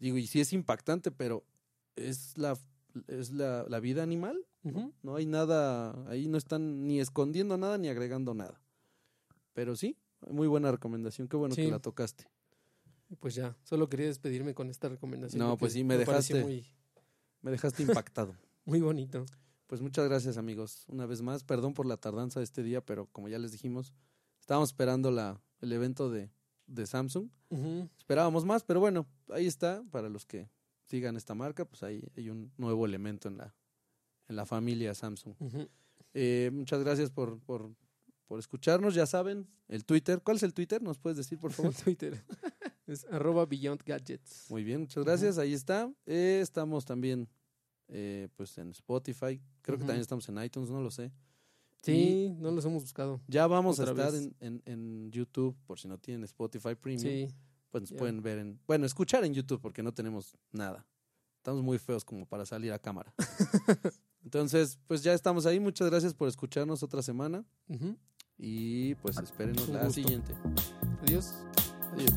digo, 0.00 0.16
y 0.16 0.26
sí 0.26 0.40
es 0.40 0.52
impactante, 0.54 1.10
pero 1.10 1.44
es 1.94 2.38
la, 2.38 2.56
es 3.06 3.32
la, 3.32 3.66
la 3.68 3.78
vida 3.80 4.02
animal, 4.02 4.46
no 5.02 5.14
hay 5.16 5.26
nada, 5.26 5.94
ahí 6.08 6.26
no 6.26 6.38
están 6.38 6.86
ni 6.86 7.00
escondiendo 7.00 7.56
nada 7.58 7.76
ni 7.76 7.88
agregando 7.88 8.32
nada. 8.34 8.60
Pero 9.52 9.76
sí, 9.76 9.96
muy 10.28 10.48
buena 10.48 10.72
recomendación, 10.72 11.28
qué 11.28 11.36
bueno 11.36 11.54
Sí. 11.54 11.64
que 11.66 11.70
la 11.70 11.80
tocaste. 11.80 12.24
Pues 13.20 13.34
ya, 13.34 13.54
solo 13.62 13.88
quería 13.90 14.06
despedirme 14.06 14.54
con 14.54 14.70
esta 14.70 14.88
recomendación. 14.88 15.38
No, 15.38 15.56
pues 15.58 15.74
sí, 15.74 15.84
me 15.84 15.98
pareció 16.04 16.36
dejaste. 16.36 16.42
Muy, 16.42 16.66
Me 17.42 17.50
dejaste 17.50 17.82
impactado. 17.82 18.34
Muy 18.66 18.80
bonito. 18.80 19.24
Pues 19.66 19.80
muchas 19.80 20.08
gracias 20.08 20.36
amigos, 20.36 20.84
una 20.88 21.06
vez 21.06 21.22
más, 21.22 21.42
perdón 21.42 21.74
por 21.74 21.86
la 21.86 21.96
tardanza 21.96 22.38
de 22.38 22.44
este 22.44 22.62
día, 22.62 22.84
pero 22.84 23.06
como 23.06 23.28
ya 23.28 23.38
les 23.38 23.50
dijimos, 23.50 23.92
estábamos 24.40 24.68
esperando 24.68 25.10
la, 25.10 25.40
el 25.60 25.72
evento 25.72 26.08
de, 26.08 26.30
de 26.66 26.86
Samsung, 26.86 27.28
esperábamos 27.98 28.44
más, 28.44 28.62
pero 28.62 28.78
bueno, 28.78 29.06
ahí 29.30 29.46
está, 29.46 29.82
para 29.90 30.08
los 30.08 30.24
que 30.24 30.48
sigan 30.84 31.16
esta 31.16 31.34
marca, 31.34 31.64
pues 31.64 31.82
ahí 31.82 32.04
hay 32.16 32.30
un 32.30 32.52
nuevo 32.58 32.86
elemento 32.86 33.28
en 33.28 33.38
la, 33.38 33.54
en 34.28 34.36
la 34.36 34.46
familia 34.46 34.94
Samsung. 34.94 35.34
Eh, 36.14 36.50
muchas 36.52 36.80
gracias 36.84 37.10
por, 37.10 37.40
por, 37.40 37.74
por 38.28 38.38
escucharnos, 38.38 38.94
ya 38.94 39.06
saben, 39.06 39.48
el 39.66 39.84
Twitter, 39.84 40.20
¿cuál 40.22 40.36
es 40.36 40.44
el 40.44 40.54
Twitter? 40.54 40.80
¿Nos 40.80 40.98
puedes 40.98 41.16
decir 41.16 41.40
por 41.40 41.52
favor? 41.52 41.74
Twitter. 41.84 42.24
Es 42.86 43.04
arroba 43.06 43.46
Beyond 43.46 43.82
Gadgets. 43.84 44.46
Muy 44.48 44.62
bien, 44.62 44.82
muchas 44.82 45.04
gracias, 45.04 45.38
ahí 45.38 45.54
está. 45.54 45.92
Eh, 46.06 46.38
estamos 46.40 46.84
también 46.84 47.28
eh, 47.88 48.28
pues 48.36 48.56
en 48.58 48.70
Spotify, 48.70 49.40
creo 49.62 49.78
que 49.78 49.84
también 49.84 50.00
estamos 50.00 50.28
en 50.28 50.42
iTunes, 50.42 50.70
no 50.70 50.80
lo 50.80 50.90
sé. 50.90 51.12
Sí, 51.82 52.34
no 52.38 52.50
los 52.50 52.64
hemos 52.64 52.82
buscado. 52.82 53.20
Ya 53.28 53.46
vamos 53.46 53.78
a 53.78 53.84
estar 53.84 54.12
en, 54.14 54.34
en, 54.40 54.62
en 54.66 55.10
YouTube, 55.12 55.56
por 55.66 55.78
si 55.78 55.86
no 55.86 55.98
tienen 55.98 56.24
Spotify 56.24 56.74
Premium, 56.74 57.02
Sí. 57.02 57.28
pues 57.70 57.82
nos 57.82 57.92
pueden 57.92 58.22
ver 58.22 58.38
en, 58.38 58.58
bueno, 58.66 58.86
escuchar 58.86 59.24
en 59.24 59.32
YouTube 59.34 59.60
porque 59.60 59.82
no 59.84 59.92
tenemos 59.94 60.36
nada. 60.50 60.84
Estamos 61.36 61.62
muy 61.62 61.78
feos 61.78 62.04
como 62.04 62.26
para 62.26 62.44
salir 62.44 62.72
a 62.72 62.78
cámara. 62.80 63.14
Entonces, 64.24 64.80
pues 64.88 65.04
ya 65.04 65.14
estamos 65.14 65.46
ahí. 65.46 65.60
Muchas 65.60 65.88
gracias 65.88 66.12
por 66.12 66.26
escucharnos 66.26 66.82
otra 66.82 67.02
semana 67.02 67.44
y 68.36 68.96
pues 68.96 69.16
espérenos 69.18 69.68
la 69.68 69.88
siguiente. 69.90 70.34
Adiós. 71.02 71.34
Adiós. 71.92 72.12